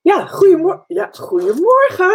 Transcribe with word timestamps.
Ja, 0.00 0.26
goedemorgen. 0.26 0.84
Ja, 0.86 1.08
goedemorgen. 1.12 2.12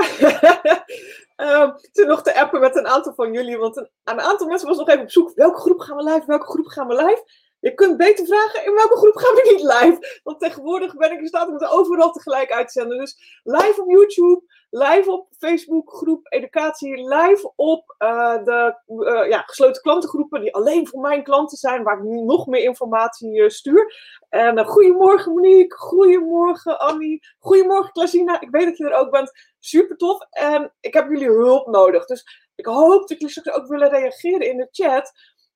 ik 1.73 1.89
zit 1.91 2.07
nog 2.07 2.23
te 2.23 2.39
appen 2.39 2.59
met 2.59 2.75
een 2.75 2.87
aantal 2.87 3.13
van 3.13 3.33
jullie, 3.33 3.57
want 3.57 3.77
een, 3.77 3.89
een, 4.03 4.21
aantal 4.21 4.47
mensen 4.47 4.67
was 4.67 4.77
nog 4.77 4.89
even 4.89 5.01
op 5.01 5.11
zoek. 5.11 5.31
Welke 5.35 5.59
groep 5.59 5.79
gaan 5.79 5.97
we 5.97 6.03
live? 6.03 6.23
Welke 6.25 6.45
groep 6.45 6.65
gaan 6.65 6.87
we 6.87 6.95
live? 6.95 7.23
Je 7.59 7.73
kunt 7.73 7.97
beter 7.97 8.25
vragen 8.25 8.65
in 8.65 8.73
welke 8.73 8.97
groep 8.97 9.15
gaan 9.15 9.33
we 9.33 9.51
niet 9.51 9.61
live. 9.61 10.19
Want 10.23 10.39
tegenwoordig 10.39 10.95
ben 10.95 11.11
ik 11.11 11.19
in 11.19 11.27
staat 11.27 11.47
om 11.47 11.53
het 11.53 11.69
overal 11.69 12.11
tegelijk 12.11 12.51
uit 12.51 12.65
te 12.67 12.79
zenden. 12.79 12.97
Dus 12.97 13.41
live 13.43 13.81
op 13.81 13.89
YouTube, 13.89 14.43
live 14.73 15.11
op 15.11 15.27
Facebook 15.37 15.93
groep 15.93 16.33
educatie, 16.33 17.07
live 17.07 17.51
op 17.55 17.95
uh, 17.99 18.43
de 18.43 18.75
uh, 18.87 19.29
ja, 19.29 19.41
gesloten 19.41 19.81
klantengroepen 19.81 20.41
die 20.41 20.55
alleen 20.55 20.87
voor 20.87 21.01
mijn 21.01 21.23
klanten 21.23 21.57
zijn, 21.57 21.83
waar 21.83 21.97
ik 21.97 22.03
nu 22.03 22.21
nog 22.21 22.47
meer 22.47 22.63
informatie 22.63 23.39
uh, 23.39 23.49
stuur. 23.49 23.95
En 24.29 24.65
goedemorgen 24.65 25.33
Monique, 25.33 25.77
goedemorgen 25.77 26.79
Annie, 26.79 27.27
goedemorgen 27.39 27.91
Klasina. 27.91 28.41
Ik 28.41 28.49
weet 28.49 28.65
dat 28.65 28.77
je 28.77 28.83
er 28.89 28.99
ook 28.99 29.11
bent. 29.11 29.31
Super 29.59 29.97
tof. 29.97 30.27
En 30.29 30.73
ik 30.79 30.93
heb 30.93 31.09
jullie 31.09 31.29
hulp 31.29 31.67
nodig. 31.67 32.05
Dus 32.05 32.51
ik 32.55 32.65
hoop 32.65 33.07
dat 33.07 33.19
jullie 33.19 33.29
straks 33.29 33.57
ook 33.57 33.67
willen 33.67 33.89
reageren 33.89 34.49
in 34.49 34.57
de 34.57 34.67
chat. 34.71 35.11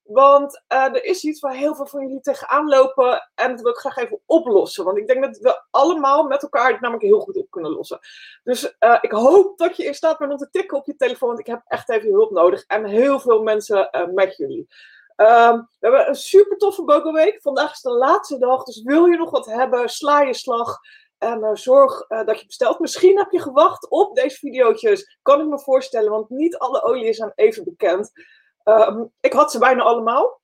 Want 0.08 0.62
uh, 0.72 0.84
er 0.84 1.04
is 1.04 1.24
iets 1.24 1.40
waar 1.40 1.54
heel 1.54 1.74
veel 1.74 1.86
van 1.86 2.00
jullie 2.00 2.20
tegenaan 2.20 2.68
lopen. 2.68 3.28
En 3.34 3.50
dat 3.50 3.60
wil 3.60 3.70
ik 3.70 3.78
graag 3.78 3.96
even 3.96 4.20
oplossen. 4.26 4.84
Want 4.84 4.98
ik 4.98 5.06
denk 5.06 5.24
dat 5.24 5.38
we 5.38 5.62
allemaal 5.70 6.22
met 6.24 6.42
elkaar 6.42 6.70
het 6.70 6.80
namelijk 6.80 7.06
heel 7.06 7.20
goed 7.20 7.36
op 7.36 7.50
kunnen 7.50 7.70
lossen. 7.70 7.98
Dus 8.42 8.76
uh, 8.80 8.98
ik 9.00 9.10
hoop 9.10 9.58
dat 9.58 9.76
je 9.76 9.84
in 9.84 9.94
staat 9.94 10.18
bent 10.18 10.32
om 10.32 10.38
te 10.38 10.50
tikken 10.50 10.78
op 10.78 10.86
je 10.86 10.96
telefoon. 10.96 11.28
Want 11.28 11.40
ik 11.40 11.46
heb 11.46 11.62
echt 11.66 11.90
even 11.90 12.10
hulp 12.10 12.30
nodig. 12.30 12.64
En 12.66 12.84
heel 12.84 13.20
veel 13.20 13.42
mensen 13.42 13.88
uh, 13.92 14.06
met 14.14 14.36
jullie. 14.36 14.68
Um, 15.16 15.56
we 15.56 15.86
hebben 15.86 16.08
een 16.08 16.14
super 16.14 16.56
toffe 16.56 16.84
Bogo-week. 16.84 17.42
Vandaag 17.42 17.72
is 17.72 17.80
de 17.80 17.90
laatste 17.90 18.38
dag. 18.38 18.62
Dus 18.62 18.82
wil 18.82 19.06
je 19.06 19.16
nog 19.16 19.30
wat 19.30 19.46
hebben, 19.46 19.88
sla 19.88 20.20
je 20.20 20.34
slag. 20.34 20.78
En 21.18 21.56
zorg 21.56 22.06
dat 22.06 22.40
je 22.40 22.46
bestelt. 22.46 22.78
Misschien 22.78 23.18
heb 23.18 23.30
je 23.30 23.40
gewacht 23.40 23.88
op 23.88 24.14
deze 24.14 24.36
video's. 24.36 25.16
Kan 25.22 25.40
ik 25.40 25.46
me 25.46 25.60
voorstellen. 25.60 26.10
Want 26.10 26.30
niet 26.30 26.58
alle 26.58 26.82
oliën 26.82 27.14
zijn 27.14 27.32
even 27.34 27.64
bekend. 27.64 28.12
Um, 28.68 29.12
ik 29.20 29.32
had 29.32 29.50
ze 29.50 29.58
bijna 29.58 29.82
allemaal. 29.82 30.40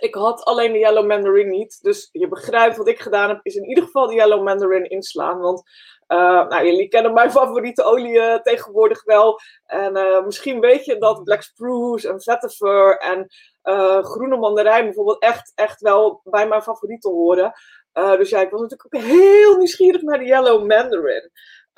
Ik 0.00 0.14
had 0.14 0.44
alleen 0.44 0.72
de 0.72 0.78
Yellow 0.78 1.06
Mandarin 1.06 1.50
niet. 1.50 1.82
Dus 1.82 2.08
je 2.12 2.28
begrijpt 2.28 2.76
wat 2.76 2.88
ik 2.88 3.00
gedaan 3.00 3.28
heb, 3.28 3.40
is 3.42 3.54
in 3.54 3.68
ieder 3.68 3.84
geval 3.84 4.06
de 4.06 4.14
Yellow 4.14 4.42
Mandarin 4.42 4.90
inslaan. 4.90 5.38
Want 5.38 5.62
uh, 6.08 6.48
nou, 6.48 6.66
jullie 6.66 6.88
kennen 6.88 7.12
mijn 7.12 7.30
favoriete 7.30 7.82
olie 7.82 8.40
tegenwoordig 8.42 9.04
wel. 9.04 9.40
En 9.66 9.96
uh, 9.96 10.24
misschien 10.24 10.60
weet 10.60 10.84
je 10.84 10.98
dat 10.98 11.24
Black 11.24 11.42
Spruce 11.42 12.08
en 12.08 12.20
Vetiver 12.20 12.98
en 12.98 13.26
groene 14.04 14.36
mandarijn 14.36 14.84
bijvoorbeeld 14.84 15.22
echt, 15.22 15.52
echt 15.54 15.80
wel 15.80 16.20
bij 16.24 16.48
mijn 16.48 16.62
favorieten 16.62 17.10
horen. 17.10 17.52
dus 17.92 18.28
ja, 18.28 18.40
ik 18.40 18.50
was 18.50 18.60
natuurlijk 18.60 18.94
ook 18.94 19.02
heel 19.02 19.56
nieuwsgierig 19.56 20.02
naar 20.02 20.18
de 20.18 20.24
Yellow 20.24 20.66
Mandarin. 20.66 21.30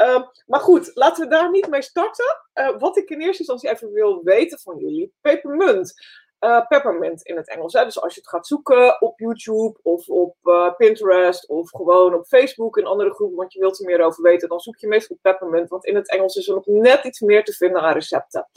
Uh, 0.03 0.23
maar 0.47 0.61
goed, 0.61 0.91
laten 0.95 1.25
we 1.25 1.31
daar 1.31 1.51
niet 1.51 1.69
mee 1.69 1.83
starten. 1.83 2.43
Uh, 2.55 2.79
wat 2.79 2.97
ik 2.97 3.11
in 3.11 3.21
eerste 3.21 3.39
instantie 3.39 3.71
even 3.71 3.93
wil 3.93 4.23
weten 4.23 4.59
van 4.59 4.79
jullie. 4.79 5.15
Pepermunt. 5.21 5.95
Uh, 6.41 6.67
peppermint 6.67 7.23
in 7.23 7.37
het 7.37 7.49
Engels. 7.49 7.73
Hè? 7.73 7.85
Dus 7.85 8.01
als 8.01 8.15
je 8.15 8.21
het 8.21 8.29
gaat 8.29 8.47
zoeken 8.47 9.01
op 9.01 9.19
YouTube 9.19 9.79
of 9.83 10.09
op 10.09 10.37
Pinterest 10.77 11.49
of 11.49 11.71
gewoon 11.71 12.15
op 12.15 12.27
Facebook 12.27 12.77
in 12.77 12.87
andere 12.87 13.15
groepen, 13.15 13.37
want 13.37 13.53
je 13.53 13.61
wilt 13.61 13.81
er 13.81 13.87
meer 13.87 14.01
over 14.01 14.23
weten, 14.23 14.49
dan 14.49 14.61
zoek 14.61 14.77
je 14.77 14.87
meestal 14.87 15.19
peppermint. 15.23 15.69
Want 15.69 15.85
in 15.85 15.95
het 15.95 16.11
Engels 16.11 16.37
is 16.37 16.49
er 16.49 16.55
nog 16.55 16.67
net 16.67 17.05
iets 17.05 17.21
meer 17.21 17.45
te 17.45 17.53
vinden 17.53 17.83
aan 17.83 17.93
recepten. 17.93 18.49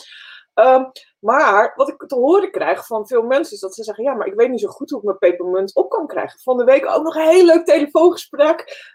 Um, 0.54 0.92
maar 1.20 1.74
wat 1.76 1.90
ik 1.90 2.04
te 2.08 2.16
horen 2.16 2.52
krijg 2.52 2.86
van 2.86 3.08
veel 3.08 3.24
mensen 3.24 3.54
is 3.54 3.60
dat 3.60 3.76
ze 3.76 3.84
zeggen: 3.84 4.04
Ja, 4.04 4.14
maar 4.14 4.28
ik 4.28 4.34
weet 4.34 4.50
niet 4.50 4.60
zo 4.60 4.68
goed 4.68 4.90
hoe 4.90 5.00
ik 5.00 5.06
mijn 5.06 5.18
pepermunt 5.18 5.76
op 5.76 5.90
kan 5.90 6.08
krijgen. 6.08 6.40
Van 6.40 6.58
de 6.58 6.64
week 6.64 6.86
ook 6.86 7.04
nog 7.04 7.16
een 7.16 7.30
heel 7.30 7.46
leuk 7.46 7.66
telefoongesprek. 7.66 8.92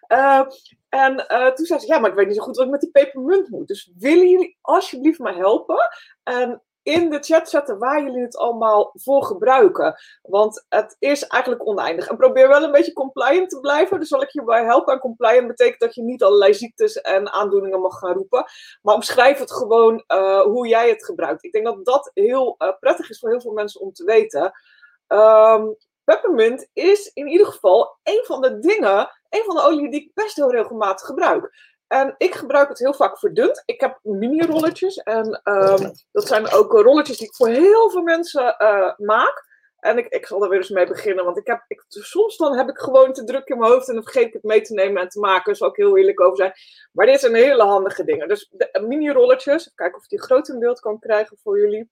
En 0.97 1.25
uh, 1.29 1.53
toen 1.53 1.67
zei 1.67 1.81
ze: 1.81 1.87
Ja, 1.87 1.99
maar 1.99 2.11
ik 2.11 2.17
weet 2.17 2.27
niet 2.27 2.37
zo 2.37 2.43
goed 2.43 2.57
wat 2.57 2.65
ik 2.65 2.71
met 2.71 2.81
die 2.81 2.91
pepermunt 2.91 3.49
moet. 3.49 3.69
Dus 3.69 3.93
willen 3.99 4.29
jullie 4.29 4.59
alsjeblieft 4.61 5.19
mij 5.19 5.35
helpen? 5.35 5.89
En 6.23 6.63
in 6.83 7.11
de 7.11 7.19
chat 7.19 7.49
zetten 7.49 7.79
waar 7.79 8.03
jullie 8.03 8.23
het 8.23 8.37
allemaal 8.37 8.91
voor 8.95 9.25
gebruiken. 9.25 9.95
Want 10.23 10.65
het 10.69 10.97
is 10.99 11.27
eigenlijk 11.27 11.67
oneindig. 11.67 12.09
En 12.09 12.17
probeer 12.17 12.49
wel 12.49 12.63
een 12.63 12.73
beetje 12.73 12.93
compliant 12.93 13.51
te 13.51 13.61
blijven. 13.61 13.99
Dus 14.01 14.09
zal 14.09 14.23
ik 14.23 14.31
je 14.31 14.45
bij 14.45 14.65
helpen. 14.65 14.93
En 14.93 15.01
compliant 15.01 15.47
betekent 15.47 15.81
dat 15.81 15.95
je 15.95 16.03
niet 16.03 16.23
allerlei 16.23 16.55
ziektes 16.55 17.01
en 17.01 17.33
aandoeningen 17.33 17.81
mag 17.81 17.99
gaan 17.99 18.13
roepen. 18.13 18.45
Maar 18.83 18.95
omschrijf 18.95 19.39
het 19.39 19.53
gewoon 19.53 20.05
uh, 20.07 20.41
hoe 20.41 20.69
jij 20.69 20.89
het 20.89 21.05
gebruikt. 21.05 21.45
Ik 21.45 21.53
denk 21.53 21.65
dat 21.65 21.85
dat 21.85 22.11
heel 22.15 22.55
uh, 22.59 22.73
prettig 22.81 23.11
is 23.11 23.19
voor 23.19 23.31
heel 23.31 23.41
veel 23.41 23.53
mensen 23.53 23.81
om 23.81 23.93
te 23.93 24.05
weten. 24.05 24.53
Um, 25.09 25.77
peppermint 26.05 26.69
is 26.73 27.11
in 27.15 27.27
ieder 27.27 27.47
geval 27.47 27.99
een 28.03 28.25
van 28.25 28.41
de 28.41 28.59
dingen, 28.59 29.11
een 29.31 29.45
van 29.45 29.55
de 29.55 29.63
oliën 29.63 29.91
die 29.91 30.01
ik 30.01 30.15
best 30.15 30.37
heel 30.37 30.51
regelmatig 30.51 31.07
gebruik. 31.07 31.75
En 31.87 32.15
ik 32.19 32.35
gebruik 32.35 32.69
het 32.69 32.79
heel 32.79 32.95
vaak 32.95 33.19
verdund. 33.19 33.63
Ik 33.65 33.81
heb 33.81 33.99
mini-rolletjes. 34.03 34.97
En 34.97 35.41
um, 35.45 35.93
dat 36.13 36.27
zijn 36.27 36.51
ook 36.53 36.73
rolletjes 36.73 37.19
die 37.19 37.27
ik 37.27 37.35
voor 37.35 37.49
heel 37.49 37.91
veel 37.91 38.03
mensen 38.03 38.55
uh, 38.59 38.93
maak. 38.97 39.45
En 39.77 39.99
ik, 39.99 40.07
ik 40.07 40.27
zal 40.27 40.43
er 40.43 40.49
weer 40.49 40.59
eens 40.59 40.69
mee 40.69 40.87
beginnen. 40.87 41.25
Want 41.25 41.37
ik 41.37 41.47
heb, 41.47 41.65
ik, 41.69 41.85
soms 41.89 42.37
dan 42.37 42.57
heb 42.57 42.69
ik 42.69 42.79
gewoon 42.79 43.13
te 43.13 43.25
druk 43.25 43.49
in 43.49 43.59
mijn 43.59 43.73
hoofd. 43.73 43.89
En 43.89 43.95
dan 43.95 44.03
vergeet 44.03 44.27
ik 44.27 44.33
het 44.33 44.43
mee 44.43 44.61
te 44.61 44.75
nemen 44.75 45.03
en 45.03 45.09
te 45.09 45.21
maken. 45.21 45.45
Daar 45.45 45.57
zal 45.57 45.69
ik 45.69 45.77
heel 45.77 45.97
eerlijk 45.97 46.21
over 46.21 46.37
zijn. 46.37 46.53
Maar 46.93 47.07
dit 47.07 47.21
zijn 47.21 47.35
hele 47.35 47.63
handige 47.63 48.05
dingen. 48.05 48.29
Dus 48.29 48.53
mini-rolletjes. 48.81 49.61
Even 49.61 49.75
kijken 49.75 49.97
of 49.97 50.03
ik 50.03 50.11
die 50.11 50.23
groot 50.23 50.49
in 50.49 50.59
beeld 50.59 50.81
kan 50.81 50.99
krijgen 50.99 51.37
voor 51.43 51.61
jullie. 51.61 51.91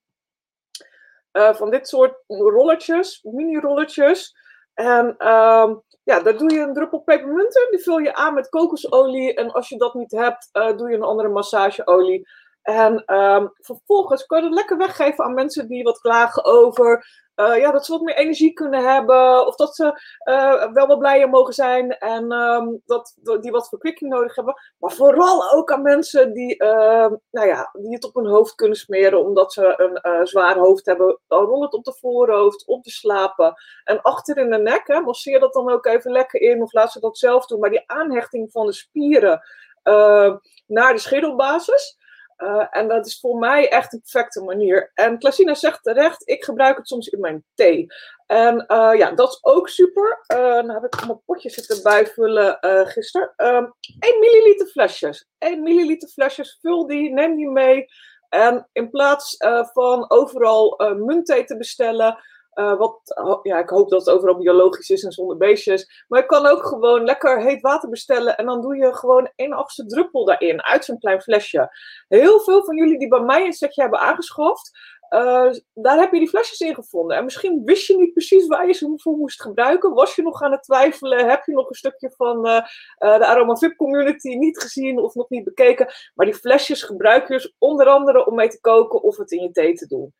Uh, 1.32 1.54
van 1.54 1.70
dit 1.70 1.88
soort 1.88 2.22
rolletjes. 2.26 3.20
Mini-rolletjes. 3.22 4.36
En 4.74 5.06
um, 5.06 5.82
ja, 6.04 6.20
daar 6.20 6.36
doe 6.36 6.52
je 6.52 6.60
een 6.60 6.74
druppel 6.74 6.98
pepermunten. 6.98 7.70
Die 7.70 7.82
vul 7.82 7.98
je 7.98 8.14
aan 8.14 8.34
met 8.34 8.48
kokosolie. 8.48 9.34
En 9.34 9.52
als 9.52 9.68
je 9.68 9.78
dat 9.78 9.94
niet 9.94 10.12
hebt, 10.12 10.48
uh, 10.52 10.76
doe 10.76 10.90
je 10.90 10.96
een 10.96 11.02
andere 11.02 11.28
massageolie. 11.28 12.28
En 12.64 13.14
um, 13.14 13.52
vervolgens 13.54 14.26
kun 14.26 14.38
je 14.38 14.44
het 14.44 14.54
lekker 14.54 14.76
weggeven 14.76 15.24
aan 15.24 15.34
mensen 15.34 15.68
die 15.68 15.82
wat 15.82 16.00
klagen 16.00 16.44
over 16.44 17.06
uh, 17.36 17.58
ja, 17.58 17.70
dat 17.70 17.84
ze 17.84 17.92
wat 17.92 18.00
meer 18.00 18.16
energie 18.16 18.52
kunnen 18.52 18.92
hebben. 18.94 19.46
Of 19.46 19.56
dat 19.56 19.74
ze 19.74 20.00
uh, 20.28 20.72
wel 20.72 20.86
wat 20.86 20.98
blijer 20.98 21.28
mogen 21.28 21.54
zijn 21.54 21.98
en 21.98 22.32
um, 22.32 22.82
dat, 22.86 23.14
die 23.40 23.50
wat 23.50 23.68
verkwikking 23.68 24.10
nodig 24.10 24.34
hebben. 24.34 24.54
Maar 24.78 24.92
vooral 24.92 25.52
ook 25.52 25.72
aan 25.72 25.82
mensen 25.82 26.32
die, 26.32 26.62
uh, 26.62 27.06
nou 27.30 27.46
ja, 27.46 27.70
die 27.72 27.94
het 27.94 28.04
op 28.04 28.14
hun 28.14 28.26
hoofd 28.26 28.54
kunnen 28.54 28.76
smeren 28.76 29.24
omdat 29.24 29.52
ze 29.52 29.74
een 30.00 30.26
zwaar 30.26 30.56
hoofd 30.56 30.86
hebben. 30.86 31.20
Dan 31.26 31.44
rol 31.44 31.62
het 31.62 31.72
op 31.72 31.84
de 31.84 31.96
voorhoofd, 32.00 32.66
op 32.66 32.84
de 32.84 32.90
slapen 32.90 33.54
en 33.84 34.02
achter 34.02 34.36
in 34.36 34.50
de 34.50 34.58
nek. 34.58 34.86
Hè, 34.86 35.00
masseer 35.00 35.40
dat 35.40 35.52
dan 35.52 35.70
ook 35.70 35.86
even 35.86 36.12
lekker 36.12 36.40
in 36.40 36.62
of 36.62 36.72
laat 36.72 36.92
ze 36.92 37.00
dat 37.00 37.18
zelf 37.18 37.46
doen. 37.46 37.60
Maar 37.60 37.70
die 37.70 37.90
aanhechting 37.90 38.50
van 38.50 38.66
de 38.66 38.72
spieren 38.72 39.40
naar 40.66 40.92
de 40.92 40.98
scheddelbasis. 40.98 42.02
Uh, 42.38 42.66
en 42.70 42.88
dat 42.88 43.06
is 43.06 43.20
voor 43.20 43.38
mij 43.38 43.70
echt 43.70 43.92
een 43.92 44.00
perfecte 44.00 44.42
manier. 44.42 44.90
En 44.94 45.18
Klasina 45.18 45.54
zegt 45.54 45.82
terecht, 45.82 46.28
ik 46.28 46.44
gebruik 46.44 46.76
het 46.76 46.88
soms 46.88 47.06
in 47.06 47.20
mijn 47.20 47.44
thee. 47.54 47.86
En 48.26 48.64
uh, 48.68 48.90
ja, 48.98 49.10
dat 49.10 49.28
is 49.28 49.38
ook 49.44 49.68
super. 49.68 50.24
Uh, 50.34 50.38
dan 50.38 50.70
heb 50.70 50.84
ik 50.84 51.06
mijn 51.06 51.22
potje 51.24 51.50
zitten 51.50 51.82
bijvullen 51.82 52.58
gisteren. 52.88 53.32
1 53.36 53.74
ehm, 53.98 54.20
milliliter 54.20 54.66
flesjes. 54.66 55.28
1 55.38 55.62
milliliter 55.62 56.08
flesjes, 56.08 56.58
vul 56.60 56.86
die, 56.86 57.12
neem 57.12 57.36
die 57.36 57.48
mee. 57.48 57.84
En 58.28 58.68
in 58.72 58.90
plaats 58.90 59.36
van 59.72 60.10
overal 60.10 60.94
muntthee 60.96 61.44
te 61.44 61.56
bestellen, 61.56 62.18
uh, 62.54 62.78
wat, 62.78 63.00
ja, 63.42 63.58
ik 63.58 63.68
hoop 63.68 63.90
dat 63.90 64.06
het 64.06 64.14
overal 64.14 64.36
biologisch 64.36 64.90
is 64.90 65.04
en 65.04 65.12
zonder 65.12 65.36
beestjes. 65.36 66.04
Maar 66.08 66.20
je 66.20 66.26
kan 66.26 66.46
ook 66.46 66.66
gewoon 66.66 67.04
lekker 67.04 67.42
heet 67.42 67.60
water 67.60 67.88
bestellen. 67.88 68.36
En 68.36 68.46
dan 68.46 68.60
doe 68.60 68.76
je 68.76 68.94
gewoon 68.94 69.30
één 69.36 69.52
achtste 69.52 69.86
druppel 69.86 70.24
daarin. 70.24 70.62
Uit 70.62 70.84
zo'n 70.84 70.98
klein 70.98 71.20
flesje. 71.20 71.76
Heel 72.08 72.40
veel 72.40 72.64
van 72.64 72.76
jullie 72.76 72.98
die 72.98 73.08
bij 73.08 73.20
mij 73.20 73.44
een 73.44 73.52
setje 73.52 73.82
hebben 73.82 74.00
aangeschaft. 74.00 74.92
Uh, 75.10 75.50
daar 75.74 75.98
heb 75.98 76.12
je 76.12 76.18
die 76.18 76.28
flesjes 76.28 76.60
in 76.60 76.74
gevonden. 76.74 77.16
En 77.16 77.24
misschien 77.24 77.64
wist 77.64 77.86
je 77.86 77.96
niet 77.96 78.12
precies 78.12 78.46
waar 78.46 78.66
je 78.66 78.72
ze 78.72 78.92
voor 78.96 79.16
moest 79.16 79.42
gebruiken. 79.42 79.94
Was 79.94 80.14
je 80.14 80.22
nog 80.22 80.42
aan 80.42 80.52
het 80.52 80.62
twijfelen? 80.62 81.28
Heb 81.28 81.44
je 81.44 81.52
nog 81.52 81.68
een 81.68 81.74
stukje 81.74 82.12
van 82.16 82.46
uh, 82.46 82.66
de 82.98 83.26
Aroma 83.26 83.56
VIP 83.56 83.76
community 83.76 84.34
niet 84.34 84.60
gezien 84.60 84.98
of 84.98 85.14
nog 85.14 85.28
niet 85.28 85.44
bekeken? 85.44 85.92
Maar 86.14 86.26
die 86.26 86.34
flesjes 86.34 86.82
gebruik 86.82 87.28
je 87.28 87.34
dus 87.34 87.54
onder 87.58 87.86
andere 87.86 88.26
om 88.26 88.34
mee 88.34 88.48
te 88.48 88.60
koken 88.60 89.02
of 89.02 89.16
het 89.16 89.30
in 89.30 89.42
je 89.42 89.50
thee 89.50 89.74
te 89.74 89.86
doen. 89.86 90.14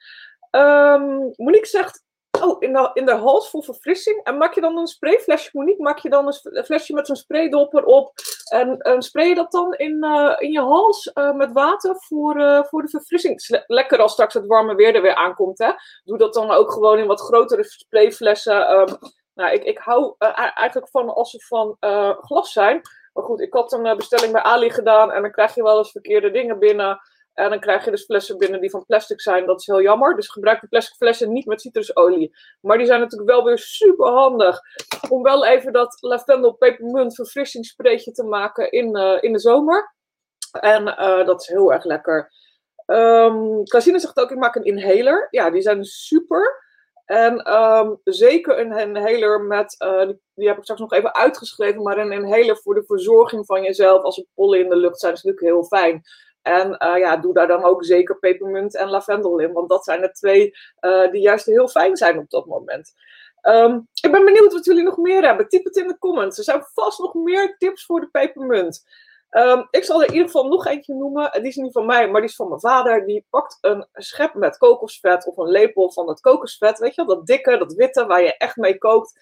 Um, 0.50 1.32
Monique 1.36 1.66
zegt, 1.66 2.02
Oh, 2.40 2.56
in 2.58 2.72
de, 2.72 2.90
in 2.92 3.06
de 3.06 3.14
hals 3.14 3.50
voor 3.50 3.64
verfrissing. 3.64 4.20
En 4.24 4.36
maak 4.36 4.54
je 4.54 4.60
dan 4.60 4.78
een 4.78 4.86
sprayflesje, 4.86 5.50
Monique? 5.52 5.82
Maak 5.82 5.98
je 5.98 6.10
dan 6.10 6.26
een 6.26 6.64
flesje 6.64 6.94
met 6.94 7.06
zo'n 7.06 7.16
spraydopper 7.16 7.84
op? 7.84 8.12
En, 8.50 8.78
en 8.78 9.02
spray 9.02 9.28
je 9.28 9.34
dat 9.34 9.52
dan 9.52 9.74
in, 9.74 10.04
uh, 10.04 10.34
in 10.38 10.52
je 10.52 10.60
hals 10.60 11.10
uh, 11.14 11.32
met 11.32 11.52
water 11.52 11.94
voor, 11.98 12.36
uh, 12.36 12.64
voor 12.64 12.82
de 12.82 12.88
verfrissing? 12.88 13.62
Lekker 13.66 13.98
als 13.98 14.12
straks 14.12 14.34
het 14.34 14.46
warme 14.46 14.74
weer 14.74 14.94
er 14.94 15.02
weer 15.02 15.14
aankomt, 15.14 15.58
hè? 15.58 15.70
Doe 16.04 16.18
dat 16.18 16.34
dan 16.34 16.50
ook 16.50 16.72
gewoon 16.72 16.98
in 16.98 17.06
wat 17.06 17.20
grotere 17.20 17.64
sprayflessen. 17.64 18.70
Um, 18.72 18.98
nou, 19.34 19.52
ik, 19.52 19.64
ik 19.64 19.78
hou 19.78 20.14
eigenlijk 20.18 20.88
van 20.90 21.14
als 21.14 21.30
ze 21.30 21.44
van 21.46 21.76
glas 22.20 22.52
zijn. 22.52 22.80
Maar 23.12 23.24
goed, 23.24 23.40
ik 23.40 23.52
had 23.52 23.72
een 23.72 23.96
bestelling 23.96 24.32
bij 24.32 24.42
Ali 24.42 24.70
gedaan 24.70 25.12
en 25.12 25.22
dan 25.22 25.30
krijg 25.30 25.54
je 25.54 25.62
wel 25.62 25.78
eens 25.78 25.90
verkeerde 25.90 26.30
dingen 26.30 26.58
binnen. 26.58 27.00
En 27.34 27.50
dan 27.50 27.60
krijg 27.60 27.84
je 27.84 27.90
dus 27.90 28.04
flessen 28.04 28.38
binnen 28.38 28.60
die 28.60 28.70
van 28.70 28.84
plastic 28.84 29.20
zijn. 29.20 29.46
Dat 29.46 29.60
is 29.60 29.66
heel 29.66 29.82
jammer. 29.82 30.16
Dus 30.16 30.28
gebruik 30.28 30.60
de 30.60 30.68
plastic 30.68 30.96
flessen 30.96 31.32
niet 31.32 31.46
met 31.46 31.60
citrusolie. 31.60 32.36
Maar 32.60 32.78
die 32.78 32.86
zijn 32.86 33.00
natuurlijk 33.00 33.30
wel 33.30 33.44
weer 33.44 33.58
super 33.58 34.06
handig. 34.06 34.60
Om 35.08 35.22
wel 35.22 35.46
even 35.46 35.72
dat 35.72 35.96
lavendel 36.00 36.52
pepermunt 36.52 37.14
verfrissingsspreetje 37.14 38.12
te 38.12 38.24
maken 38.24 38.70
in, 38.70 38.96
uh, 38.96 39.16
in 39.20 39.32
de 39.32 39.38
zomer. 39.38 39.94
En 40.60 40.82
uh, 40.86 41.26
dat 41.26 41.40
is 41.40 41.46
heel 41.46 41.72
erg 41.72 41.84
lekker. 41.84 42.32
Um, 42.86 43.64
Casine 43.64 43.98
zegt 43.98 44.18
ook, 44.18 44.30
ik 44.30 44.38
maak 44.38 44.54
een 44.54 44.64
inhaler. 44.64 45.28
Ja, 45.30 45.50
die 45.50 45.62
zijn 45.62 45.84
super. 45.84 46.62
En 47.04 47.54
um, 47.54 48.00
zeker 48.04 48.58
een 48.58 48.78
inhaler 48.78 49.40
met, 49.40 49.76
die, 49.78 50.20
die, 50.34 50.48
heb 50.48 50.56
ik 50.56 50.62
straks 50.62 50.80
nog 50.80 50.92
even 50.92 51.14
uitgeschreven, 51.14 51.82
maar 51.82 51.98
een 51.98 52.12
inhaler 52.12 52.56
voor 52.56 52.74
de 52.74 52.84
verzorging 52.86 53.46
van 53.46 53.62
jezelf 53.62 54.02
als 54.02 54.18
er 54.18 54.26
pollen 54.34 54.60
in 54.60 54.68
de 54.68 54.76
lucht 54.76 55.00
zijn, 55.00 55.12
is 55.12 55.22
natuurlijk 55.22 55.54
heel 55.54 55.64
fijn. 55.64 56.02
En 56.44 56.68
uh, 56.68 56.98
ja, 56.98 57.16
doe 57.16 57.34
daar 57.34 57.46
dan 57.46 57.64
ook 57.64 57.84
zeker 57.84 58.18
pepermunt 58.18 58.76
en 58.76 58.88
lavendel 58.88 59.38
in, 59.38 59.52
want 59.52 59.68
dat 59.68 59.84
zijn 59.84 60.00
de 60.00 60.10
twee 60.10 60.54
uh, 60.80 61.10
die 61.10 61.20
juist 61.20 61.46
heel 61.46 61.68
fijn 61.68 61.96
zijn 61.96 62.18
op 62.18 62.30
dat 62.30 62.46
moment. 62.46 62.94
Um, 63.42 63.88
ik 64.02 64.12
ben 64.12 64.24
benieuwd 64.24 64.52
wat 64.52 64.64
jullie 64.64 64.82
nog 64.82 64.96
meer 64.96 65.22
hebben. 65.22 65.48
Typ 65.48 65.64
het 65.64 65.76
in 65.76 65.88
de 65.88 65.98
comments. 65.98 66.38
Er 66.38 66.44
zijn 66.44 66.66
vast 66.74 66.98
nog 66.98 67.14
meer 67.14 67.56
tips 67.58 67.84
voor 67.84 68.00
de 68.00 68.08
pepermunt. 68.08 68.84
Um, 69.30 69.66
ik 69.70 69.84
zal 69.84 70.00
er 70.00 70.06
in 70.06 70.12
ieder 70.12 70.26
geval 70.26 70.48
nog 70.48 70.66
eentje 70.66 70.94
noemen. 70.94 71.32
Die 71.32 71.42
is 71.42 71.56
niet 71.56 71.72
van 71.72 71.86
mij, 71.86 72.10
maar 72.10 72.20
die 72.20 72.30
is 72.30 72.36
van 72.36 72.48
mijn 72.48 72.60
vader. 72.60 73.06
Die 73.06 73.26
pakt 73.30 73.58
een 73.60 73.86
schep 73.92 74.34
met 74.34 74.58
kokosvet 74.58 75.26
of 75.26 75.36
een 75.36 75.48
lepel 75.48 75.92
van 75.92 76.08
het 76.08 76.20
kokosvet. 76.20 76.78
Weet 76.78 76.94
je 76.94 77.04
wel, 77.04 77.16
dat 77.16 77.26
dikke, 77.26 77.58
dat 77.58 77.74
witte 77.74 78.06
waar 78.06 78.22
je 78.22 78.36
echt 78.36 78.56
mee 78.56 78.78
kookt. 78.78 79.12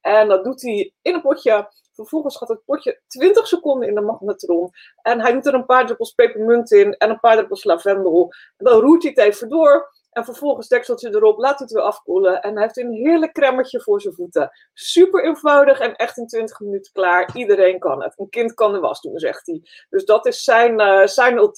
En 0.00 0.28
dat 0.28 0.44
doet 0.44 0.62
hij 0.62 0.92
in 1.02 1.14
een 1.14 1.20
potje. 1.20 1.68
Vervolgens 1.92 2.36
gaat 2.36 2.48
het 2.48 2.64
potje 2.64 3.00
20 3.06 3.46
seconden 3.46 3.88
in 3.88 3.94
de 3.94 4.00
magnetron. 4.00 4.70
En 5.02 5.20
hij 5.20 5.32
doet 5.32 5.46
er 5.46 5.54
een 5.54 5.66
paar 5.66 5.86
druppels 5.86 6.12
pepermunt 6.12 6.70
in 6.70 6.92
en 6.96 7.10
een 7.10 7.20
paar 7.20 7.36
druppels 7.36 7.64
lavendel. 7.64 8.32
En 8.56 8.64
dan 8.64 8.80
roert 8.80 9.02
hij 9.02 9.12
het 9.14 9.24
even 9.24 9.48
door. 9.48 9.98
En 10.10 10.24
vervolgens 10.24 10.68
dekseltje 10.68 11.08
erop, 11.08 11.38
laat 11.38 11.58
het 11.58 11.72
weer 11.72 11.82
afkoelen. 11.82 12.42
En 12.42 12.52
hij 12.52 12.62
heeft 12.62 12.76
een 12.76 12.92
heerlijk 12.92 13.32
cremmetje 13.32 13.80
voor 13.80 14.00
zijn 14.00 14.14
voeten. 14.14 14.50
Super 14.74 15.24
eenvoudig 15.24 15.80
en 15.80 15.96
echt 15.96 16.16
in 16.16 16.26
20 16.26 16.60
minuten 16.60 16.92
klaar. 16.92 17.36
Iedereen 17.36 17.78
kan 17.78 18.02
het. 18.02 18.14
Een 18.16 18.28
kind 18.28 18.54
kan 18.54 18.72
de 18.72 18.78
was 18.78 19.00
doen, 19.00 19.18
zegt 19.18 19.46
hij. 19.46 19.62
Dus 19.90 20.04
dat 20.04 20.26
is 20.26 20.42
zijn, 20.42 20.80
uh, 20.80 21.06
zijn 21.06 21.50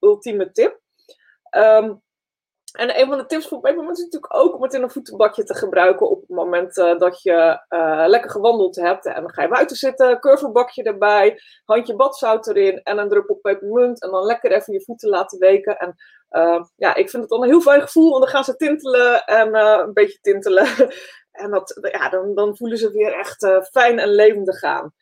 ultieme, 0.00 0.50
tip. 0.52 0.80
Um, 1.50 2.02
en 2.78 3.00
een 3.00 3.08
van 3.08 3.18
de 3.18 3.26
tips 3.26 3.48
voor 3.48 3.60
pepermunt 3.60 3.98
is 3.98 4.04
natuurlijk 4.04 4.34
ook 4.34 4.54
om 4.54 4.62
het 4.62 4.74
in 4.74 4.82
een 4.82 4.90
voetenbakje 4.90 5.44
te 5.44 5.54
gebruiken 5.54 6.10
op 6.10 6.20
het 6.20 6.28
moment 6.28 6.76
uh, 6.76 6.98
dat 6.98 7.22
je 7.22 7.64
uh, 7.68 8.04
lekker 8.06 8.30
gewandeld 8.30 8.76
hebt. 8.76 9.06
En 9.06 9.20
dan 9.22 9.32
ga 9.32 9.42
je 9.42 9.48
buiten 9.48 9.76
zitten, 9.76 10.20
curverbakje 10.20 10.82
erbij, 10.82 11.40
handje 11.64 11.96
badzout 11.96 12.46
erin 12.46 12.80
en 12.82 12.98
een 12.98 13.08
druppel 13.08 13.34
pepermunt. 13.34 14.02
En 14.02 14.10
dan 14.10 14.24
lekker 14.24 14.52
even 14.52 14.72
je 14.72 14.82
voeten 14.82 15.08
laten 15.08 15.38
weken. 15.38 15.76
En 15.76 15.94
uh, 16.30 16.64
ja, 16.76 16.94
ik 16.94 17.10
vind 17.10 17.22
het 17.22 17.30
dan 17.30 17.42
een 17.42 17.48
heel 17.48 17.60
fijn 17.60 17.80
gevoel, 17.80 18.10
want 18.10 18.22
dan 18.22 18.32
gaan 18.32 18.44
ze 18.44 18.56
tintelen 18.56 19.24
en 19.24 19.54
een 19.54 19.92
beetje 19.92 20.18
tintelen. 20.20 20.66
en 21.42 21.50
dat, 21.50 21.88
ja, 21.92 22.08
dan, 22.08 22.34
dan 22.34 22.56
voelen 22.56 22.78
ze 22.78 22.92
weer 22.92 23.12
echt 23.12 23.48
fijn 23.70 23.98
en 23.98 24.08
levendig 24.08 24.58
gaan. 24.58 24.92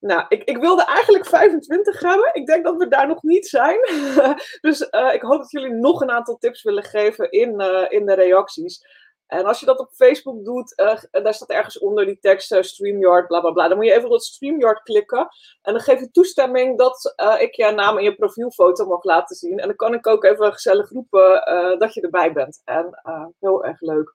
Nou, 0.00 0.24
ik, 0.28 0.44
ik 0.44 0.56
wilde 0.56 0.84
eigenlijk 0.84 1.26
25 1.26 2.00
hebben. 2.00 2.30
Ik 2.32 2.46
denk 2.46 2.64
dat 2.64 2.76
we 2.76 2.88
daar 2.88 3.08
nog 3.08 3.22
niet 3.22 3.46
zijn. 3.46 3.78
dus 4.66 4.88
uh, 4.90 5.14
ik 5.14 5.22
hoop 5.22 5.38
dat 5.38 5.50
jullie 5.50 5.72
nog 5.72 6.00
een 6.00 6.10
aantal 6.10 6.36
tips 6.36 6.62
willen 6.62 6.82
geven 6.82 7.30
in, 7.30 7.60
uh, 7.60 7.86
in 7.88 8.06
de 8.06 8.14
reacties. 8.14 8.98
En 9.26 9.44
als 9.44 9.60
je 9.60 9.66
dat 9.66 9.78
op 9.78 9.90
Facebook 9.92 10.44
doet, 10.44 10.72
uh, 10.76 11.22
daar 11.22 11.34
staat 11.34 11.50
ergens 11.50 11.78
onder 11.78 12.06
die 12.06 12.18
tekst 12.20 12.56
StreamYard, 12.60 13.26
bla 13.26 13.40
bla 13.40 13.50
bla. 13.50 13.68
Dan 13.68 13.76
moet 13.76 13.86
je 13.86 13.94
even 13.94 14.10
op 14.10 14.20
StreamYard 14.20 14.82
klikken. 14.82 15.28
En 15.62 15.72
dan 15.72 15.82
geef 15.82 16.00
je 16.00 16.10
toestemming 16.10 16.78
dat 16.78 17.14
ik 17.38 17.54
je 17.54 17.70
naam 17.70 17.96
en 17.96 18.04
je 18.04 18.14
profielfoto 18.14 18.86
mag 18.86 19.04
laten 19.04 19.36
zien. 19.36 19.58
En 19.58 19.66
dan 19.66 19.76
kan 19.76 19.94
ik 19.94 20.06
ook 20.06 20.24
even 20.24 20.52
gezellig 20.52 20.90
roepen 20.90 21.30
dat 21.78 21.94
je 21.94 22.00
erbij 22.00 22.32
bent. 22.32 22.62
En 22.64 23.00
heel 23.40 23.64
erg 23.64 23.80
leuk. 23.80 24.14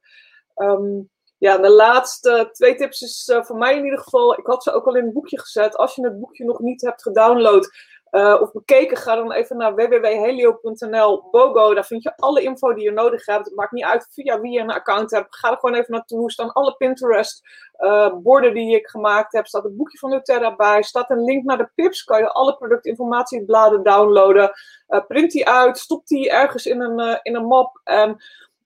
Um, 0.56 1.10
ja, 1.38 1.58
de 1.58 1.70
laatste 1.70 2.50
twee 2.52 2.76
tips 2.76 3.02
is 3.02 3.30
uh, 3.34 3.44
voor 3.44 3.58
mij 3.58 3.76
in 3.78 3.84
ieder 3.84 4.00
geval. 4.00 4.40
Ik 4.40 4.46
had 4.46 4.64
ze 4.64 4.72
ook 4.72 4.86
al 4.86 4.96
in 4.96 5.04
het 5.04 5.14
boekje 5.14 5.40
gezet. 5.40 5.78
Als 5.78 5.96
je 5.96 6.04
het 6.04 6.20
boekje 6.20 6.46
nog 6.46 6.60
niet 6.60 6.82
hebt 6.82 7.02
gedownload 7.02 7.70
uh, 8.12 8.42
of 8.42 8.52
bekeken, 8.52 8.98
ga 8.98 9.16
dan 9.16 9.32
even 9.32 9.58
naar 9.58 9.76
www.helio.nl. 9.76 11.28
Bogo, 11.32 11.74
daar 11.74 11.86
vind 11.86 12.04
je 12.04 12.18
alle 12.18 12.42
info 12.42 12.74
die 12.74 12.84
je 12.84 12.92
nodig 12.92 13.26
hebt. 13.26 13.46
Het 13.46 13.56
maakt 13.56 13.72
niet 13.72 13.84
uit 13.84 14.08
via 14.12 14.40
wie 14.40 14.52
je 14.52 14.60
een 14.60 14.72
account 14.72 15.12
hebt. 15.12 15.36
Ga 15.36 15.52
er 15.52 15.58
gewoon 15.58 15.76
even 15.76 15.92
naartoe. 15.92 16.32
Staan 16.32 16.54
alle 16.54 16.76
Pinterest-borden 16.76 18.50
uh, 18.50 18.56
die 18.56 18.76
ik 18.76 18.88
gemaakt 18.88 19.34
heb. 19.34 19.48
Staat 19.48 19.64
het 19.64 19.78
boekje 19.78 19.98
van 19.98 20.10
Nuterra 20.10 20.56
bij. 20.56 20.84
Staat 20.84 21.10
een 21.10 21.24
link 21.24 21.44
naar 21.44 21.58
de 21.58 21.72
pips. 21.76 22.04
Kan 22.04 22.20
je 22.20 22.32
alle 22.32 22.58
productinformatiebladen 22.58 23.84
downloaden. 23.84 24.52
print 25.08 25.32
die 25.32 25.50
uit. 25.50 25.78
Stop 25.78 26.08
die 26.08 26.30
ergens 26.30 26.66
in 26.66 26.82
een, 26.82 27.20
in 27.22 27.36
een 27.36 27.46
map. 27.46 27.82
En 27.84 28.18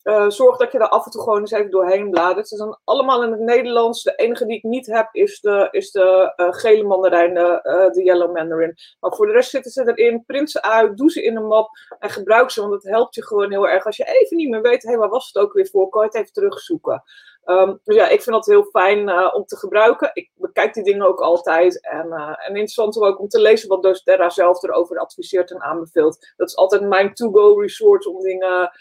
uh, 0.03 0.29
zorg 0.29 0.57
dat 0.57 0.71
je 0.71 0.77
er 0.77 0.89
af 0.89 1.05
en 1.05 1.11
toe 1.11 1.21
gewoon 1.21 1.39
eens 1.39 1.51
even 1.51 1.71
doorheen 1.71 2.09
bladert. 2.09 2.47
Ze 2.47 2.55
zijn 2.55 2.77
allemaal 2.83 3.23
in 3.23 3.31
het 3.31 3.39
Nederlands. 3.39 4.03
De 4.03 4.15
enige 4.15 4.45
die 4.45 4.57
ik 4.57 4.63
niet 4.63 4.85
heb 4.85 5.09
is 5.11 5.39
de, 5.39 5.67
is 5.71 5.91
de 5.91 6.33
uh, 6.35 6.47
gele 6.53 6.83
mandarijn, 6.83 7.33
de, 7.33 7.59
uh, 7.63 7.93
de 7.93 8.03
yellow 8.03 8.35
mandarin. 8.35 8.75
Maar 8.99 9.15
voor 9.15 9.25
de 9.25 9.31
rest 9.31 9.49
zitten 9.49 9.71
ze 9.71 9.91
erin. 9.95 10.23
Print 10.25 10.51
ze 10.51 10.61
uit, 10.61 10.97
doe 10.97 11.11
ze 11.11 11.23
in 11.23 11.35
een 11.35 11.47
map 11.47 11.69
en 11.99 12.09
gebruik 12.09 12.49
ze. 12.49 12.61
Want 12.61 12.73
het 12.73 12.83
helpt 12.83 13.15
je 13.15 13.25
gewoon 13.25 13.51
heel 13.51 13.67
erg. 13.67 13.85
Als 13.85 13.97
je 13.97 14.03
even 14.03 14.37
niet 14.37 14.49
meer 14.49 14.61
weet, 14.61 14.83
hé, 14.83 14.89
hey, 14.89 14.97
waar 14.97 15.09
was 15.09 15.27
het 15.27 15.43
ook 15.43 15.53
weer 15.53 15.67
voor? 15.67 15.89
Kan 15.89 16.01
je 16.01 16.07
het 16.07 16.17
even 16.17 16.33
terugzoeken. 16.33 17.03
Um, 17.45 17.79
dus 17.83 17.95
ja, 17.95 18.07
ik 18.07 18.21
vind 18.21 18.35
dat 18.35 18.45
heel 18.45 18.63
fijn 18.63 19.33
om 19.33 19.45
te 19.45 19.57
gebruiken. 19.57 20.09
Ik 20.13 20.31
bekijk 20.35 20.73
die 20.73 20.83
dingen 20.83 21.07
ook 21.07 21.19
altijd. 21.19 21.81
En, 21.81 22.11
en 22.11 22.47
interessant 22.47 22.99
ook 22.99 23.19
om 23.19 23.27
te 23.27 23.41
lezen 23.41 23.69
wat 23.69 23.83
doTERRA 23.83 24.29
zelf 24.29 24.63
erover 24.63 24.97
adviseert 24.97 25.51
en 25.51 25.61
aanbeveelt. 25.61 26.33
Dat 26.37 26.49
is 26.49 26.55
altijd 26.55 26.81
mijn 26.81 27.13
to-go 27.13 27.59
resort 27.59 28.05
om 28.05 28.19
dingen 28.19 28.71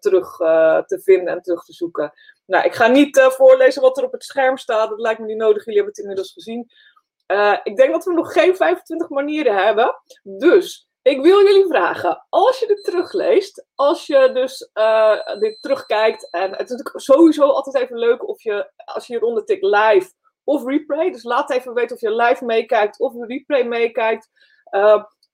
terug 0.00 0.38
uh, 0.38 0.78
te 0.78 1.00
vinden 1.00 1.34
en 1.34 1.42
terug 1.42 1.64
te 1.64 1.72
zoeken. 1.72 2.12
Nou, 2.46 2.64
ik 2.64 2.74
ga 2.74 2.86
niet 2.86 3.16
uh, 3.16 3.26
voorlezen 3.26 3.82
wat 3.82 3.98
er 3.98 4.04
op 4.04 4.12
het 4.12 4.24
scherm 4.24 4.56
staat. 4.56 4.88
Dat 4.88 5.00
lijkt 5.00 5.20
me 5.20 5.26
niet 5.26 5.36
nodig. 5.36 5.64
Jullie 5.64 5.74
hebben 5.74 5.94
het 5.94 6.02
inmiddels 6.02 6.32
gezien. 6.32 6.70
ik 7.62 7.76
denk 7.76 7.92
dat 7.92 8.04
we 8.04 8.12
nog 8.12 8.32
geen 8.32 8.56
25 8.56 9.08
manieren 9.08 9.64
hebben. 9.64 9.94
Dus 10.22 10.88
ik 11.02 11.22
wil 11.22 11.42
jullie 11.42 11.66
vragen, 11.66 12.26
als 12.28 12.58
je 12.58 12.66
dit 12.66 12.84
terugleest, 12.84 13.66
als 13.74 14.06
je 14.06 14.30
dus 14.32 14.70
dit 15.38 15.62
terugkijkt, 15.62 16.30
en 16.30 16.50
het 16.50 16.70
is 16.70 16.76
natuurlijk 16.76 17.00
sowieso 17.00 17.42
altijd 17.42 17.84
even 17.84 17.98
leuk 17.98 18.28
of 18.28 18.42
je, 18.42 18.70
als 18.84 19.06
je 19.06 19.12
hieronder 19.12 19.44
tikt 19.44 19.62
live 19.62 20.12
of 20.44 20.64
replay, 20.64 21.10
dus 21.10 21.22
laat 21.22 21.50
even 21.50 21.74
weten 21.74 21.96
of 21.96 22.02
je 22.02 22.14
live 22.14 22.44
meekijkt 22.44 23.00
of 23.00 23.12
replay 23.26 23.64
meekijkt. 23.64 24.28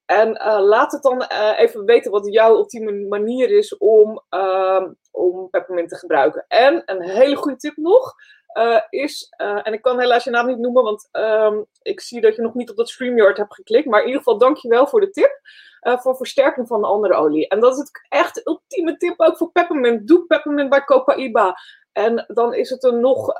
En 0.07 0.29
uh, 0.29 0.61
laat 0.61 0.93
het 0.93 1.03
dan 1.03 1.23
uh, 1.33 1.59
even 1.59 1.85
weten 1.85 2.11
wat 2.11 2.33
jouw 2.33 2.55
ultieme 2.55 2.93
manier 2.93 3.51
is 3.51 3.77
om, 3.77 4.23
uh, 4.31 4.85
om 5.11 5.51
peppermint 5.51 5.89
te 5.89 5.97
gebruiken. 5.97 6.45
En 6.49 6.83
een 6.85 7.03
hele 7.03 7.37
goede 7.37 7.57
tip 7.57 7.77
nog 7.77 8.15
uh, 8.59 8.81
is, 8.89 9.33
en 9.37 9.73
ik 9.73 9.83
kan 9.83 10.01
helaas 10.01 10.25
je 10.25 10.31
naam 10.31 10.47
niet 10.47 10.59
noemen, 10.59 10.83
want 10.83 11.09
um, 11.13 11.67
ik 11.83 12.01
zie 12.01 12.21
dat 12.21 12.37
je 12.37 12.43
nog 12.43 12.55
niet 12.55 12.71
op 12.71 12.77
dat 12.77 12.89
StreamYard 12.89 13.37
hebt 13.37 13.55
geklikt. 13.55 13.87
Maar 13.87 14.01
in 14.01 14.07
ieder 14.07 14.23
geval 14.23 14.39
dankjewel 14.39 14.87
voor 14.87 15.01
de 15.01 15.11
tip. 15.11 15.41
voor 15.81 16.17
versterking 16.17 16.67
van 16.67 16.81
de 16.81 16.87
andere 16.87 17.15
olie. 17.15 17.49
En 17.49 17.61
dat 17.61 17.73
is 17.73 17.79
het 17.79 17.91
echt 18.09 18.47
ultieme 18.47 18.97
tip 18.97 19.21
ook 19.21 19.37
voor 19.37 19.53
peppermint. 19.53 20.09
Doe 20.09 20.27
peppermint 20.27 20.71
bij 20.71 20.85
Copaiba. 20.85 21.55
En 21.93 22.25
dan 22.29 22.55
is 22.55 22.71
het 22.71 22.85
een 22.85 23.01
nog 23.01 23.35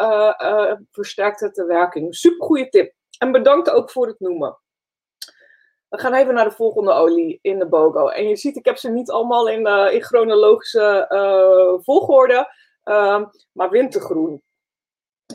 versterkt 0.91 1.41
het 1.41 1.55
de 1.55 1.65
werking. 1.65 2.15
Super 2.15 2.47
goede 2.47 2.69
tip. 2.69 2.95
En 3.19 3.33
bedankt 3.33 3.71
ook 3.71 3.91
voor 3.91 4.07
het 4.07 4.21
noemen. 4.21 4.59
We 5.89 5.99
gaan 5.99 6.15
even 6.15 6.35
naar 6.35 6.45
de 6.45 6.55
volgende 6.55 6.93
olie 6.93 7.39
in 7.43 7.59
de 7.59 7.69
BOGO. 7.69 8.09
En 8.09 8.29
je 8.29 8.37
ziet, 8.37 8.57
ik 8.57 8.65
heb 8.65 8.77
ze 8.77 8.91
niet 8.91 9.11
allemaal 9.11 9.49
in, 9.49 9.67
uh, 9.67 9.93
in 9.93 10.03
chronologische 10.03 11.07
uh, 11.09 11.85
volgorde, 11.85 12.53
uh, 12.85 13.23
maar 13.53 13.71
wintergroen. 13.71 14.43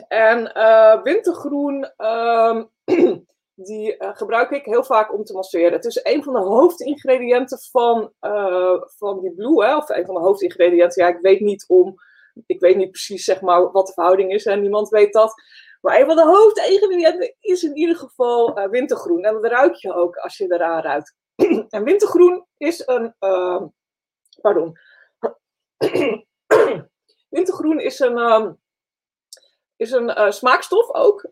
En 0.08 0.52
uh, 0.56 1.02
wintergroen, 1.02 1.90
ehm, 1.96 2.64
die 3.54 3.96
gebruik 3.98 4.50
ik 4.50 4.64
heel 4.64 4.84
vaak 4.84 5.12
om 5.12 5.24
te 5.24 5.32
masseren. 5.32 5.72
Het 5.72 5.84
is 5.84 6.00
een 6.02 6.22
van 6.22 6.32
de 6.32 6.40
hoofdingrediënten 6.40 7.58
van, 7.70 8.12
van 8.98 9.20
die 9.20 9.34
blue, 9.34 9.64
hè? 9.64 9.76
of 9.76 9.88
een 9.88 10.06
van 10.06 10.14
de 10.14 10.20
hoofdingrediënten. 10.20 11.04
Ja, 11.04 11.08
ik 11.08 11.20
weet 11.20 11.40
niet 11.40 11.64
om, 11.68 11.94
ik 12.46 12.60
weet 12.60 12.76
niet 12.76 12.90
precies 12.90 13.24
zeg 13.24 13.40
maar 13.40 13.72
wat 13.72 13.86
de 13.86 13.92
verhouding 13.92 14.32
is 14.32 14.46
en 14.46 14.60
niemand 14.60 14.88
weet 14.88 15.12
dat. 15.12 15.34
Maar 15.82 16.00
een 16.00 16.06
van 16.06 16.16
de 16.16 16.24
hoofdingrediënten 16.24 17.36
is 17.40 17.62
in 17.62 17.76
ieder 17.76 17.96
geval 17.96 18.58
uh, 18.58 18.68
wintergroen. 18.68 19.24
En 19.24 19.32
dat 19.32 19.44
ruik 19.44 19.74
je 19.74 19.94
ook 19.94 20.16
als 20.16 20.36
je 20.36 20.52
eraan 20.52 20.82
ruikt. 20.82 21.16
en 21.68 21.84
wintergroen 21.84 22.46
is 22.56 22.86
een. 22.86 23.14
Uh, 23.20 23.62
pardon. 24.40 24.78
wintergroen 27.28 27.80
is 27.80 27.98
een. 27.98 28.18
Um, 28.18 28.60
is 29.76 29.90
een 29.90 30.08
uh, 30.08 30.30
smaakstof 30.30 30.94
ook, 30.94 31.30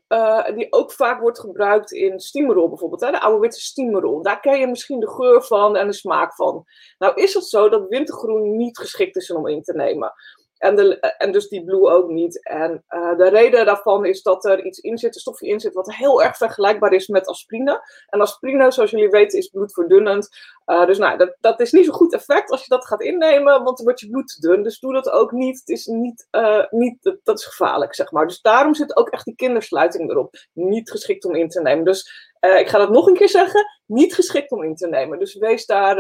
die 0.55 0.73
ook 0.73 0.93
vaak 0.93 1.21
wordt 1.21 1.41
gebruikt 1.41 1.93
in 1.93 2.21
steamerol 2.21 2.69
bijvoorbeeld. 2.69 3.01
Hè? 3.01 3.11
De 3.11 3.21
oude 3.21 3.41
witte 3.41 3.61
steamerol. 3.61 4.23
Daar 4.23 4.41
ken 4.41 4.59
je 4.59 4.67
misschien 4.67 5.01
de 5.01 5.09
geur 5.09 5.43
van 5.43 5.77
en 5.77 5.87
de 5.87 5.93
smaak 5.93 6.35
van. 6.35 6.65
Nou 6.99 7.15
is 7.15 7.35
het 7.35 7.45
zo 7.45 7.69
dat 7.69 7.89
wintergroen 7.89 8.57
niet 8.57 8.79
geschikt 8.79 9.17
is 9.17 9.31
om 9.31 9.47
in 9.47 9.63
te 9.63 9.73
nemen. 9.73 10.13
En, 10.61 10.77
de, 10.77 11.29
dus 11.31 11.49
die 11.49 11.65
blue 11.65 11.89
ook 11.89 12.09
niet. 12.09 12.47
En 12.47 12.85
uh, 12.89 13.17
de 13.17 13.29
reden 13.29 13.67
daarvan 13.67 14.05
is 14.05 14.23
dat 14.23 14.45
er 14.45 14.65
iets 14.65 14.79
in 14.79 14.99
zit, 14.99 15.15
een 15.15 15.21
stofje 15.21 15.47
in 15.47 15.61
zit, 15.61 15.75
wat 15.75 15.95
heel 15.95 16.23
erg 16.23 16.37
vergelijkbaar 16.37 16.93
is 16.93 17.09
met 17.09 17.27
aspirine. 17.27 17.83
En 18.09 18.21
aspirine, 18.21 18.71
zoals 18.71 18.91
jullie 18.91 19.09
weten, 19.09 19.39
is 19.39 19.49
bloedverdunnend. 19.49 20.29
Uh, 20.67 20.87
dus 20.87 20.99
nou, 20.99 21.19
dat, 21.19 21.37
dat 21.41 21.61
is 21.61 21.73
niet 21.73 21.85
zo'n 21.85 21.95
goed 21.95 22.13
effect 22.13 22.51
als 22.51 22.63
je 22.63 22.69
dat 22.69 22.87
gaat 22.87 23.03
innemen, 23.03 23.63
want 23.63 23.77
dan 23.77 23.85
wordt 23.85 24.01
je 24.01 24.09
bloed 24.09 24.29
te 24.29 24.41
dun. 24.41 24.63
Dus 24.63 24.79
doe 24.79 24.93
dat 24.93 25.11
ook 25.11 25.33
niet. 25.33 25.59
Het 25.59 25.69
is 25.69 25.87
niet, 25.87 26.29
uh, 26.31 26.65
niet 26.71 27.19
dat 27.23 27.39
is 27.39 27.47
gevaarlijk, 27.47 27.95
zeg 27.95 28.11
maar. 28.11 28.27
Dus 28.27 28.41
daarom 28.41 28.75
zit 28.75 28.97
ook 28.97 29.09
echt 29.09 29.25
die 29.25 29.35
kindersluiting 29.35 30.11
erop. 30.11 30.35
Niet 30.53 30.91
geschikt 30.91 31.25
om 31.25 31.35
in 31.35 31.49
te 31.49 31.61
nemen. 31.61 31.85
Dus 31.85 32.31
ik 32.41 32.69
ga 32.69 32.79
dat 32.79 32.91
nog 32.91 33.07
een 33.07 33.15
keer 33.15 33.29
zeggen. 33.29 33.67
Niet 33.87 34.15
geschikt 34.15 34.51
om 34.51 34.63
in 34.63 34.75
te 34.75 34.89
nemen. 34.89 35.19
Dus 35.19 35.35
wees 35.35 35.67
daar, 35.67 35.97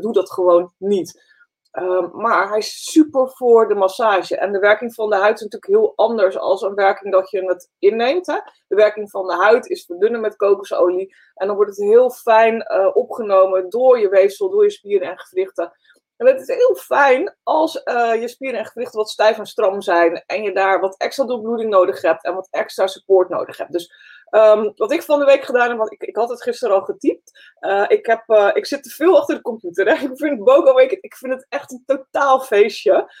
doe 0.00 0.12
dat 0.12 0.32
gewoon 0.32 0.72
niet. 0.78 1.33
Um, 1.78 2.10
maar 2.12 2.48
hij 2.48 2.58
is 2.58 2.92
super 2.92 3.28
voor 3.28 3.68
de 3.68 3.74
massage. 3.74 4.36
En 4.36 4.52
de 4.52 4.58
werking 4.58 4.94
van 4.94 5.10
de 5.10 5.16
huid 5.16 5.34
is 5.34 5.42
natuurlijk 5.42 5.72
heel 5.72 5.92
anders 5.96 6.38
als 6.38 6.62
een 6.62 6.74
werking 6.74 7.12
dat 7.12 7.30
je 7.30 7.44
het 7.44 7.70
inneemt. 7.78 8.26
Hè? 8.26 8.38
De 8.68 8.76
werking 8.76 9.10
van 9.10 9.26
de 9.26 9.34
huid 9.34 9.66
is 9.66 9.84
verdunnen 9.84 10.20
met 10.20 10.36
kokosolie. 10.36 11.14
En 11.34 11.46
dan 11.46 11.56
wordt 11.56 11.76
het 11.76 11.88
heel 11.88 12.10
fijn 12.10 12.54
uh, 12.54 12.90
opgenomen 12.96 13.70
door 13.70 13.98
je 13.98 14.08
weefsel, 14.08 14.50
door 14.50 14.62
je 14.62 14.70
spieren 14.70 15.10
en 15.10 15.18
gewrichten. 15.18 15.72
En 16.16 16.26
het 16.26 16.40
is 16.40 16.56
heel 16.56 16.74
fijn 16.74 17.36
als 17.42 17.80
uh, 17.84 18.20
je 18.20 18.28
spieren 18.28 18.58
en 18.58 18.66
gewrichten 18.66 18.98
wat 18.98 19.10
stijf 19.10 19.38
en 19.38 19.46
stram 19.46 19.80
zijn. 19.80 20.22
En 20.26 20.42
je 20.42 20.52
daar 20.52 20.80
wat 20.80 20.96
extra 20.96 21.24
doorbloeding 21.24 21.70
nodig 21.70 22.02
hebt 22.02 22.24
en 22.24 22.34
wat 22.34 22.48
extra 22.50 22.86
support 22.86 23.28
nodig 23.28 23.56
hebt. 23.56 23.72
Dus 23.72 23.92
um, 24.34 24.72
wat 24.76 24.92
ik 24.92 25.02
van 25.02 25.18
de 25.18 25.24
week 25.24 25.44
gedaan 25.44 25.68
heb, 25.68 25.78
want 25.78 25.92
ik, 25.92 26.02
ik 26.02 26.16
had 26.16 26.28
het 26.28 26.42
gisteren 26.42 26.74
al 26.74 26.82
getypt. 26.82 27.54
Uh, 27.60 27.84
ik, 27.88 28.06
heb, 28.06 28.22
uh, 28.26 28.50
ik 28.52 28.66
zit 28.66 28.82
te 28.82 28.90
veel 28.90 29.18
achter 29.18 29.34
de 29.34 29.42
computer. 29.42 29.86
Hè? 29.86 30.04
Ik 30.08 30.16
vind 30.16 30.44
Bogo 30.44 30.74
Week, 30.74 30.90
ik 30.90 31.16
vind 31.16 31.32
het 31.32 31.46
echt 31.48 31.72
een 31.72 31.82
totaal 31.86 32.40
feestje. 32.40 33.12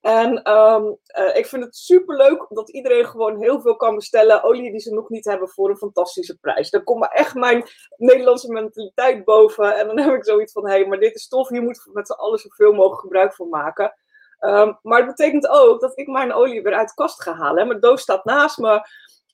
En 0.00 0.50
um, 0.50 0.98
uh, 1.18 1.36
ik 1.36 1.46
vind 1.46 1.64
het 1.64 1.76
super 1.76 2.16
leuk 2.16 2.46
dat 2.48 2.70
iedereen 2.70 3.06
gewoon 3.06 3.40
heel 3.40 3.60
veel 3.60 3.76
kan 3.76 3.94
bestellen. 3.94 4.42
Olie 4.42 4.70
die 4.70 4.80
ze 4.80 4.94
nog 4.94 5.08
niet 5.08 5.24
hebben 5.24 5.48
voor 5.48 5.70
een 5.70 5.76
fantastische 5.76 6.38
prijs. 6.38 6.70
Daar 6.70 6.82
komt 6.82 7.12
echt 7.12 7.34
mijn 7.34 7.64
Nederlandse 7.96 8.52
mentaliteit 8.52 9.24
boven. 9.24 9.76
En 9.76 9.86
dan 9.86 9.98
heb 9.98 10.14
ik 10.14 10.24
zoiets 10.24 10.52
van: 10.52 10.68
hé, 10.68 10.72
hey, 10.72 10.86
maar 10.86 10.98
dit 10.98 11.14
is 11.14 11.28
tof. 11.28 11.48
Hier 11.48 11.62
moeten 11.62 11.82
we 11.84 11.90
met 11.92 12.06
z'n 12.06 12.12
allen 12.12 12.38
zoveel 12.38 12.72
mogelijk 12.72 13.00
gebruik 13.00 13.34
van 13.34 13.48
maken. 13.48 13.94
Um, 14.40 14.78
maar 14.82 14.98
het 14.98 15.16
betekent 15.16 15.48
ook 15.48 15.80
dat 15.80 15.98
ik 15.98 16.08
mijn 16.08 16.32
olie 16.32 16.62
weer 16.62 16.74
uit 16.74 16.88
de 16.88 16.94
kast 16.94 17.22
ga 17.22 17.34
halen. 17.34 17.66
Mijn 17.66 17.80
doos 17.80 18.00
staat 18.00 18.24
naast 18.24 18.58
me. 18.58 18.80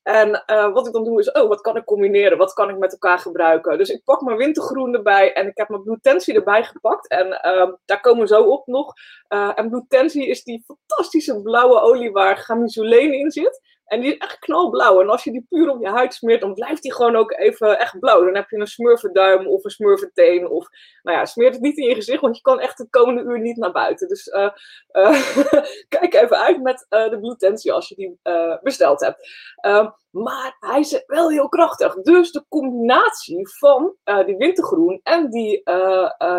En 0.06 0.44
uh, 0.46 0.72
wat 0.72 0.86
ik 0.86 0.92
dan 0.92 1.04
doe 1.04 1.20
is, 1.20 1.32
oh, 1.32 1.48
wat 1.48 1.60
kan 1.60 1.76
ik 1.76 1.84
combineren? 1.84 2.38
Wat 2.38 2.52
kan 2.52 2.70
ik 2.70 2.78
met 2.78 2.92
elkaar 2.92 3.18
gebruiken? 3.18 3.78
Dus 3.78 3.88
ik 3.88 4.04
pak 4.04 4.20
mijn 4.20 4.36
wintergroen 4.36 4.94
erbij 4.94 5.32
en 5.32 5.46
ik 5.46 5.56
heb 5.56 5.68
mijn 5.68 5.82
Blue 5.82 5.98
erbij 6.34 6.64
gepakt. 6.64 7.08
En 7.08 7.26
uh, 7.26 7.72
daar 7.84 8.00
komen 8.00 8.20
we 8.20 8.26
zo 8.26 8.42
op 8.42 8.66
nog. 8.66 8.92
Uh, 9.28 9.52
en 9.54 9.68
Blue 9.68 10.26
is 10.26 10.44
die 10.44 10.64
fantastische 10.66 11.42
blauwe 11.42 11.80
olie 11.80 12.10
waar 12.10 12.36
gamisoleen 12.36 13.12
in 13.12 13.30
zit. 13.30 13.75
En 13.86 14.00
die 14.00 14.12
is 14.12 14.18
echt 14.18 14.38
knalblauw. 14.38 15.00
En 15.00 15.08
als 15.08 15.24
je 15.24 15.30
die 15.32 15.46
puur 15.48 15.70
op 15.70 15.80
je 15.80 15.88
huid 15.88 16.14
smeert, 16.14 16.40
dan 16.40 16.54
blijft 16.54 16.82
die 16.82 16.94
gewoon 16.94 17.16
ook 17.16 17.32
even 17.32 17.78
echt 17.78 17.98
blauw. 17.98 18.24
Dan 18.24 18.34
heb 18.34 18.50
je 18.50 18.56
een 18.56 18.66
smurfenduim 18.66 19.46
of 19.46 19.64
een 19.64 19.70
smurfenteen. 19.70 20.48
Of, 20.48 20.68
nou 21.02 21.18
ja, 21.18 21.24
smeert 21.24 21.54
het 21.54 21.62
niet 21.62 21.78
in 21.78 21.88
je 21.88 21.94
gezicht, 21.94 22.20
want 22.20 22.36
je 22.36 22.42
kan 22.42 22.60
echt 22.60 22.78
de 22.78 22.88
komende 22.90 23.22
uur 23.22 23.40
niet 23.40 23.56
naar 23.56 23.72
buiten. 23.72 24.08
Dus 24.08 24.26
uh, 24.26 24.50
uh, 24.92 25.20
kijk 25.98 26.14
even 26.14 26.38
uit 26.38 26.62
met 26.62 26.86
uh, 26.90 27.10
de 27.10 27.18
Blue 27.18 27.72
als 27.72 27.88
je 27.88 27.94
die 27.94 28.18
besteld 28.62 29.00
hebt. 29.00 29.28
Ehm, 29.56 29.88
maar 30.10 30.56
hij 30.60 30.80
is 30.80 31.02
wel 31.06 31.30
heel 31.30 31.48
krachtig. 31.48 31.94
Dus 31.94 32.32
de 32.32 32.44
combinatie 32.48 33.48
van 33.48 33.94
die 34.26 34.36
wintergroen 34.36 35.00
en 35.02 35.30
die, 35.30 35.62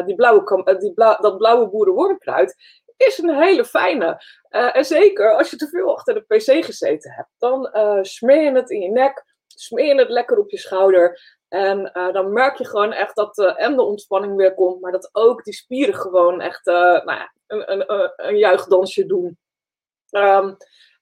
die 0.05 0.15
blauwe, 0.15 0.77
die 0.79 0.93
dat 0.95 1.37
blauwe 1.37 1.69
boerenwormkruid 1.69 2.55
is 2.97 3.17
een 3.17 3.41
hele 3.41 3.65
fijne. 3.65 4.23
Uh, 4.49 4.75
en 4.75 4.85
zeker 4.85 5.37
als 5.37 5.49
je 5.49 5.57
te 5.57 5.67
veel 5.67 5.95
achter 5.95 6.13
de 6.13 6.21
pc 6.21 6.65
gezeten 6.65 7.11
hebt, 7.11 7.29
dan 7.37 7.69
uh, 7.73 7.99
smeer 8.01 8.43
je 8.43 8.51
het 8.51 8.69
in 8.69 8.81
je 8.81 8.91
nek, 8.91 9.23
smeer 9.47 9.85
je 9.85 9.99
het 9.99 10.09
lekker 10.09 10.37
op 10.37 10.49
je 10.49 10.57
schouder. 10.57 11.35
En 11.47 11.91
uh, 11.93 12.13
dan 12.13 12.33
merk 12.33 12.57
je 12.57 12.65
gewoon 12.65 12.93
echt 12.93 13.15
dat 13.15 13.37
en 13.57 13.75
de 13.75 13.83
ontspanning 13.83 14.35
weer 14.35 14.53
komt, 14.53 14.81
maar 14.81 14.91
dat 14.91 15.09
ook 15.11 15.43
die 15.43 15.53
spieren 15.53 15.95
gewoon 15.95 16.41
echt 16.41 16.65
nou 16.65 17.11
ja, 17.11 17.33
een, 17.47 17.71
een, 17.71 18.11
een 18.15 18.37
juichdansje 18.37 19.05
doen. 19.05 19.37
Um, 20.11 20.57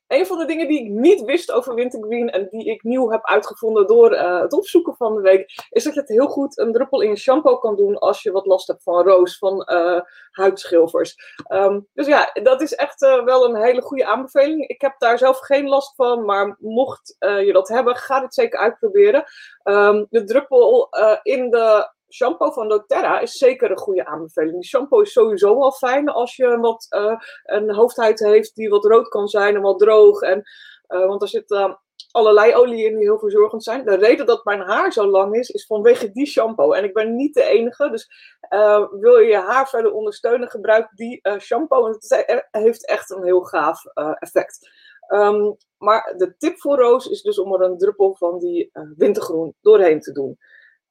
een 0.07 0.25
van 0.25 0.37
de 0.37 0.45
dingen 0.45 0.67
die 0.67 0.83
ik 0.83 0.89
niet 0.89 1.21
wist 1.21 1.51
over 1.51 1.73
wintergreen 1.73 2.29
en 2.29 2.47
die 2.49 2.65
ik 2.65 2.83
nieuw 2.83 3.11
heb 3.11 3.25
uitgevonden 3.25 3.87
door 3.87 4.13
uh, 4.13 4.41
het 4.41 4.53
opzoeken 4.53 4.95
van 4.95 5.15
de 5.15 5.21
week, 5.21 5.67
is 5.69 5.83
dat 5.83 5.93
je 5.93 5.99
het 5.99 6.09
heel 6.09 6.27
goed 6.27 6.57
een 6.57 6.71
druppel 6.71 7.01
in 7.01 7.09
je 7.09 7.15
shampoo 7.15 7.57
kan 7.57 7.75
doen 7.75 7.97
als 7.97 8.21
je 8.21 8.31
wat 8.31 8.45
last 8.45 8.67
hebt 8.67 8.83
van 8.83 9.03
roos, 9.03 9.37
van 9.37 9.69
uh, 9.71 10.01
huidschilfers. 10.31 11.15
Um, 11.51 11.87
dus 11.93 12.07
ja, 12.07 12.29
dat 12.43 12.61
is 12.61 12.73
echt 12.73 13.01
uh, 13.01 13.23
wel 13.23 13.45
een 13.45 13.63
hele 13.63 13.81
goede 13.81 14.05
aanbeveling. 14.05 14.67
Ik 14.67 14.81
heb 14.81 14.95
daar 14.97 15.17
zelf 15.17 15.39
geen 15.39 15.67
last 15.67 15.95
van, 15.95 16.25
maar 16.25 16.55
mocht 16.59 17.15
je 17.19 17.49
dat 17.53 17.67
hebben, 17.67 17.95
ga 17.95 18.19
dit 18.19 18.33
zeker 18.33 18.59
uitproberen. 18.59 19.23
Um, 19.63 20.07
de 20.09 20.23
druppel 20.23 20.89
in 21.23 21.49
de 21.49 21.93
shampoo 22.15 22.51
van 22.51 22.69
doTERRA 22.69 23.19
is 23.19 23.37
zeker 23.37 23.71
een 23.71 23.77
goede 23.77 24.05
aanbeveling. 24.05 24.53
Die 24.53 24.69
shampoo 24.69 25.01
is 25.01 25.11
sowieso 25.11 25.61
al 25.61 25.71
fijn 25.71 26.09
als 26.09 26.35
je 26.35 26.57
wat, 26.57 26.87
uh, 26.89 27.19
een 27.43 27.73
hoofdhuid 27.73 28.19
heeft 28.19 28.55
die 28.55 28.69
wat 28.69 28.85
rood 28.85 29.07
kan 29.07 29.27
zijn 29.27 29.55
en 29.55 29.61
wat 29.61 29.79
droog. 29.79 30.21
En, 30.21 30.43
uh, 30.87 31.05
want 31.05 31.21
er 31.21 31.27
zitten 31.27 31.69
uh, 31.69 31.75
allerlei 32.11 32.55
oliën 32.55 32.85
in 32.85 32.95
die 32.95 33.03
heel 33.03 33.19
verzorgend 33.19 33.63
zijn. 33.63 33.85
De 33.85 33.95
reden 33.95 34.25
dat 34.25 34.45
mijn 34.45 34.61
haar 34.61 34.91
zo 34.91 35.07
lang 35.07 35.35
is, 35.35 35.49
is 35.49 35.65
vanwege 35.65 36.11
die 36.11 36.25
shampoo. 36.25 36.71
En 36.71 36.83
ik 36.83 36.93
ben 36.93 37.15
niet 37.15 37.33
de 37.33 37.43
enige, 37.43 37.89
dus 37.89 38.09
uh, 38.49 38.87
wil 38.91 39.17
je 39.17 39.29
je 39.29 39.37
haar 39.37 39.69
verder 39.69 39.91
ondersteunen, 39.91 40.49
gebruik 40.49 40.89
die 40.93 41.21
shampoo. 41.39 41.87
het 41.87 42.47
heeft 42.51 42.87
echt 42.87 43.09
een 43.09 43.23
heel 43.23 43.41
gaaf 43.41 43.85
effect. 44.19 44.69
Um, 45.07 45.55
maar 45.77 46.13
de 46.17 46.35
tip 46.37 46.59
voor 46.59 46.77
Roos 46.77 47.07
is 47.07 47.21
dus 47.21 47.39
om 47.39 47.53
er 47.53 47.61
een 47.61 47.77
druppel 47.77 48.15
van 48.15 48.39
die 48.39 48.71
wintergroen 48.95 49.55
doorheen 49.61 49.99
te 49.99 50.11
doen. 50.11 50.37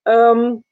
Um, 0.03 0.65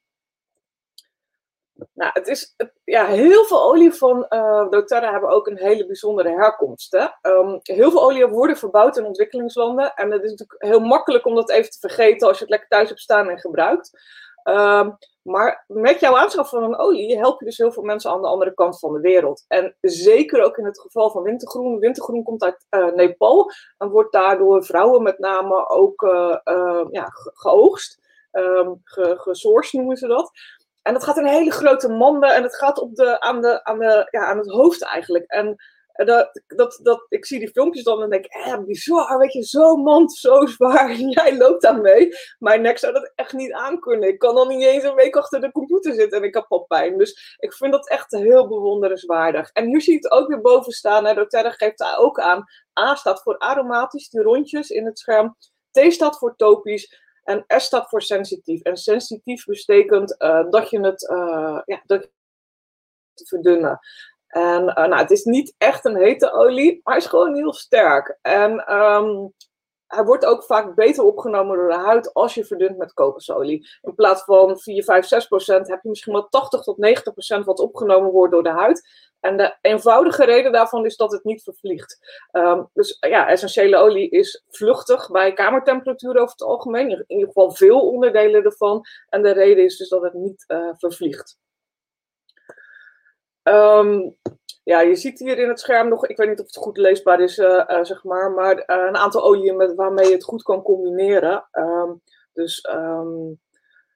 nou, 1.93 2.11
het 2.13 2.27
is, 2.27 2.55
ja, 2.83 3.05
heel 3.05 3.45
veel 3.45 3.63
olie 3.63 3.93
van 3.93 4.25
uh, 4.29 4.69
doTERRA 4.69 5.11
hebben 5.11 5.29
ook 5.29 5.47
een 5.47 5.57
hele 5.57 5.85
bijzondere 5.85 6.29
herkomst. 6.29 6.91
Hè? 6.91 7.31
Um, 7.31 7.59
heel 7.63 7.91
veel 7.91 8.03
olie 8.03 8.25
worden 8.25 8.57
verbouwd 8.57 8.97
in 8.97 9.05
ontwikkelingslanden. 9.05 9.93
En 9.93 10.11
het 10.11 10.23
is 10.23 10.29
natuurlijk 10.29 10.63
heel 10.63 10.79
makkelijk 10.79 11.25
om 11.25 11.35
dat 11.35 11.49
even 11.49 11.69
te 11.69 11.79
vergeten 11.79 12.27
als 12.27 12.37
je 12.37 12.43
het 12.43 12.51
lekker 12.51 12.69
thuis 12.69 12.87
hebt 12.87 13.01
staan 13.01 13.29
en 13.29 13.39
gebruikt. 13.39 13.91
Um, 14.43 14.97
maar 15.23 15.63
met 15.67 15.99
jouw 15.99 16.17
aanschaf 16.17 16.49
van 16.49 16.63
een 16.63 16.77
olie 16.77 17.17
help 17.17 17.39
je 17.39 17.45
dus 17.45 17.57
heel 17.57 17.71
veel 17.71 17.83
mensen 17.83 18.11
aan 18.11 18.21
de 18.21 18.27
andere 18.27 18.53
kant 18.53 18.79
van 18.79 18.93
de 18.93 18.99
wereld. 18.99 19.45
En 19.47 19.75
zeker 19.81 20.43
ook 20.43 20.57
in 20.57 20.65
het 20.65 20.79
geval 20.79 21.11
van 21.11 21.23
wintergroen. 21.23 21.79
Wintergroen 21.79 22.23
komt 22.23 22.43
uit 22.43 22.65
uh, 22.69 22.93
Nepal 22.93 23.51
en 23.77 23.89
wordt 23.89 24.11
daardoor 24.13 24.63
vrouwen 24.63 25.03
met 25.03 25.19
name 25.19 25.69
ook 25.69 26.01
uh, 26.01 26.85
ja, 26.91 27.07
geoogst. 27.33 28.01
Um, 28.31 28.81
gesourced 28.83 29.73
noemen 29.73 29.97
ze 29.97 30.07
dat. 30.07 30.31
En 30.83 30.93
dat 30.93 31.03
gaat 31.03 31.17
in 31.17 31.25
hele 31.25 31.51
grote 31.51 31.89
manden 31.89 32.35
en 32.35 32.43
het 32.43 32.55
gaat 32.55 32.79
op 32.79 32.95
de, 32.95 33.19
aan, 33.19 33.41
de, 33.41 33.63
aan, 33.63 33.79
de, 33.79 34.07
ja, 34.11 34.25
aan 34.25 34.37
het 34.37 34.49
hoofd 34.49 34.83
eigenlijk. 34.83 35.25
En 35.25 35.55
dat, 35.93 36.41
dat, 36.47 36.79
dat, 36.81 37.05
ik 37.09 37.25
zie 37.25 37.39
die 37.39 37.51
filmpjes 37.51 37.83
dan 37.83 38.01
en 38.01 38.09
denk 38.09 38.25
eh, 38.25 38.59
bizar, 38.59 39.17
weet 39.17 39.33
je, 39.33 39.43
zo'n 39.43 39.83
mand, 39.83 40.13
zo 40.13 40.45
zwaar. 40.45 40.93
Jij 41.17 41.37
loopt 41.37 41.61
daar 41.61 41.81
mee. 41.81 42.09
Mijn 42.39 42.61
nek 42.61 42.77
zou 42.77 42.93
dat 42.93 43.11
echt 43.15 43.33
niet 43.33 43.51
aankunnen. 43.51 44.09
Ik 44.09 44.19
kan 44.19 44.35
dan 44.35 44.47
niet 44.47 44.63
eens 44.63 44.83
een 44.83 44.95
week 44.95 45.15
achter 45.15 45.41
de 45.41 45.51
computer 45.51 45.93
zitten 45.93 46.17
en 46.17 46.23
ik 46.23 46.33
heb 46.33 46.45
al 46.47 46.65
pijn. 46.65 46.97
Dus 46.97 47.37
ik 47.37 47.53
vind 47.53 47.71
dat 47.71 47.89
echt 47.89 48.11
heel 48.11 48.47
bewonderenswaardig. 48.47 49.49
En 49.51 49.65
hier 49.65 49.81
zie 49.81 49.93
je 49.93 49.99
het 49.99 50.11
ook 50.11 50.27
weer 50.27 50.41
boven 50.41 50.71
staan. 50.71 51.05
Hè. 51.05 51.13
doTERRA 51.13 51.51
geeft 51.51 51.77
daar 51.77 51.97
ook 51.97 52.19
aan. 52.19 52.43
A 52.79 52.95
staat 52.95 53.21
voor 53.21 53.37
aromatisch, 53.37 54.09
die 54.09 54.21
rondjes 54.21 54.69
in 54.69 54.85
het 54.85 54.99
scherm. 54.99 55.37
T 55.71 55.93
staat 55.93 56.17
voor 56.17 56.35
topisch. 56.35 57.01
En 57.23 57.43
S 57.47 57.63
staat 57.63 57.89
voor 57.89 58.01
sensitief. 58.01 58.61
En 58.61 58.77
sensitief 58.77 59.45
betekent 59.45 60.15
uh, 60.19 60.49
dat 60.49 60.69
je 60.69 60.79
het, 60.79 61.09
uh, 61.11 61.61
ja, 61.65 61.81
dat 61.85 62.09
je 63.13 63.25
verdunnen. 63.25 63.79
En 64.27 64.63
uh, 64.63 64.75
nou, 64.75 64.95
het 64.95 65.11
is 65.11 65.23
niet 65.23 65.55
echt 65.57 65.85
een 65.85 65.97
hete 65.97 66.31
olie, 66.31 66.79
maar 66.83 66.97
is 66.97 67.05
gewoon 67.05 67.35
heel 67.35 67.53
sterk. 67.53 68.17
En 68.21 68.73
um, 68.73 69.33
hij 69.93 70.03
wordt 70.03 70.25
ook 70.25 70.43
vaak 70.43 70.75
beter 70.75 71.03
opgenomen 71.03 71.57
door 71.57 71.69
de 71.69 71.75
huid 71.75 72.13
als 72.13 72.33
je 72.33 72.45
verdunt 72.45 72.77
met 72.77 72.93
kokosolie. 72.93 73.67
In 73.81 73.95
plaats 73.95 74.23
van 74.23 74.59
4, 74.59 74.83
5, 74.83 75.05
6 75.05 75.27
procent 75.27 75.67
heb 75.67 75.79
je 75.83 75.89
misschien 75.89 76.13
wel 76.13 76.27
80 76.29 76.61
tot 76.61 76.77
90 76.77 77.13
procent 77.13 77.45
wat 77.45 77.59
opgenomen 77.59 78.11
wordt 78.11 78.33
door 78.33 78.43
de 78.43 78.49
huid. 78.49 78.87
En 79.19 79.37
de 79.37 79.57
eenvoudige 79.61 80.25
reden 80.25 80.51
daarvan 80.51 80.85
is 80.85 80.95
dat 80.95 81.11
het 81.11 81.23
niet 81.23 81.43
vervliegt. 81.43 81.97
Um, 82.31 82.69
dus 82.73 82.97
ja, 82.99 83.27
essentiële 83.27 83.77
olie 83.77 84.09
is 84.09 84.43
vluchtig 84.49 85.11
bij 85.11 85.33
kamertemperatuur 85.33 86.15
over 86.15 86.31
het 86.31 86.41
algemeen. 86.41 86.89
In 86.89 87.03
ieder 87.07 87.27
geval 87.27 87.51
veel 87.51 87.79
onderdelen 87.79 88.43
ervan. 88.43 88.81
En 89.09 89.21
de 89.21 89.31
reden 89.31 89.63
is 89.63 89.77
dus 89.77 89.89
dat 89.89 90.01
het 90.01 90.13
niet 90.13 90.43
uh, 90.47 90.69
vervliegt. 90.77 91.37
Um, 93.43 94.17
ja, 94.63 94.81
je 94.81 94.95
ziet 94.95 95.19
hier 95.19 95.37
in 95.37 95.47
het 95.47 95.59
scherm 95.59 95.89
nog, 95.89 96.07
ik 96.07 96.17
weet 96.17 96.29
niet 96.29 96.39
of 96.39 96.45
het 96.45 96.55
goed 96.55 96.77
leesbaar 96.77 97.19
is, 97.19 97.37
uh, 97.37 97.63
uh, 97.67 97.83
zeg 97.83 98.03
maar, 98.03 98.31
maar 98.31 98.55
uh, 98.55 98.63
een 98.87 98.97
aantal 98.97 99.23
oliën 99.23 99.57
met, 99.57 99.75
waarmee 99.75 100.07
je 100.07 100.13
het 100.13 100.23
goed 100.23 100.43
kan 100.43 100.61
combineren. 100.61 101.47
Um, 101.51 102.01
dus 102.33 102.67
um, 102.73 103.39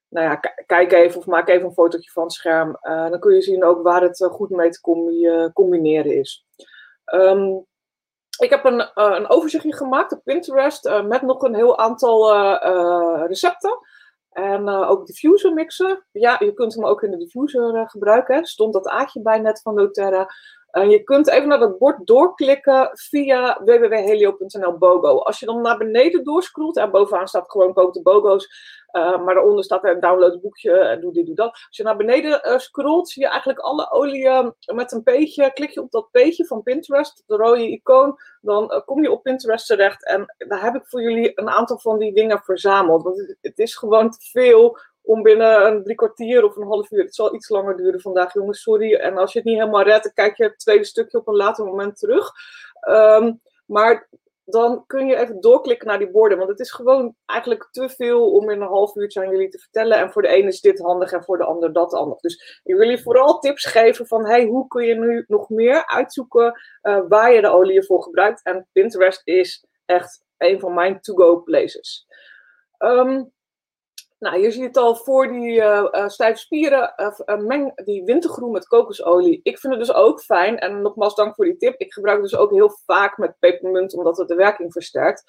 nou 0.10 0.26
ja, 0.26 0.36
kijk 0.66 0.92
even 0.92 1.20
of 1.20 1.26
maak 1.26 1.48
even 1.48 1.66
een 1.68 1.74
fotootje 1.74 2.12
van 2.12 2.24
het 2.24 2.32
scherm. 2.32 2.78
dan 2.82 3.20
kun 3.20 3.34
je 3.34 3.42
zien 3.42 3.64
ook 3.64 3.84
waar 3.84 4.02
het 4.02 4.28
goed 4.32 4.50
mee 4.50 4.70
te 4.70 4.82
combi 4.82 5.50
combineren 5.54 6.16
is. 6.16 6.46
Um, 7.14 7.66
ik 8.40 8.50
heb 8.50 8.66
een, 8.66 8.90
een 8.94 9.30
overzichtje 9.30 9.76
gemaakt 9.76 10.12
op 10.12 10.24
Pinterest 10.24 11.02
met 11.04 11.22
nog 11.22 11.42
een 11.42 11.56
heel 11.56 11.78
aantal 11.78 12.34
recepten. 13.28 13.78
En 14.30 14.70
ook 14.70 15.06
diffuser 15.06 15.54
mixen. 15.54 16.06
Ja, 16.12 16.36
je 16.40 16.54
kunt 16.54 16.74
hem 16.76 16.86
ook 16.86 17.04
in 17.04 17.12
de 17.12 17.18
diffuser 17.18 17.90
gebruiken. 17.90 18.46
Stond 18.46 18.74
dat 18.74 18.88
aatje 18.88 19.22
bij 19.22 19.40
net 19.40 19.62
van 19.62 19.76
doTERRA. 19.76 20.30
Uh, 20.78 20.90
je 20.90 21.04
kunt 21.04 21.30
even 21.30 21.48
naar 21.48 21.60
dat 21.60 21.78
bord 21.78 22.08
doorklikken 22.08 22.90
via 22.94 23.62
www.helio.nl 23.66 24.78
BOGO. 24.78 25.18
Als 25.18 25.40
je 25.40 25.46
dan 25.46 25.62
naar 25.62 25.78
beneden 25.78 26.24
doorscrollt, 26.24 26.78
en 26.78 26.92
bovenaan 26.92 27.28
staat 27.28 27.52
gewoon 27.52 27.74
koop 27.74 27.94
de 27.94 28.02
BOGO's, 28.02 28.50
uh, 28.98 29.26
maar 29.26 29.34
daaronder 29.34 29.64
staat 29.64 29.84
er 29.84 30.00
download 30.00 30.32
het 30.32 30.42
boekje, 30.42 30.80
en 30.80 31.02
doe 31.02 31.14
dit, 31.14 31.26
doe 31.26 31.36
dat. 31.36 31.52
Als 31.52 31.78
je 31.78 31.84
naar 31.84 31.98
beneden 31.98 32.42
uh, 32.44 32.58
scrolt, 32.58 33.10
zie 33.10 33.24
je 33.24 33.30
eigenlijk 33.30 33.60
alle 33.60 33.92
oliën 33.92 34.54
met 34.74 34.92
een 34.92 35.04
peetje. 35.04 35.54
Klik 35.54 35.70
je 35.70 35.82
op 35.82 35.92
dat 35.92 36.12
peetje 36.12 36.46
van 36.46 36.64
Pinterest, 36.64 37.24
de 37.26 37.36
rode 37.36 37.70
icoon, 37.70 38.18
dan 38.42 38.84
kom 38.86 39.02
je 39.02 39.12
op 39.12 39.24
Pinterest 39.24 39.68
terecht. 39.68 40.06
En 40.06 40.36
daar 40.38 40.64
heb 40.64 40.76
ik 40.76 40.88
voor 40.88 41.02
jullie 41.02 41.32
een 41.36 41.50
aantal 41.50 41.80
van 41.80 42.00
die 42.00 42.14
dingen 42.14 42.42
verzameld. 42.44 43.04
Want 43.04 43.18
het, 43.18 43.38
het 43.42 43.60
is 43.60 43.76
gewoon 43.76 44.10
te 44.10 44.30
veel 44.32 44.78
om 45.08 45.24
binnen 45.24 45.66
een 45.66 45.84
drie 45.84 45.96
kwartier 45.96 46.44
of 46.44 46.56
een 46.56 46.68
half 46.68 46.92
uur. 46.92 47.04
Het 47.04 47.16
zal 47.16 47.36
iets 47.36 47.50
langer 47.50 47.78
duren 47.78 48.02
vandaag, 48.02 48.34
jongens, 48.34 48.62
sorry. 48.62 48.94
En 48.94 49.18
als 49.18 49.34
je 49.34 49.40
het 49.40 49.48
niet 49.48 49.58
helemaal 49.58 49.84
redt, 49.84 50.04
dan 50.04 50.14
kijk 50.14 50.38
je 50.38 50.44
het 50.44 50.60
tweede 50.60 50.84
stukje 50.84 51.18
op 51.18 51.28
een 51.28 51.36
later 51.36 51.66
moment 51.66 51.98
terug. 51.98 52.32
Ehm, 52.80 53.34
maar 53.66 54.10
dan 54.50 54.84
kun 54.86 55.08
je 55.08 55.16
even 55.16 55.42
doorklikken 55.42 55.88
naar 55.88 56.00
die 56.00 56.12
borden. 56.12 56.38
Want 56.38 56.50
het 56.50 56.60
is 56.60 56.72
gewoon 56.72 57.16
eigenlijk 57.26 57.68
te 57.72 57.90
veel 57.90 58.32
om 58.32 58.50
in 58.50 58.62
een 58.62 58.68
half 58.68 58.96
uurtje 58.96 59.22
aan 59.22 59.30
jullie 59.30 59.50
te 59.50 59.60
vertellen. 59.60 59.98
En 59.98 60.12
voor 60.12 60.22
de 60.22 60.28
ene 60.28 60.48
is 60.48 60.62
dit 60.62 60.80
handig 60.80 61.12
en 61.12 61.24
voor 61.24 61.38
de 61.38 61.44
ander 61.44 61.74
dat 61.74 61.92
handig. 61.92 62.20
Dus 62.20 62.62
ik 62.64 62.76
wil 62.76 62.98
vooral 62.98 63.40
tips 63.40 63.66
geven 63.66 64.08
van 64.08 64.26
hey, 64.26 64.46
hoe 64.46 64.68
kun 64.68 64.86
je 64.86 64.96
nu 64.96 65.26
nog 65.28 65.50
meer 65.50 65.88
uitzoeken 65.88 66.62
uh, 66.84 67.02
waar 67.08 67.34
je 67.34 67.42
de 67.42 67.50
olie 67.50 67.86
voor 67.86 68.04
gebruikt. 68.04 68.44
En 68.44 68.68
Pinterest 68.72 69.22
is 69.24 69.66
echt 69.86 70.24
een 70.38 70.60
van 70.60 70.74
mijn 70.74 71.02
to-go 71.02 71.42
places. 71.42 72.08
Um, 72.78 73.32
nou, 74.20 74.40
je 74.40 74.52
ziet 74.52 74.64
het 74.64 74.78
al 74.78 74.96
voor 74.96 75.28
die 75.28 75.56
uh, 75.56 76.08
stijve 76.08 76.40
spieren. 76.40 76.94
Uh, 77.26 77.38
meng 77.38 77.84
die 77.86 78.04
wintergroen 78.04 78.52
met 78.52 78.68
kokosolie. 78.68 79.40
Ik 79.44 79.60
vind 79.60 79.74
het 79.74 79.82
dus 79.82 79.94
ook 79.94 80.22
fijn. 80.22 80.60
En 80.60 80.82
nogmaals, 80.82 81.16
dank 81.16 81.36
voor 81.36 81.46
die 81.46 81.58
tip. 81.58 81.80
Ik 81.80 81.94
gebruik 81.94 82.22
dus 82.22 82.36
ook 82.36 82.52
heel 82.52 82.78
vaak 82.86 83.18
met 83.18 83.40
pepermunt, 83.40 83.94
omdat 83.94 84.18
het 84.18 84.28
de 84.28 84.36
werking 84.36 84.72
versterkt. 84.72 85.24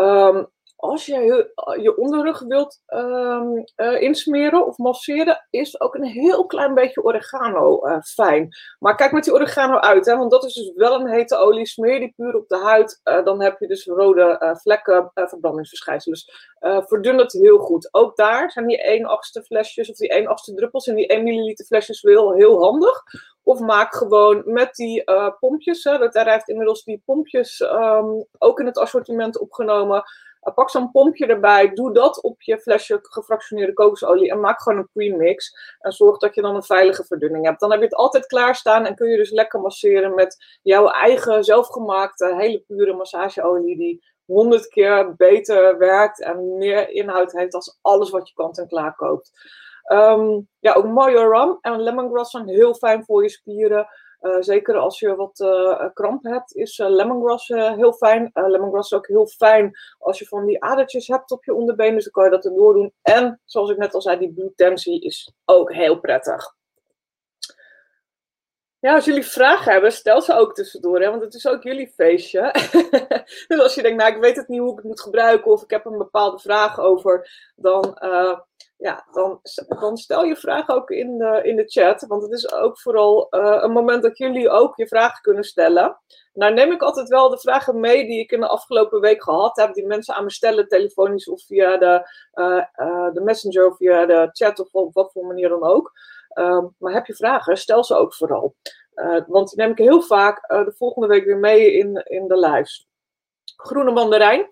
Um, 0.00 0.46
als 0.76 1.06
je 1.06 1.52
je 1.80 1.96
onderrug 1.96 2.40
wilt 2.40 2.82
um, 2.86 3.64
uh, 3.76 4.00
insmeren 4.02 4.66
of 4.66 4.78
masseren, 4.78 5.46
is 5.50 5.80
ook 5.80 5.94
een 5.94 6.04
heel 6.04 6.46
klein 6.46 6.74
beetje 6.74 7.02
oregano 7.02 7.86
uh, 7.86 8.00
fijn. 8.00 8.48
Maar 8.78 8.96
kijk 8.96 9.12
met 9.12 9.24
die 9.24 9.32
oregano 9.32 9.78
uit, 9.78 10.06
hè, 10.06 10.16
want 10.16 10.30
dat 10.30 10.44
is 10.44 10.54
dus 10.54 10.72
wel 10.74 11.00
een 11.00 11.08
hete 11.08 11.36
olie. 11.36 11.66
Smeer 11.66 11.98
die 11.98 12.12
puur 12.16 12.34
op 12.34 12.48
de 12.48 12.58
huid, 12.58 13.00
uh, 13.04 13.24
dan 13.24 13.42
heb 13.42 13.60
je 13.60 13.66
dus 13.66 13.84
rode 13.84 14.56
vlekken, 14.60 15.10
verbrandingsverschijnselen. 15.14 16.18
Dus 16.18 16.54
verdun 16.86 17.18
het 17.18 17.32
heel 17.32 17.58
goed. 17.58 17.88
Ook 17.90 18.16
daar 18.16 18.50
zijn 18.50 18.66
die 18.66 18.82
1 18.82 19.04
achtste 19.04 19.42
flesjes 19.42 19.90
of 19.90 19.96
die 19.96 20.08
1 20.08 20.26
achtste 20.26 20.54
druppels 20.54 20.86
in 20.86 20.94
die 20.94 21.06
1 21.06 21.22
milliliter 21.22 21.64
flesjes 21.64 22.00
wel 22.00 22.34
heel 22.34 22.62
handig. 22.62 23.02
Of 23.42 23.60
maak 23.60 23.94
gewoon 23.94 24.42
met 24.44 24.74
die 24.74 25.04
pompjes, 25.38 25.84
hè, 25.84 25.98
dat 25.98 26.12
daar 26.12 26.32
heeft 26.32 26.48
inmiddels 26.48 26.84
die 26.84 27.02
pompjes 27.04 27.60
um, 27.60 28.26
ook 28.38 28.60
in 28.60 28.66
het 28.66 28.78
assortiment 28.78 29.38
opgenomen 29.38 30.04
pak 30.54 30.70
zo'n 30.70 30.90
pompje 30.90 31.26
erbij, 31.26 31.72
doe 31.72 31.92
dat 31.92 32.22
op 32.22 32.42
je 32.42 32.58
flesje 32.58 32.98
gefractioneerde 33.02 33.72
kokosolie 33.72 34.30
en 34.30 34.40
maak 34.40 34.62
gewoon 34.62 34.78
een 34.78 34.88
premix. 34.92 35.52
En 35.78 35.92
zorg 35.92 36.18
dat 36.18 36.34
je 36.34 36.42
dan 36.42 36.54
een 36.54 36.62
veilige 36.62 37.04
verdunning 37.04 37.44
hebt. 37.44 37.60
Dan 37.60 37.70
heb 37.70 37.78
je 37.78 37.84
het 37.84 37.94
altijd 37.94 38.26
klaarstaan 38.26 38.86
en 38.86 38.94
kun 38.94 39.08
je 39.08 39.16
dus 39.16 39.30
lekker 39.30 39.60
masseren 39.60 40.14
met 40.14 40.58
jouw 40.62 40.88
eigen 40.88 41.44
zelfgemaakte, 41.44 42.34
hele 42.36 42.64
pure 42.66 42.92
massageolie 42.92 43.76
die 43.76 44.04
honderd 44.26 44.68
keer 44.68 45.14
beter 45.16 45.78
werkt 45.78 46.22
en 46.22 46.56
meer 46.56 46.90
inhoud 46.90 47.32
heeft 47.32 47.54
als 47.54 47.78
alles 47.82 48.10
wat 48.10 48.28
je 48.28 48.34
kant 48.34 48.58
en 48.58 48.68
klaar 48.68 48.94
koopt. 48.94 49.30
Um, 49.92 50.48
ja, 50.60 50.72
ook 50.72 50.86
mooie 50.86 51.28
rum 51.28 51.58
en 51.60 51.82
lemongrass 51.82 52.30
zijn 52.30 52.48
heel 52.48 52.74
fijn 52.74 53.04
voor 53.04 53.22
je 53.22 53.28
spieren. 53.28 53.88
Uh, 54.26 54.36
zeker 54.40 54.76
als 54.76 54.98
je 54.98 55.14
wat 55.14 55.40
uh, 55.40 55.86
kramp 55.94 56.24
hebt, 56.24 56.54
is 56.54 56.78
uh, 56.78 56.88
lemongrass 56.88 57.48
heel 57.48 57.92
fijn. 57.92 58.30
lemongrass 58.32 58.90
is 58.90 58.98
ook 58.98 59.06
heel 59.06 59.26
fijn 59.26 59.78
als 59.98 60.18
je 60.18 60.26
van 60.26 60.46
die 60.46 60.62
adertjes 60.62 61.06
hebt 61.06 61.30
op 61.30 61.44
je 61.44 61.54
onderbeen. 61.54 61.94
Dus 61.94 62.04
dan 62.04 62.12
kan 62.12 62.24
je 62.24 62.30
dat 62.30 62.44
erdoor 62.44 62.74
doen. 62.74 62.92
En 63.02 63.40
zoals 63.44 63.70
ik 63.70 63.76
net 63.76 63.94
al 63.94 64.02
zei, 64.02 64.18
die 64.18 64.32
bloedtensie 64.32 65.00
is 65.00 65.32
ook 65.44 65.72
heel 65.72 66.00
prettig. 66.00 66.54
Ja, 68.78 68.94
als 68.94 69.04
jullie 69.04 69.26
vragen 69.26 69.72
hebben, 69.72 69.92
stel 69.92 70.22
ze 70.22 70.34
ook 70.34 70.54
tussendoor, 70.54 71.00
hè, 71.00 71.10
want 71.10 71.22
het 71.22 71.34
is 71.34 71.46
ook 71.46 71.62
jullie 71.62 71.92
feestje. 71.94 72.54
dus 73.48 73.58
als 73.58 73.74
je 73.74 73.82
denkt, 73.82 74.02
nou, 74.02 74.14
ik 74.14 74.20
weet 74.20 74.36
het 74.36 74.48
niet 74.48 74.60
hoe 74.60 74.70
ik 74.70 74.76
het 74.76 74.86
moet 74.86 75.00
gebruiken, 75.00 75.50
of 75.50 75.62
ik 75.62 75.70
heb 75.70 75.84
een 75.84 75.98
bepaalde 75.98 76.38
vraag 76.38 76.80
over, 76.80 77.30
dan 77.56 77.98
ja, 78.78 79.06
dan, 79.12 79.40
dan 79.80 79.96
stel 79.96 80.24
je 80.24 80.36
vraag 80.36 80.68
ook 80.68 80.90
in 80.90 81.18
de, 81.18 81.40
in 81.42 81.56
de 81.56 81.64
chat. 81.66 82.04
Want 82.06 82.22
het 82.22 82.32
is 82.32 82.52
ook 82.52 82.80
vooral 82.80 83.26
uh, 83.30 83.58
een 83.60 83.72
moment 83.72 84.02
dat 84.02 84.18
jullie 84.18 84.50
ook 84.50 84.76
je 84.76 84.86
vragen 84.86 85.20
kunnen 85.20 85.44
stellen. 85.44 85.98
Nou 86.32 86.54
neem 86.54 86.72
ik 86.72 86.82
altijd 86.82 87.08
wel 87.08 87.28
de 87.28 87.38
vragen 87.38 87.80
mee 87.80 88.06
die 88.06 88.20
ik 88.20 88.32
in 88.32 88.40
de 88.40 88.48
afgelopen 88.48 89.00
week 89.00 89.22
gehad 89.22 89.56
heb. 89.56 89.74
Die 89.74 89.86
mensen 89.86 90.14
aan 90.14 90.24
me 90.24 90.30
stellen, 90.30 90.68
telefonisch 90.68 91.28
of 91.28 91.42
via 91.42 91.76
de, 91.76 92.10
uh, 92.34 93.12
de 93.12 93.20
messenger 93.20 93.66
of 93.66 93.76
via 93.76 94.06
de 94.06 94.28
chat 94.32 94.60
of 94.60 94.68
op 94.72 94.94
wat 94.94 95.12
voor 95.12 95.26
manier 95.26 95.48
dan 95.48 95.64
ook. 95.64 95.92
Ehm, 96.28 96.66
maar 96.78 96.92
heb 96.92 97.06
je 97.06 97.14
vragen, 97.14 97.56
stel 97.56 97.84
ze 97.84 97.94
ook 97.94 98.14
vooral. 98.14 98.54
want 99.26 99.48
die 99.48 99.58
neem 99.58 99.70
ik 99.70 99.78
heel 99.78 100.02
vaak 100.02 100.48
de 100.48 100.74
volgende 100.76 101.08
week 101.08 101.24
weer 101.24 101.38
mee 101.38 101.72
in, 101.72 102.02
in 102.04 102.28
de 102.28 102.38
lives. 102.38 102.88
Groene 103.56 103.92
mandarijn. 103.92 104.48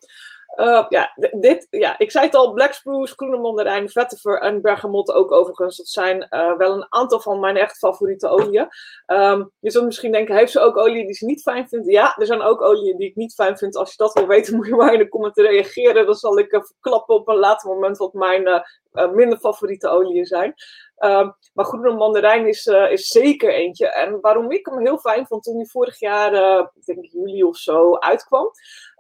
Uh, 0.57 0.85
ja, 0.89 1.13
dit, 1.31 1.67
ja, 1.71 1.99
ik 1.99 2.11
zei 2.11 2.27
het 2.27 2.35
al, 2.35 2.53
Black 2.53 2.73
Spruce, 2.73 3.15
Groene 3.15 3.37
Mandarijn, 3.37 3.91
Vetiver 3.91 4.41
en 4.41 4.63
Bergamot 4.63 5.13
ook 5.13 5.33
overigens. 5.33 5.77
Dat 5.77 5.89
zijn 5.89 6.27
uh, 6.31 6.57
wel 6.57 6.73
een 6.73 6.87
aantal 6.89 7.21
van 7.21 7.41
mijn 7.41 7.57
echt 7.57 7.79
favoriete 7.79 8.29
oliën. 8.29 8.69
Um, 9.07 9.51
je 9.59 9.71
zult 9.71 9.85
misschien 9.85 10.13
denken, 10.13 10.37
heeft 10.37 10.53
ze 10.53 10.61
ook 10.61 10.77
olie 10.77 11.07
die 11.07 11.15
ze 11.15 11.25
niet 11.25 11.43
fijn 11.43 11.69
vindt? 11.69 11.91
Ja, 11.91 12.17
er 12.17 12.27
zijn 12.27 12.43
ook 12.43 12.63
oliën 12.63 12.97
die 12.97 13.09
ik 13.09 13.17
niet 13.17 13.35
fijn 13.35 13.59
vind. 13.59 13.77
Als 13.77 13.91
je 13.91 13.97
dat 13.97 14.13
wil 14.13 14.27
weten, 14.27 14.55
moet 14.57 14.67
je 14.67 14.75
maar 14.75 14.93
in 14.93 14.99
de 14.99 15.09
commenten 15.09 15.45
reageren. 15.45 16.07
Dan 16.07 16.15
zal 16.15 16.39
ik 16.39 16.53
uh, 16.53 16.63
verklappen 16.63 17.15
op 17.15 17.29
een 17.29 17.39
later 17.39 17.69
moment 17.71 17.97
wat 17.97 18.13
mijn 18.13 18.65
minder 19.13 19.39
favoriete 19.39 19.89
oliën 19.89 20.25
zijn. 20.25 20.55
Um, 20.99 21.35
maar 21.53 21.65
Groene 21.65 21.93
Mandarijn 21.93 22.47
is, 22.47 22.67
is 22.67 23.07
zeker 23.07 23.55
eentje. 23.55 23.89
En 23.89 24.21
waarom 24.21 24.51
ik 24.51 24.67
hem 24.67 24.81
heel 24.81 24.99
fijn 24.99 25.27
vond 25.27 25.43
toen 25.43 25.57
hij 25.57 25.67
vorig 25.67 25.99
jaar, 25.99 26.59
ik 26.75 26.85
denk 26.85 27.05
juli 27.05 27.45
of 27.45 27.57
zo, 27.57 27.97
uitkwam. 27.97 28.51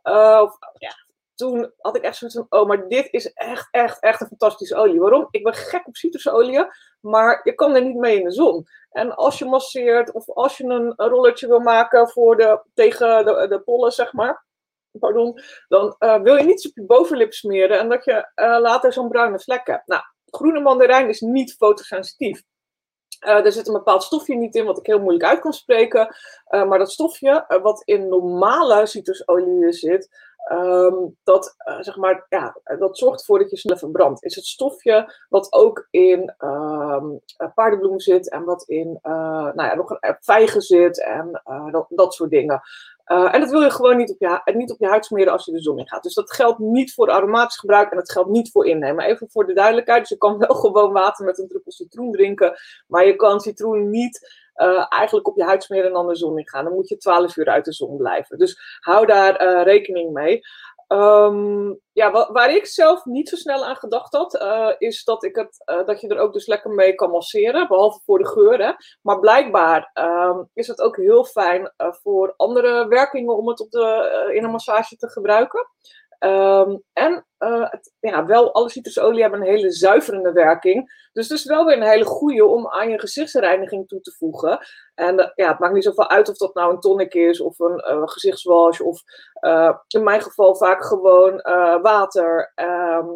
Of, 0.02 0.56
ja, 0.78 1.03
toen 1.34 1.72
had 1.78 1.96
ik 1.96 2.02
echt 2.02 2.16
zoiets 2.16 2.36
van, 2.36 2.60
oh, 2.60 2.68
maar 2.68 2.88
dit 2.88 3.08
is 3.10 3.32
echt, 3.32 3.68
echt, 3.70 4.00
echt 4.00 4.20
een 4.20 4.26
fantastische 4.26 4.76
olie. 4.76 5.00
Waarom? 5.00 5.28
Ik 5.30 5.42
ben 5.42 5.54
gek 5.54 5.86
op 5.86 5.96
citrusolie, 5.96 6.66
maar 7.00 7.40
je 7.42 7.54
kan 7.54 7.74
er 7.74 7.84
niet 7.84 7.96
mee 7.96 8.18
in 8.18 8.24
de 8.24 8.32
zon. 8.32 8.66
En 8.90 9.16
als 9.16 9.38
je 9.38 9.44
masseert 9.44 10.12
of 10.12 10.30
als 10.30 10.56
je 10.56 10.64
een 10.64 10.92
rolletje 10.96 11.46
wil 11.46 11.60
maken 11.60 12.08
voor 12.08 12.36
de, 12.36 12.62
tegen 12.74 13.24
de, 13.24 13.46
de 13.48 13.60
pollen, 13.60 13.92
zeg 13.92 14.12
maar, 14.12 14.44
pardon, 14.98 15.40
dan 15.68 15.96
uh, 15.98 16.20
wil 16.20 16.36
je 16.36 16.44
niets 16.44 16.68
op 16.68 16.74
je 16.74 16.86
bovenlip 16.86 17.32
smeren 17.32 17.78
en 17.78 17.88
dat 17.88 18.04
je 18.04 18.30
uh, 18.34 18.58
later 18.60 18.92
zo'n 18.92 19.08
bruine 19.08 19.40
vlek 19.40 19.66
hebt. 19.66 19.86
Nou, 19.86 20.02
groene 20.26 20.60
mandarijn 20.60 21.08
is 21.08 21.20
niet 21.20 21.54
fotosensitief. 21.54 22.42
Uh, 23.20 23.44
er 23.44 23.52
zit 23.52 23.66
een 23.68 23.74
bepaald 23.74 24.02
stofje 24.02 24.36
niet 24.36 24.54
in, 24.54 24.64
wat 24.64 24.78
ik 24.78 24.86
heel 24.86 25.00
moeilijk 25.00 25.24
uit 25.24 25.40
kan 25.40 25.52
spreken. 25.52 26.14
Uh, 26.50 26.64
maar 26.64 26.78
dat 26.78 26.92
stofje, 26.92 27.44
uh, 27.48 27.62
wat 27.62 27.82
in 27.84 28.08
normale 28.08 28.86
citrusolie 28.86 29.72
zit, 29.72 30.32
Um, 30.52 31.16
dat, 31.22 31.54
zeg 31.80 31.96
maar, 31.96 32.26
ja, 32.28 32.56
dat 32.78 32.98
zorgt 32.98 33.20
ervoor 33.20 33.38
dat 33.38 33.50
je 33.50 33.56
sneller 33.56 33.78
verbrandt. 33.78 34.24
Is 34.24 34.34
het 34.34 34.44
stofje 34.44 35.14
wat 35.28 35.52
ook 35.52 35.86
in 35.90 36.34
um, 36.38 37.20
paardenbloem 37.54 38.00
zit 38.00 38.30
en 38.30 38.44
wat 38.44 38.62
in 38.62 38.98
nou 39.02 39.62
ja, 39.62 39.74
nog 39.74 39.90
een 39.90 40.16
vijgen 40.20 40.62
zit 40.62 41.04
en 41.04 41.42
dat, 41.70 41.86
dat 41.88 42.14
soort 42.14 42.30
dingen. 42.30 42.62
En 43.04 43.40
dat 43.40 43.50
wil 43.50 43.62
je 43.62 43.70
gewoon 43.70 43.96
niet 43.96 44.10
op, 44.10 44.16
je, 44.18 44.52
niet 44.54 44.70
op 44.70 44.78
je 44.78 44.86
huid 44.86 45.04
smeren 45.04 45.32
als 45.32 45.44
je 45.44 45.52
de 45.52 45.62
zon 45.62 45.78
in 45.78 45.88
gaat. 45.88 46.02
Dus 46.02 46.14
dat 46.14 46.32
geldt 46.32 46.58
niet 46.58 46.94
voor 46.94 47.10
aromatisch 47.10 47.58
gebruik 47.58 47.90
en 47.90 47.96
dat 47.96 48.12
geldt 48.12 48.30
niet 48.30 48.50
voor 48.50 48.66
innemen. 48.66 49.04
Even 49.04 49.30
voor 49.30 49.46
de 49.46 49.52
duidelijkheid, 49.52 50.00
dus 50.00 50.08
je 50.08 50.16
kan 50.16 50.38
wel 50.38 50.54
gewoon 50.64 50.92
water 50.92 51.24
met 51.24 51.38
een 51.38 51.48
druppel 51.48 51.72
citroen 51.72 52.12
drinken, 52.12 52.58
maar 52.86 53.06
je 53.06 53.16
kan 53.16 53.40
citroen 53.40 53.90
niet 53.90 54.42
uh, 54.56 54.86
eigenlijk 54.88 55.28
op 55.28 55.36
je 55.36 55.44
huid 55.44 55.62
smeren 55.62 55.86
en 55.86 55.92
dan 55.92 56.08
de 56.08 56.16
zon 56.16 56.38
in 56.38 56.48
gaan. 56.48 56.64
Dan 56.64 56.74
moet 56.74 56.88
je 56.88 56.96
12 56.96 57.36
uur 57.36 57.48
uit 57.48 57.64
de 57.64 57.72
zon 57.72 57.96
blijven. 57.96 58.38
Dus 58.38 58.78
hou 58.80 59.06
daar 59.06 59.46
uh, 59.46 59.62
rekening 59.62 60.12
mee. 60.12 60.40
Um, 60.88 61.80
ja, 61.92 62.32
waar 62.32 62.54
ik 62.54 62.66
zelf 62.66 63.04
niet 63.04 63.28
zo 63.28 63.36
snel 63.36 63.64
aan 63.64 63.76
gedacht 63.76 64.12
had, 64.12 64.34
uh, 64.34 64.70
is 64.78 65.04
dat, 65.04 65.24
ik 65.24 65.36
het, 65.36 65.84
dat 65.86 66.00
je 66.00 66.08
er 66.08 66.18
ook 66.18 66.32
dus 66.32 66.46
lekker 66.46 66.70
mee 66.70 66.94
kan 66.94 67.10
masseren, 67.10 67.68
behalve 67.68 68.00
voor 68.04 68.18
de 68.18 68.28
geuren. 68.28 68.76
Maar 69.02 69.18
blijkbaar 69.18 69.90
um, 69.94 70.48
is 70.52 70.66
het 70.66 70.80
ook 70.80 70.96
heel 70.96 71.24
fijn 71.24 71.72
voor 71.76 72.34
andere 72.36 72.88
werkingen 72.88 73.36
om 73.36 73.48
het 73.48 73.60
op 73.60 73.70
de, 73.70 74.30
in 74.34 74.44
een 74.44 74.50
massage 74.50 74.96
te 74.96 75.08
gebruiken. 75.08 75.68
Um, 76.18 76.82
en 76.92 77.26
uh, 77.38 77.70
het, 77.70 77.92
ja, 78.00 78.26
wel, 78.26 78.54
alle 78.54 78.70
citrusolie 78.70 79.22
hebben 79.22 79.40
een 79.40 79.46
hele 79.46 79.70
zuiverende 79.70 80.32
werking. 80.32 81.08
Dus 81.12 81.28
het 81.28 81.38
is 81.38 81.44
wel 81.44 81.64
weer 81.64 81.76
een 81.76 81.88
hele 81.88 82.04
goede 82.04 82.44
om 82.44 82.68
aan 82.68 82.90
je 82.90 82.98
gezichtsreiniging 82.98 83.88
toe 83.88 84.00
te 84.00 84.14
voegen. 84.18 84.58
En 84.94 85.32
ja, 85.34 85.48
het 85.48 85.58
maakt 85.58 85.74
niet 85.74 85.84
zoveel 85.84 86.10
uit 86.10 86.28
of 86.28 86.36
dat 86.36 86.54
nou 86.54 86.72
een 86.72 86.80
tonic 86.80 87.14
is 87.14 87.40
of 87.40 87.58
een 87.58 88.08
gezichtswash. 88.08 88.80
Of 88.80 89.02
in 89.86 90.02
mijn 90.02 90.22
geval 90.22 90.56
vaak 90.56 90.84
gewoon 90.84 91.36
water. 91.82 92.52
Ehm, 92.54 93.06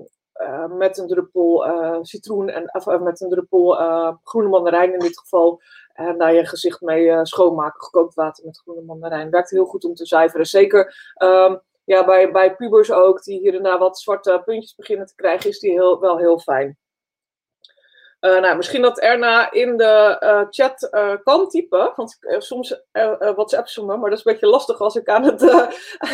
met 0.77 0.99
een 0.99 1.07
druppel 1.07 1.67
citroen 2.03 2.49
en 2.49 2.75
of, 2.75 2.99
met 3.01 3.21
een 3.21 3.29
druppel 3.29 3.75
groene 4.23 4.49
mandarijn 4.49 4.93
in 4.93 4.99
dit 4.99 5.19
geval. 5.19 5.61
En 5.93 6.19
daar 6.19 6.35
je 6.35 6.47
gezicht 6.47 6.81
mee 6.81 7.27
schoonmaken. 7.27 7.83
Gekookt 7.83 8.15
water 8.15 8.45
met 8.45 8.59
groene 8.59 8.83
mandarijn. 8.83 9.31
Werkt 9.31 9.51
heel 9.51 9.65
goed 9.65 9.85
om 9.85 9.95
te 9.95 10.07
zuiveren. 10.07 10.47
Zeker 10.47 11.13
ehm, 11.15 11.57
ja, 11.89 12.05
bij, 12.05 12.31
bij 12.33 12.57
pubers 12.57 12.91
ook, 12.91 13.23
die 13.23 13.41
hier 13.41 13.55
en 13.55 13.63
daar 13.63 13.79
wat 13.79 14.01
zwarte 14.01 14.43
puntjes 14.45 14.75
beginnen 14.75 15.07
te 15.07 15.15
krijgen, 15.15 15.51
is 15.51 15.59
die 15.59 15.71
heel, 15.71 16.01
wel 16.01 16.19
heel 16.19 16.39
fijn. 16.39 16.79
Uh, 18.21 18.41
nou, 18.41 18.57
misschien 18.57 18.83
dat 18.83 18.99
Erna 18.99 19.53
in 19.53 19.77
de 19.77 20.17
uh, 20.21 20.47
chat 20.51 20.89
uh, 20.91 21.15
kan 21.23 21.49
typen. 21.49 21.93
Want 21.97 22.19
soms 22.39 22.83
WhatsApp 23.19 23.69
ze 23.69 23.85
me, 23.85 23.97
maar 23.97 24.11
dat 24.11 24.19
is 24.19 24.25
een 24.25 24.33
beetje 24.33 24.47
lastig 24.47 24.81
als 24.81 24.97
ik 24.97 25.09
aan 25.09 25.25
het 25.25 25.43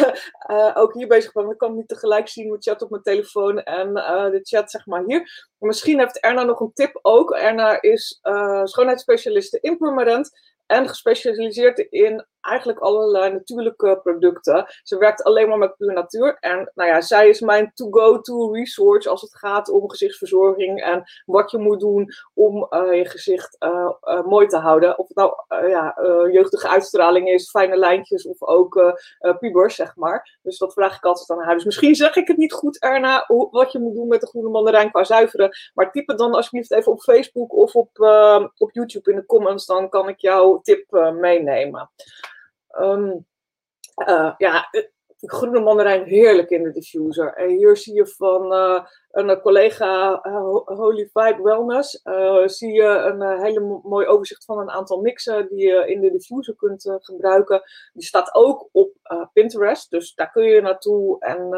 ook 0.83 0.95
hier 0.95 1.07
bezig 1.07 1.33
ben. 1.33 1.45
Dan 1.45 1.57
kan 1.57 1.71
ik 1.71 1.77
niet 1.77 1.89
tegelijk 1.89 2.29
zien 2.29 2.49
mijn 2.49 2.63
chat 2.63 2.83
op 2.83 2.91
mijn 2.91 3.03
telefoon 3.03 3.63
en 3.63 3.95
de 3.95 4.41
chat 4.43 4.71
zeg 4.71 4.87
maar 4.87 5.03
hier. 5.07 5.53
misschien 5.59 5.99
heeft 5.99 6.21
Erna 6.21 6.43
nog 6.43 6.61
een 6.61 6.73
tip 6.73 6.99
ook. 7.03 7.33
Erna 7.33 7.83
is 7.83 8.21
schoonheidsspecialiste 8.65 9.59
in 9.61 9.79
Permanent 9.79 10.31
en 10.67 10.89
gespecialiseerd 10.89 11.79
in 11.79 12.27
eigenlijk 12.45 12.79
allerlei 12.79 13.33
natuurlijke 13.33 14.01
producten. 14.03 14.67
Ze 14.83 14.99
werkt 14.99 15.23
alleen 15.23 15.49
maar 15.49 15.59
met 15.59 15.77
puur 15.77 15.93
natuur. 15.93 16.37
En 16.41 16.71
nou 16.75 16.89
ja, 16.91 17.01
zij 17.01 17.29
is 17.29 17.41
mijn 17.41 17.73
to-go-to 17.75 18.53
resource 18.53 19.09
als 19.09 19.21
het 19.21 19.37
gaat 19.37 19.69
om 19.69 19.91
gezichtsverzorging 19.91 20.83
en 20.83 21.03
wat 21.27 21.51
je 21.51 21.59
moet 21.59 21.81
doen 21.81 22.13
om 22.35 22.67
uh, 22.71 22.95
je 22.95 23.09
gezicht 23.09 23.57
uh, 23.59 23.91
uh, 24.05 24.25
mooi 24.25 24.47
te 24.47 24.57
houden. 24.57 24.99
Of 24.99 25.09
het 25.09 25.17
nou 25.17 25.35
ja, 25.69 25.95
jeugdige 26.33 26.69
uitstraling 26.69 27.29
is, 27.29 27.51
fijne 27.51 27.77
lijntjes 27.77 28.27
of 28.27 28.43
ook 28.43 28.95
pubers, 29.39 29.75
zeg 29.75 29.97
maar. 29.97 30.39
Dus 30.43 30.59
dat 30.59 30.73
vraag 30.73 30.97
ik 30.97 31.05
altijd 31.05 31.31
aan 31.31 31.45
haar. 31.45 31.55
Dus 31.55 31.65
misschien 31.65 31.95
zeg 31.95 32.17
ik 32.17 32.29
het 32.29 32.37
niet 32.37 32.53
goed, 32.53 32.83
Erna, 32.83 33.25
wat 33.51 33.73
je 33.73 33.79
moet 33.79 33.95
doen 33.95 34.09
met 34.09 34.21
de 34.21 34.27
groene 34.27 34.49
mandarijn 34.49 34.91
qua 34.91 35.05
zuiveren. 35.05 35.57
Maar 35.75 35.93
typ 35.93 36.09
het 36.09 36.19
dan 36.19 36.35
alsjeblieft 36.35 36.73
even 36.73 36.93
op 36.93 37.01
Facebook 37.01 37.53
of 37.53 37.75
op, 37.75 37.91
op 38.57 38.71
YouTube 38.73 39.11
in 39.11 39.17
de 39.17 39.27
comments. 39.27 39.67
Dan 39.67 39.89
kan 39.89 40.09
ik 40.09 40.21
jouw 40.21 40.61
tip 40.61 40.91
meenemen. 41.21 41.91
Um, 42.81 43.27
uh, 44.09 44.35
ja, 44.39 44.69
groene 45.21 45.61
mandarijn 45.61 46.05
heerlijk 46.05 46.51
in 46.51 46.63
de 46.63 46.71
diffuser. 46.71 47.35
En 47.35 47.49
hier 47.49 47.77
zie 47.77 47.95
je 47.95 48.07
van 48.07 48.53
uh, 48.53 48.85
een 49.11 49.41
collega 49.41 50.21
uh, 50.27 50.57
Holy 50.65 51.11
Vibe 51.13 51.43
Wellness, 51.43 52.01
zie 52.45 52.73
je 52.73 52.85
een 52.85 53.41
hele 53.43 53.81
mooi 53.83 54.07
overzicht 54.07 54.45
van 54.45 54.59
een 54.59 54.71
aantal 54.71 55.01
mixen 55.01 55.49
die 55.49 55.67
je 55.67 55.87
in 55.87 56.01
de 56.01 56.11
diffuser 56.11 56.57
kunt 56.57 56.97
gebruiken. 57.01 57.63
Die 57.93 58.07
staat 58.07 58.35
ook 58.35 58.69
op 58.73 58.93
Pinterest, 59.33 59.91
dus 59.91 60.15
daar 60.15 60.31
kun 60.31 60.45
je 60.45 60.61
naartoe 60.61 61.19
en 61.19 61.49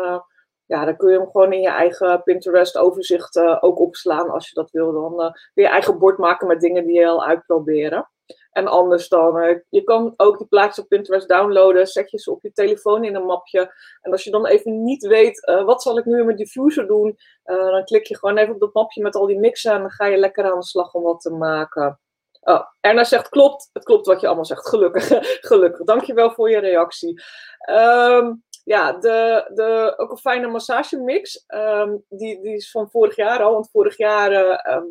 ja, 0.67 0.85
dan 0.85 0.97
kun 0.97 1.11
je 1.11 1.19
hem 1.19 1.31
gewoon 1.31 1.53
in 1.53 1.61
je 1.61 1.69
eigen 1.69 2.23
Pinterest 2.23 2.77
overzicht 2.77 3.39
ook 3.39 3.79
opslaan 3.79 4.31
als 4.31 4.49
je 4.49 4.55
dat 4.55 4.71
wil. 4.71 4.93
Dan 4.93 5.17
kun 5.55 5.63
je 5.63 5.69
eigen 5.69 5.99
bord 5.99 6.19
maken 6.19 6.47
met 6.47 6.61
dingen 6.61 6.87
die 6.87 6.99
je 6.99 7.07
al 7.07 7.25
uitproberen. 7.25 8.11
En 8.51 8.67
anders 8.67 9.09
dan, 9.09 9.43
uh, 9.43 9.59
je 9.69 9.83
kan 9.83 10.15
ook 10.17 10.39
die 10.39 10.47
plaatjes 10.47 10.85
op 10.85 10.89
Pinterest 10.89 11.29
downloaden, 11.29 11.87
zet 11.87 12.11
je 12.11 12.19
ze 12.19 12.31
op 12.31 12.43
je 12.43 12.53
telefoon 12.53 13.05
in 13.05 13.15
een 13.15 13.27
mapje. 13.27 13.75
En 14.01 14.12
als 14.12 14.25
je 14.25 14.31
dan 14.31 14.47
even 14.47 14.85
niet 14.85 15.07
weet, 15.07 15.49
uh, 15.49 15.65
wat 15.65 15.83
zal 15.83 15.99
ik 15.99 16.05
nu 16.05 16.19
in 16.19 16.25
mijn 16.25 16.37
diffuser 16.37 16.87
doen, 16.87 17.19
uh, 17.45 17.71
dan 17.71 17.85
klik 17.85 18.07
je 18.07 18.19
gewoon 18.19 18.37
even 18.37 18.55
op 18.55 18.61
dat 18.61 18.75
mapje 18.75 19.03
met 19.03 19.15
al 19.15 19.27
die 19.27 19.39
mixen 19.39 19.73
en 19.73 19.81
dan 19.81 19.91
ga 19.91 20.07
je 20.07 20.17
lekker 20.17 20.45
aan 20.45 20.59
de 20.59 20.67
slag 20.67 20.95
om 20.95 21.03
wat 21.03 21.21
te 21.21 21.31
maken. 21.31 22.01
Oh, 22.41 22.61
Erna 22.81 23.05
zegt 23.05 23.29
klopt, 23.29 23.71
het 23.73 23.85
klopt 23.85 24.07
wat 24.07 24.21
je 24.21 24.27
allemaal 24.27 24.45
zegt, 24.45 24.69
gelukkig. 24.69 25.09
gelukkig, 25.51 25.87
dankjewel 25.87 26.31
voor 26.31 26.51
je 26.51 26.59
reactie. 26.59 27.23
Um, 27.71 28.45
ja, 28.67 28.93
de, 28.93 29.51
de, 29.55 29.95
ook 29.97 30.11
een 30.11 30.17
fijne 30.17 30.47
massagemix. 30.47 31.45
Um, 31.55 32.05
die, 32.09 32.41
die 32.41 32.55
is 32.55 32.71
van 32.71 32.91
vorig 32.91 33.17
jaar 33.17 33.43
al. 33.43 33.53
Want 33.53 33.71
vorig 33.71 33.97
jaar 33.97 34.33
uh, 34.33 34.83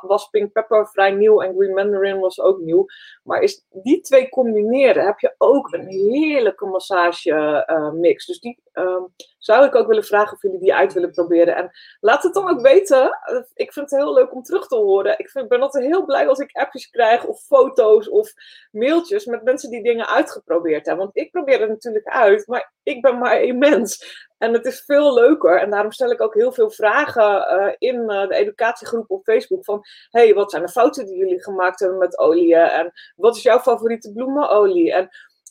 was 0.00 0.28
Pink 0.28 0.52
Pepper 0.52 0.88
vrij 0.88 1.10
nieuw 1.10 1.40
en 1.42 1.54
Green 1.54 1.74
Mandarin 1.74 2.20
was 2.20 2.40
ook 2.40 2.58
nieuw. 2.58 2.86
Maar 3.22 3.40
is 3.40 3.66
die 3.70 4.00
twee 4.00 4.28
combineren, 4.28 5.04
heb 5.04 5.18
je 5.18 5.34
ook 5.38 5.72
een 5.72 5.86
heerlijke 5.86 6.66
massagemix. 6.66 8.22
Uh, 8.22 8.26
dus 8.26 8.40
die 8.40 8.62
um, 8.72 9.14
zou 9.38 9.64
ik 9.64 9.74
ook 9.74 9.86
willen 9.86 10.04
vragen 10.04 10.32
of 10.32 10.42
jullie 10.42 10.58
die 10.58 10.74
uit 10.74 10.92
willen 10.92 11.10
proberen. 11.10 11.56
En 11.56 11.70
laat 12.00 12.22
het 12.22 12.34
dan 12.34 12.48
ook 12.48 12.60
weten. 12.60 13.18
Ik 13.54 13.72
vind 13.72 13.90
het 13.90 14.00
heel 14.00 14.14
leuk 14.14 14.34
om 14.34 14.42
terug 14.42 14.66
te 14.66 14.76
horen. 14.76 15.18
Ik 15.18 15.30
vind, 15.30 15.48
ben 15.48 15.60
altijd 15.60 15.84
heel 15.84 16.04
blij 16.04 16.28
als 16.28 16.38
ik 16.38 16.56
appjes 16.56 16.90
krijg 16.90 17.24
of 17.24 17.40
foto's 17.40 18.08
of 18.08 18.32
mailtjes 18.70 19.24
met 19.24 19.42
mensen 19.42 19.70
die 19.70 19.82
dingen 19.82 20.08
uitgeprobeerd 20.08 20.86
hebben. 20.86 21.04
Want 21.04 21.16
ik 21.16 21.30
probeer 21.30 21.60
het 21.60 21.68
natuurlijk 21.68 22.06
uit, 22.06 22.46
maar 22.46 22.72
ik 22.82 23.02
ben 23.02 23.18
maar 23.22 23.40
een 23.40 23.58
mens. 23.58 24.20
En 24.38 24.52
het 24.52 24.66
is 24.66 24.84
veel 24.84 25.14
leuker. 25.14 25.60
En 25.60 25.70
daarom 25.70 25.92
stel 25.92 26.10
ik 26.10 26.20
ook 26.20 26.34
heel 26.34 26.52
veel 26.52 26.70
vragen 26.70 27.24
uh, 27.24 27.72
in 27.78 27.96
uh, 27.96 28.28
de 28.28 28.34
educatiegroep 28.34 29.10
op 29.10 29.24
Facebook. 29.24 29.64
Van, 29.64 29.82
hey, 30.10 30.34
wat 30.34 30.50
zijn 30.50 30.62
de 30.62 30.68
fouten 30.68 31.06
die 31.06 31.16
jullie 31.16 31.42
gemaakt 31.42 31.80
hebben 31.80 31.98
met 31.98 32.18
olie? 32.18 32.56
En 32.56 32.92
wat 33.16 33.36
is 33.36 33.42
jouw 33.42 33.58
favoriete 33.58 34.12
bloemenolie? 34.12 34.92
En 34.92 35.08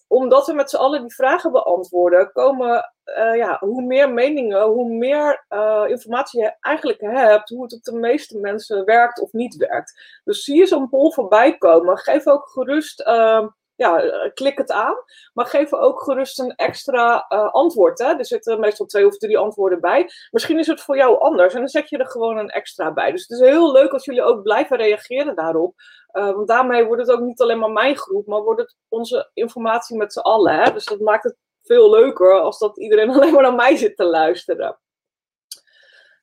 omdat 0.08 0.48
we 0.48 0.54
met 0.54 0.70
z'n 0.70 0.76
allen 0.76 1.02
die 1.02 1.14
vragen 1.14 1.52
beantwoorden, 1.52 2.32
komen 2.32 2.94
uh, 3.06 3.36
ja, 3.36 3.58
hoe 3.60 3.82
meer 3.82 4.14
meningen, 4.14 4.62
hoe 4.62 4.90
meer 4.90 5.46
informatie 5.88 6.42
je 6.42 6.56
eigenlijk 6.60 7.02
hebt, 7.02 7.50
hoe 7.50 7.64
het 7.64 7.74
op 7.74 7.84
de 7.84 7.96
meeste 7.96 8.40
mensen 8.40 8.86
werkt 8.86 9.22
of 9.22 9.32
niet 9.32 9.56
werkt. 9.56 10.20
Dus 10.24 10.44
zie 10.44 10.58
je 10.58 10.66
zo'n 10.66 10.90
poll 10.90 11.12
voorbij 11.12 11.58
komen, 11.58 11.98
geef 11.98 12.28
ook 12.28 12.50
gerust 12.50 13.08
uh, 13.08 13.48
ja, 13.82 14.02
eh, 14.02 14.32
klik 14.34 14.58
het 14.58 14.72
aan. 14.72 14.96
Maar 15.34 15.46
geef 15.46 15.74
ook 15.74 16.02
gerust 16.02 16.40
een 16.40 16.56
extra 16.56 17.26
uh, 17.30 17.52
antwoord. 17.52 18.00
Hè? 18.00 18.06
Er 18.06 18.26
zitten 18.26 18.60
meestal 18.60 18.86
twee 18.86 19.08
of 19.08 19.18
drie 19.18 19.38
antwoorden 19.38 19.82
bij. 19.82 20.10
Misschien 20.32 20.60
is 20.60 20.68
het 20.68 20.82
voor 20.82 20.98
jou 20.98 21.20
anders 21.20 21.54
en 21.54 21.60
dan 21.60 21.70
zet 21.70 21.90
je 21.90 21.98
er 21.98 22.08
gewoon 22.08 22.38
een 22.38 22.50
extra 22.50 22.94
bij. 22.94 23.12
Dus 23.12 23.22
het 23.28 23.40
is 23.40 23.48
heel 23.48 23.72
leuk 23.72 23.92
als 23.92 24.06
jullie 24.06 24.24
ook 24.24 24.44
blijven 24.44 24.78
reageren 24.78 25.36
daarop. 25.36 25.74
Uh, 26.14 26.32
want 26.32 26.48
daarmee 26.48 26.86
wordt 26.86 27.02
het 27.02 27.12
ook 27.12 27.22
niet 27.22 27.42
alleen 27.42 27.60
maar 27.60 27.72
mijn 27.72 27.98
groep, 27.98 28.28
maar 28.28 28.42
wordt 28.42 28.62
het 28.62 28.76
onze 28.88 29.30
informatie 29.34 29.98
met 29.98 30.14
z'n 30.14 30.20
allen. 30.20 30.64
Hè? 30.64 30.72
Dus 30.72 30.86
dat 30.86 31.00
maakt 31.00 31.24
het 31.24 31.36
veel 31.64 31.90
leuker 31.90 32.40
als 32.40 32.60
dat 32.60 32.78
iedereen 32.78 33.10
alleen 33.16 33.34
maar 33.34 33.44
naar 33.44 33.56
mij 33.56 33.76
zit 33.76 33.96
te 33.96 34.06
luisteren. 34.06 34.80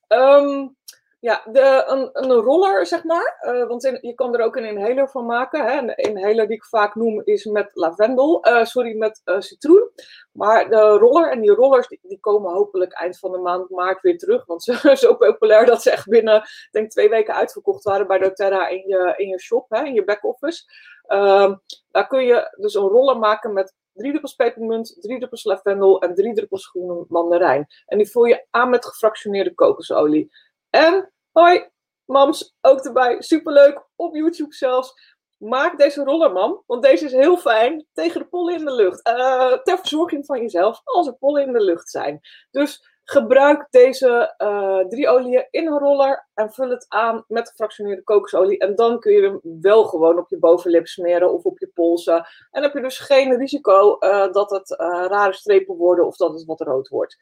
Um, 0.08 0.76
ja, 1.20 1.42
de, 1.52 1.84
een, 1.86 2.08
een 2.12 2.32
roller, 2.32 2.86
zeg 2.86 3.04
maar. 3.04 3.38
Uh, 3.40 3.66
want 3.66 3.98
je 4.00 4.14
kan 4.14 4.34
er 4.34 4.44
ook 4.44 4.56
een 4.56 4.64
inhaler 4.64 5.08
van 5.08 5.26
maken. 5.26 5.64
Hè. 5.64 5.78
Een 5.78 5.96
inhaler 5.96 6.46
die 6.46 6.56
ik 6.56 6.64
vaak 6.64 6.94
noem 6.94 7.22
is 7.24 7.44
met 7.44 7.70
lavendel. 7.74 8.48
Uh, 8.48 8.64
sorry, 8.64 8.96
met 8.96 9.22
uh, 9.24 9.40
citroen. 9.40 9.90
Maar 10.32 10.70
de 10.70 10.80
roller 10.80 11.30
en 11.30 11.40
die 11.40 11.50
rollers 11.50 11.88
die, 11.88 11.98
die, 12.02 12.20
komen 12.20 12.52
hopelijk 12.52 12.92
eind 12.92 13.18
van 13.18 13.32
de 13.32 13.38
maand 13.38 13.70
maart 13.70 14.00
weer 14.00 14.18
terug. 14.18 14.46
Want 14.46 14.62
ze 14.62 14.74
zijn 14.74 14.96
zo 15.06 15.14
populair 15.14 15.66
dat 15.66 15.82
ze 15.82 15.90
echt 15.90 16.08
binnen, 16.08 16.42
denk 16.70 16.90
twee 16.90 17.08
weken 17.08 17.34
uitverkocht 17.34 17.84
waren 17.84 18.06
bij 18.06 18.18
doTERRA 18.18 18.68
in 18.68 18.84
je, 18.86 19.14
in 19.16 19.28
je 19.28 19.40
shop, 19.40 19.66
hè, 19.68 19.84
in 19.84 19.94
je 19.94 20.04
back-office. 20.04 20.62
Ehm, 21.06 21.54
daar 21.90 22.06
kun 22.06 22.24
je 22.24 22.54
dus 22.56 22.74
een 22.74 22.88
roller 22.88 23.18
maken 23.18 23.52
met 23.52 23.74
drie 23.92 24.10
druppels 24.10 24.34
pepermunt, 24.34 24.96
drie 25.00 25.18
druppels 25.18 25.44
lavendel 25.44 26.00
en 26.00 26.14
drie 26.14 26.34
druppels 26.34 26.66
groene 26.66 27.04
mandarijn. 27.08 27.66
En 27.86 27.98
die 27.98 28.10
vul 28.10 28.24
je 28.24 28.46
aan 28.50 28.70
met 28.70 28.86
gefractioneerde 28.86 29.54
kokosolie. 29.54 30.30
En, 30.70 31.12
hoi, 31.32 31.68
mams, 32.04 32.56
ook 32.60 32.84
erbij. 32.84 33.22
Superleuk, 33.22 33.86
op 33.96 34.14
YouTube 34.14 34.54
zelfs. 34.54 35.16
Maak 35.36 35.78
deze 35.78 36.04
roller, 36.04 36.32
mam, 36.32 36.62
want 36.66 36.82
deze 36.82 37.04
is 37.04 37.12
heel 37.12 37.36
fijn 37.36 37.86
tegen 37.92 38.20
de 38.20 38.26
pollen 38.26 38.54
in 38.54 38.64
de 38.64 38.72
lucht. 38.72 39.08
Uh, 39.08 39.52
ter 39.52 39.78
verzorging 39.78 40.26
van 40.26 40.40
jezelf 40.40 40.80
als 40.84 41.06
er 41.06 41.16
pollen 41.16 41.42
in 41.42 41.52
de 41.52 41.60
lucht 41.60 41.90
zijn. 41.90 42.20
Dus 42.50 42.96
gebruik 43.04 43.66
deze 43.70 44.34
uh, 44.38 44.78
drie 44.78 45.08
oliën 45.08 45.46
in 45.50 45.66
een 45.66 45.78
roller 45.78 46.28
en 46.34 46.52
vul 46.52 46.70
het 46.70 46.86
aan 46.88 47.24
met 47.28 47.48
gefractioneerde 47.48 48.02
kokosolie. 48.02 48.58
En 48.58 48.74
dan 48.74 49.00
kun 49.00 49.12
je 49.12 49.22
hem 49.22 49.40
wel 49.60 49.84
gewoon 49.84 50.18
op 50.18 50.28
je 50.28 50.38
bovenlip 50.38 50.86
smeren 50.86 51.32
of 51.32 51.44
op 51.44 51.58
je 51.58 51.70
polsen. 51.74 52.26
En 52.50 52.62
heb 52.62 52.72
je 52.72 52.80
dus 52.80 52.98
geen 52.98 53.36
risico 53.36 53.96
uh, 54.00 54.32
dat 54.32 54.50
het 54.50 54.70
rare 55.10 55.32
strepen 55.32 55.76
worden 55.76 56.06
of 56.06 56.16
dat 56.16 56.32
het 56.32 56.44
wat 56.44 56.60
rood 56.60 56.88
wordt. 56.88 57.16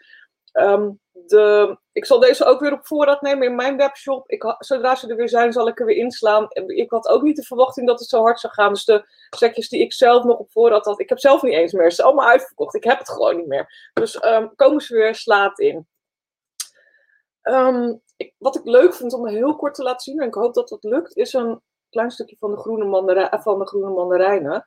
Um, 0.59 1.01
de, 1.13 1.79
ik 1.93 2.05
zal 2.05 2.19
deze 2.19 2.45
ook 2.45 2.61
weer 2.61 2.73
op 2.73 2.87
voorraad 2.87 3.21
nemen 3.21 3.47
in 3.47 3.55
mijn 3.55 3.77
webshop. 3.77 4.31
Ik, 4.31 4.57
zodra 4.59 4.95
ze 4.95 5.09
er 5.09 5.17
weer 5.17 5.29
zijn, 5.29 5.53
zal 5.53 5.69
ik 5.69 5.81
er 5.81 5.87
weer 5.87 5.97
inslaan. 5.97 6.47
Ik 6.67 6.91
had 6.91 7.09
ook 7.09 7.23
niet 7.23 7.37
de 7.37 7.43
verwachting 7.43 7.87
dat 7.87 7.99
het 7.99 8.09
zo 8.09 8.23
hard 8.23 8.41
zou 8.41 8.53
gaan. 8.53 8.73
Dus 8.73 8.85
de 8.85 9.05
setjes 9.31 9.69
die 9.69 9.81
ik 9.81 9.93
zelf 9.93 10.25
nog 10.25 10.39
op 10.39 10.51
voorraad 10.51 10.85
had, 10.85 11.01
ik 11.01 11.09
heb 11.09 11.19
zelf 11.19 11.43
niet 11.43 11.53
eens 11.53 11.73
meer. 11.73 11.89
Ze 11.89 11.95
zijn 11.95 12.07
allemaal 12.07 12.29
uitverkocht. 12.29 12.75
Ik 12.75 12.85
heb 12.85 12.99
het 12.99 13.11
gewoon 13.11 13.37
niet 13.37 13.47
meer. 13.47 13.91
Dus 13.93 14.25
um, 14.25 14.55
komen 14.55 14.81
ze 14.81 14.95
weer, 14.95 15.15
slaat 15.15 15.59
in. 15.59 15.89
Ik, 18.17 18.35
wat 18.39 18.57
ik 18.57 18.65
leuk 18.65 18.95
vind 18.95 19.13
om 19.13 19.27
heel 19.27 19.57
kort 19.57 19.75
te 19.75 19.83
laten 19.83 20.01
zien, 20.01 20.21
en 20.21 20.27
ik 20.27 20.35
hoop 20.35 20.55
dat 20.55 20.69
dat 20.69 20.85
lukt, 20.85 21.17
is 21.17 21.33
een 21.33 21.61
klein 21.91 22.11
stukje 22.11 22.37
van 22.39 22.51
de 22.51 22.57
groene, 22.57 22.85
van 23.43 23.59
de 23.59 23.67
groene 23.67 23.91
mandarijnen. 23.91 24.67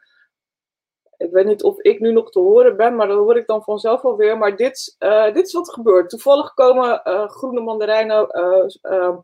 Ik 1.20 1.32
weet 1.32 1.46
niet 1.46 1.64
of 1.64 1.80
ik 1.80 2.00
nu 2.00 2.12
nog 2.12 2.32
te 2.32 2.40
horen 2.40 2.78
ben, 2.78 2.96
maar 2.96 3.08
dat 3.08 3.18
hoor 3.18 3.38
ik 3.38 3.48
dan 3.48 3.64
vanzelf 3.64 4.04
alweer. 4.04 4.38
Maar 4.38 4.56
dit, 4.56 4.96
uh, 5.00 5.34
dit 5.34 5.46
is 5.46 5.54
wat 5.54 5.68
er 5.68 5.74
gebeurt. 5.74 6.10
Toevallig 6.10 6.54
komen 6.54 7.02
uh, 7.04 7.30
groene 7.30 7.62
mandarijnen, 7.62 8.28
uh, 8.82 9.18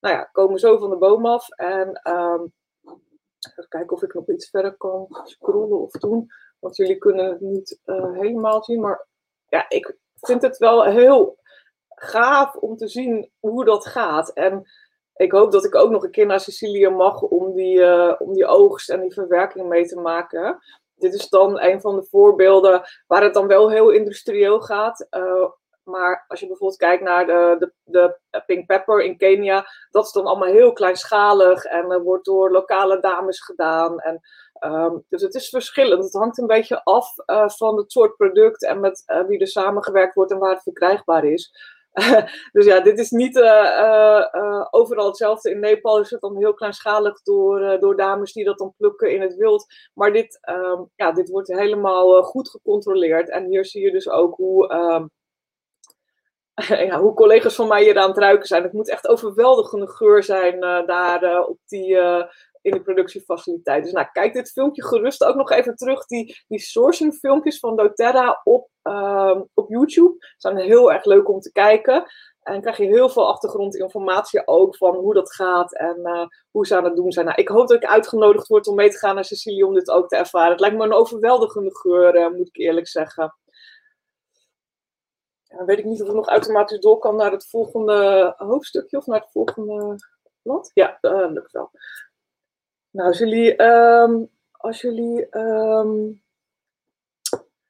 nou 0.00 0.14
ja, 0.14 0.28
komen 0.32 0.58
zo 0.58 0.78
van 0.78 0.90
de 0.90 0.96
boom 0.96 1.26
af. 1.26 1.48
En 1.48 2.12
um, 2.12 2.52
even 3.56 3.68
kijken 3.68 3.96
of 3.96 4.02
ik 4.02 4.14
nog 4.14 4.28
iets 4.28 4.50
verder 4.50 4.76
kan 4.76 5.06
scrollen 5.24 5.80
of 5.80 5.90
doen. 5.90 6.26
Want 6.58 6.76
jullie 6.76 6.98
kunnen 6.98 7.28
het 7.28 7.40
niet 7.40 7.80
helemaal 8.12 8.64
zien. 8.64 8.80
Maar 8.80 9.06
ja, 9.48 9.68
ik 9.68 9.96
vind 10.14 10.42
het 10.42 10.58
wel 10.58 10.84
heel 10.84 11.38
gaaf 11.88 12.54
om 12.54 12.76
te 12.76 12.88
zien 12.88 13.30
hoe 13.38 13.64
dat 13.64 13.86
gaat. 13.86 14.32
En 14.32 14.70
ik 15.14 15.32
hoop 15.32 15.52
dat 15.52 15.64
ik 15.64 15.74
ook 15.74 15.90
nog 15.90 16.04
een 16.04 16.10
keer 16.10 16.26
naar 16.26 16.40
Sicilië 16.40 16.88
mag 16.88 17.22
om 17.22 17.54
die, 17.54 18.18
om 18.18 18.32
die 18.32 18.46
oogst 18.46 18.90
en 18.90 19.00
die 19.00 19.12
verwerking 19.12 19.68
mee 19.68 19.86
te 19.86 20.00
maken 20.00 20.58
dit 20.98 21.14
is 21.14 21.28
dan 21.28 21.60
een 21.60 21.80
van 21.80 21.96
de 21.96 22.06
voorbeelden 22.10 22.82
waar 23.06 23.22
het 23.22 23.34
dan 23.34 23.46
wel 23.46 23.70
heel 23.70 23.90
industrieel 23.90 24.60
gaat. 24.60 25.06
Uh, 25.10 25.50
maar 25.82 26.24
als 26.28 26.40
je 26.40 26.46
bijvoorbeeld 26.46 26.78
kijkt 26.78 27.02
naar 27.02 27.26
de, 27.26 27.72
de, 27.84 28.18
de, 28.30 28.42
pink 28.46 28.66
pepper 28.66 29.02
in 29.02 29.16
Kenia, 29.16 29.66
dat 29.90 30.04
is 30.04 30.12
dan 30.12 30.26
allemaal 30.26 30.48
heel 30.48 30.72
kleinschalig 30.72 31.64
en 31.64 31.92
uh, 31.92 32.02
wordt 32.02 32.24
door 32.24 32.50
lokale 32.50 33.00
dames 33.00 33.40
gedaan. 33.40 34.00
En, 34.00 34.20
um, 34.60 35.04
dus 35.08 35.22
het 35.22 35.34
is 35.34 35.48
verschillend. 35.48 36.04
Het 36.04 36.12
hangt 36.12 36.38
een 36.38 36.46
beetje 36.46 36.84
af 36.84 37.08
uh, 37.26 37.48
van 37.48 37.76
het 37.76 37.92
soort 37.92 38.16
product 38.16 38.64
en 38.64 38.80
met 38.80 39.04
wie 39.26 39.38
er 39.38 39.46
samengewerkt 39.46 40.14
wordt 40.14 40.30
en 40.30 40.38
waar 40.38 40.54
het 40.54 40.62
verkrijgbaar 40.62 41.24
is. 41.24 41.52
dus 42.52 42.64
ja, 42.64 42.80
dit 42.80 42.98
is 42.98 43.10
niet 43.10 43.36
uh, 43.36 44.24
uh, 44.32 44.66
overal 44.70 45.06
hetzelfde. 45.06 45.50
In 45.50 45.60
Nepal 45.60 46.00
is 46.00 46.10
het 46.10 46.20
dan 46.20 46.36
heel 46.36 46.54
kleinschalig 46.54 47.22
door, 47.22 47.80
door 47.80 47.96
dames 47.96 48.32
die 48.32 48.44
dat 48.44 48.58
dan 48.58 48.74
plukken 48.76 49.12
in 49.12 49.20
het 49.20 49.34
wild. 49.34 49.66
Maar 49.94 50.12
dit, 50.12 50.38
um, 50.50 50.90
ja, 50.94 51.12
dit 51.12 51.28
wordt 51.28 51.48
helemaal 51.48 52.22
goed 52.22 52.50
gecontroleerd. 52.50 53.30
En 53.30 53.44
hier 53.44 53.64
zie 53.64 53.82
je 53.82 53.90
dus 53.90 54.08
ook 54.08 54.36
hoe, 54.36 54.72
um, 54.72 55.10
ja, 56.88 57.00
hoe 57.00 57.14
collega's 57.14 57.54
van 57.54 57.68
mij 57.68 57.82
hier 57.82 57.98
aan 57.98 58.08
het 58.08 58.18
ruiken 58.18 58.46
zijn. 58.46 58.62
Het 58.62 58.72
moet 58.72 58.90
echt 58.90 59.08
overweldigende 59.08 59.88
geur 59.88 60.22
zijn 60.22 60.60
daar 60.86 61.44
op 61.44 61.58
die, 61.66 61.98
in 62.68 62.74
de 62.74 62.82
productiefaciliteit. 62.82 63.84
Dus 63.84 63.92
nou, 63.92 64.06
kijk 64.12 64.32
dit 64.32 64.50
filmpje 64.50 64.84
gerust 64.84 65.24
ook 65.24 65.36
nog 65.36 65.50
even 65.50 65.76
terug. 65.76 66.06
Die, 66.06 66.44
die 66.48 66.60
sourcing 66.60 67.14
filmpjes 67.14 67.58
van 67.58 67.76
doTERRA 67.76 68.40
op, 68.44 68.68
uh, 68.82 69.40
op 69.54 69.70
YouTube 69.70 70.26
zijn 70.36 70.56
heel 70.56 70.92
erg 70.92 71.04
leuk 71.04 71.28
om 71.28 71.40
te 71.40 71.52
kijken. 71.52 72.06
En 72.42 72.60
krijg 72.60 72.76
je 72.76 72.86
heel 72.86 73.08
veel 73.08 73.28
achtergrondinformatie 73.28 74.46
ook 74.46 74.76
van 74.76 74.94
hoe 74.94 75.14
dat 75.14 75.34
gaat 75.34 75.74
en 75.74 75.98
uh, 76.02 76.26
hoe 76.50 76.66
ze 76.66 76.76
aan 76.76 76.84
het 76.84 76.96
doen 76.96 77.12
zijn. 77.12 77.26
Nou, 77.26 77.40
ik 77.40 77.48
hoop 77.48 77.68
dat 77.68 77.82
ik 77.82 77.88
uitgenodigd 77.88 78.48
word 78.48 78.66
om 78.66 78.74
mee 78.74 78.90
te 78.90 78.98
gaan 78.98 79.14
naar 79.14 79.24
Sicilië 79.24 79.64
om 79.64 79.74
dit 79.74 79.90
ook 79.90 80.08
te 80.08 80.16
ervaren. 80.16 80.50
Het 80.50 80.60
lijkt 80.60 80.76
me 80.76 80.84
een 80.84 80.92
overweldigende 80.92 81.76
geur, 81.76 82.14
uh, 82.14 82.28
moet 82.28 82.48
ik 82.48 82.56
eerlijk 82.56 82.88
zeggen. 82.88 83.36
dan 85.46 85.66
weet 85.66 85.78
ik 85.78 85.84
niet 85.84 86.02
of 86.02 86.08
ik 86.08 86.14
nog 86.14 86.28
automatisch 86.28 86.80
door 86.80 86.98
kan 86.98 87.16
naar 87.16 87.32
het 87.32 87.48
volgende 87.48 88.34
hoofdstukje 88.36 88.96
of 88.96 89.06
naar 89.06 89.20
het 89.20 89.30
volgende 89.30 89.96
blad. 90.42 90.70
Ja, 90.74 90.98
dat 91.00 91.12
uh, 91.12 91.30
lukt 91.30 91.52
wel. 91.52 91.70
Nou, 92.98 93.10
als 93.10 93.18
jullie, 93.18 93.62
um, 93.62 94.30
als 94.50 94.80
jullie 94.80 95.38
um, 95.38 96.22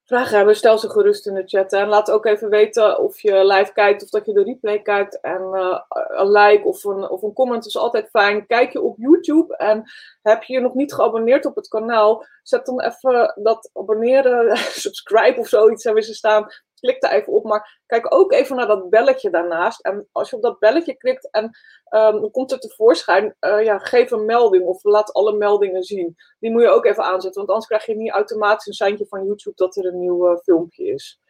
vragen 0.04 0.36
hebben, 0.36 0.56
stel 0.56 0.78
ze 0.78 0.90
gerust 0.90 1.26
in 1.26 1.34
de 1.34 1.42
chat. 1.46 1.72
En 1.72 1.88
laat 1.88 2.10
ook 2.10 2.26
even 2.26 2.48
weten 2.48 2.98
of 2.98 3.20
je 3.20 3.46
live 3.46 3.72
kijkt 3.72 4.02
of 4.02 4.08
dat 4.08 4.26
je 4.26 4.32
de 4.32 4.42
replay 4.42 4.82
kijkt. 4.82 5.20
En 5.20 5.40
uh, 5.52 5.80
een 5.88 6.30
like 6.30 6.64
of 6.64 6.84
een, 6.84 7.08
of 7.08 7.22
een 7.22 7.32
comment 7.32 7.66
is 7.66 7.76
altijd 7.76 8.10
fijn. 8.10 8.46
Kijk 8.46 8.72
je 8.72 8.80
op 8.80 8.96
YouTube 8.98 9.56
en 9.56 9.90
heb 10.22 10.42
je 10.42 10.52
je 10.52 10.60
nog 10.60 10.74
niet 10.74 10.94
geabonneerd 10.94 11.46
op 11.46 11.54
het 11.54 11.68
kanaal, 11.68 12.24
zet 12.42 12.66
dan 12.66 12.80
even 12.80 13.34
dat 13.42 13.70
abonneren, 13.72 14.56
subscribe 14.86 15.40
of 15.40 15.48
zoiets 15.48 15.84
hebben 15.84 16.02
ze 16.02 16.14
staan 16.14 16.46
klik 16.78 17.00
daar 17.00 17.12
even 17.12 17.32
op. 17.32 17.44
Maar 17.44 17.80
kijk 17.86 18.14
ook 18.14 18.32
even 18.32 18.56
naar 18.56 18.66
dat 18.66 18.90
belletje 18.90 19.30
daarnaast. 19.30 19.80
En 19.80 20.08
als 20.12 20.30
je 20.30 20.36
op 20.36 20.42
dat 20.42 20.58
belletje 20.58 20.96
klikt 20.96 21.30
en 21.30 21.44
um, 21.44 22.20
dan 22.20 22.30
komt 22.30 22.52
er 22.52 22.58
tevoorschijn, 22.58 23.36
uh, 23.40 23.64
ja, 23.64 23.78
geef 23.78 24.10
een 24.10 24.24
melding 24.24 24.64
of 24.64 24.84
laat 24.84 25.12
alle 25.12 25.36
meldingen 25.36 25.82
zien. 25.82 26.16
Die 26.38 26.50
moet 26.50 26.62
je 26.62 26.68
ook 26.68 26.84
even 26.84 27.04
aanzetten, 27.04 27.34
want 27.34 27.48
anders 27.48 27.66
krijg 27.66 27.86
je 27.86 27.96
niet 27.96 28.12
automatisch 28.12 28.66
een 28.66 28.72
seintje 28.72 29.06
van 29.06 29.24
YouTube 29.24 29.56
dat 29.56 29.76
er 29.76 29.86
een 29.86 29.98
nieuw 29.98 30.30
uh, 30.30 30.38
filmpje 30.38 30.84
is. 30.84 31.20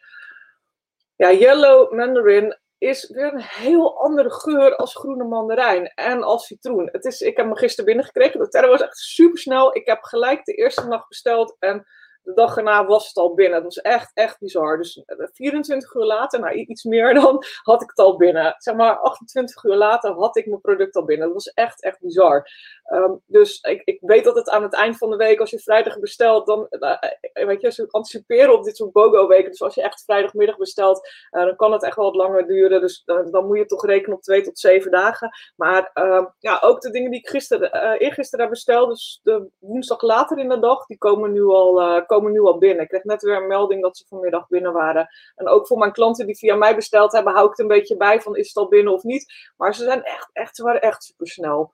Ja, 1.15 1.31
Yellow 1.31 1.93
Mandarin 1.93 2.57
is 2.77 3.09
weer 3.09 3.33
een 3.33 3.41
heel 3.41 4.01
andere 4.01 4.31
geur 4.31 4.75
als 4.75 4.95
groene 4.95 5.23
mandarijn 5.23 5.91
en 5.95 6.23
als 6.23 6.45
citroen. 6.45 6.89
Het 6.91 7.05
is, 7.05 7.21
ik 7.21 7.37
heb 7.37 7.45
hem 7.45 7.55
gisteren 7.55 7.85
binnengekregen. 7.85 8.39
De 8.39 8.47
terror 8.47 8.69
was 8.69 8.81
echt 8.81 8.97
super 8.97 9.39
snel. 9.39 9.75
Ik 9.75 9.85
heb 9.85 10.01
gelijk 10.01 10.45
de 10.45 10.53
eerste 10.53 10.87
nacht 10.87 11.07
besteld 11.07 11.55
en 11.59 11.85
de 12.23 12.33
dag 12.33 12.57
erna 12.57 12.85
was 12.85 13.07
het 13.07 13.17
al 13.17 13.33
binnen. 13.33 13.63
Dat 13.63 13.75
was 13.75 13.83
echt, 13.83 14.11
echt 14.13 14.39
bizar. 14.39 14.77
Dus 14.77 15.03
24 15.33 15.89
eh, 15.89 16.01
uur 16.01 16.07
later, 16.07 16.39
nou 16.39 16.53
iets 16.53 16.83
meer 16.83 17.13
dan, 17.13 17.43
had 17.63 17.81
ik 17.81 17.89
het 17.89 17.99
al 17.99 18.17
binnen. 18.17 18.55
Zeg 18.57 18.75
maar 18.75 18.97
28 18.97 19.63
uur 19.63 19.75
later 19.75 20.11
had 20.11 20.37
ik 20.37 20.45
mijn 20.45 20.61
product 20.61 20.95
al 20.95 21.05
binnen. 21.05 21.25
Dat 21.25 21.35
was 21.35 21.53
echt, 21.53 21.83
echt 21.83 21.99
bizar. 21.99 22.47
Um, 22.93 23.21
dus 23.25 23.59
ik, 23.61 23.81
ik 23.83 23.97
weet 24.01 24.23
dat 24.23 24.35
het 24.35 24.49
aan 24.49 24.63
het 24.63 24.73
eind 24.73 24.97
van 24.97 25.09
de 25.09 25.15
week, 25.15 25.39
als 25.39 25.49
je 25.49 25.59
vrijdag 25.59 25.99
bestelt, 25.99 26.45
dan 26.45 26.67
uh, 26.69 26.97
weet 27.33 27.61
je, 27.61 27.71
ze 27.71 27.87
anticiperen 27.89 28.53
op 28.53 28.63
dit 28.63 28.77
soort 28.77 28.91
BOGO-weken. 28.91 29.49
Dus 29.49 29.61
als 29.61 29.75
je 29.75 29.81
echt 29.81 30.03
vrijdagmiddag 30.03 30.57
bestelt, 30.57 31.09
dan 31.29 31.55
kan 31.55 31.71
het 31.71 31.83
echt 31.83 31.95
wel 31.95 32.05
wat 32.05 32.15
langer 32.15 32.47
duren. 32.47 32.81
Dus 32.81 33.03
dan 33.05 33.47
moet 33.47 33.57
je 33.57 33.65
toch 33.65 33.85
rekenen 33.85 34.15
op 34.15 34.23
twee 34.23 34.41
tot 34.41 34.59
zeven 34.59 34.91
dagen. 34.91 35.29
Maar 35.55 35.91
uh, 35.93 36.25
ja, 36.39 36.59
ook 36.61 36.81
de 36.81 36.91
dingen 36.91 37.11
die 37.11 37.19
ik 37.19 37.29
gisteren, 37.29 37.97
eergisteren 37.97 38.45
heb 38.45 38.53
besteld, 38.53 38.89
dus 38.89 39.19
de 39.23 39.47
woensdag 39.59 40.01
later 40.01 40.37
in 40.37 40.49
de 40.49 40.59
dag, 40.59 40.85
die 40.85 40.97
komen 40.97 41.31
nu 41.31 41.43
al, 41.43 42.03
komen 42.09 42.31
nu 42.31 42.41
al 42.41 42.57
binnen. 42.57 42.83
Ik 42.83 42.89
kreeg 42.89 43.03
net 43.03 43.21
weer 43.21 43.35
een 43.35 43.47
melding 43.47 43.81
dat 43.81 43.97
ze 43.97 44.05
vanmiddag 44.07 44.47
binnen 44.47 44.73
waren. 44.73 45.07
En 45.35 45.47
ook 45.47 45.67
voor 45.67 45.77
mijn 45.77 45.91
klanten 45.91 46.25
die 46.25 46.37
via 46.37 46.55
mij 46.55 46.75
besteld 46.75 47.11
hebben, 47.11 47.33
hou 47.33 47.45
ik 47.45 47.51
het 47.51 47.59
een 47.59 47.67
beetje 47.67 47.97
bij 47.97 48.21
van 48.21 48.35
is 48.35 48.47
het 48.47 48.57
al 48.57 48.67
binnen 48.67 48.93
of 48.93 49.03
niet. 49.03 49.51
Maar 49.57 49.75
ze 49.75 49.83
zijn 49.83 50.03
echt, 50.03 50.29
echt, 50.33 50.55
ze 50.55 50.63
waren 50.63 50.81
echt 50.81 51.03
super 51.03 51.27
snel. 51.27 51.73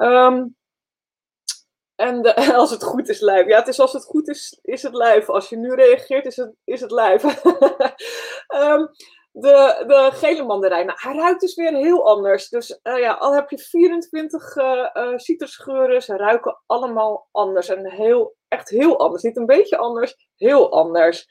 Um, 0.00 0.56
en 1.94 2.22
de, 2.22 2.54
als 2.54 2.70
het 2.70 2.82
goed 2.82 3.08
is, 3.08 3.20
live. 3.20 3.44
Ja, 3.48 3.58
het 3.58 3.68
is 3.68 3.80
als 3.80 3.92
het 3.92 4.04
goed 4.04 4.28
is, 4.28 4.58
is 4.62 4.82
het 4.82 4.94
live. 4.94 5.32
Als 5.32 5.48
je 5.48 5.56
nu 5.56 5.74
reageert, 5.74 6.26
is 6.26 6.36
het, 6.36 6.54
is 6.64 6.80
het 6.80 6.90
live. 6.90 7.28
de, 9.40 9.84
de 9.86 10.10
gele 10.12 10.42
mandarijn. 10.42 10.86
Nou, 10.86 10.98
hij 11.02 11.14
ruikt 11.14 11.40
dus 11.40 11.54
weer 11.54 11.74
heel 11.74 12.06
anders. 12.06 12.48
Dus 12.48 12.80
uh, 12.82 12.98
ja, 12.98 13.12
al 13.12 13.34
heb 13.34 13.50
je 13.50 13.58
24 13.58 14.56
uh, 14.56 14.88
uh, 14.94 15.16
citrusgeuren, 15.16 16.02
ze 16.02 16.16
ruiken 16.16 16.60
allemaal 16.66 17.28
anders. 17.32 17.68
En 17.68 17.90
heel, 17.90 18.36
echt 18.48 18.68
heel 18.68 18.98
anders. 18.98 19.22
Niet 19.22 19.36
een 19.36 19.46
beetje 19.46 19.76
anders, 19.76 20.28
heel 20.36 20.72
anders. 20.72 21.26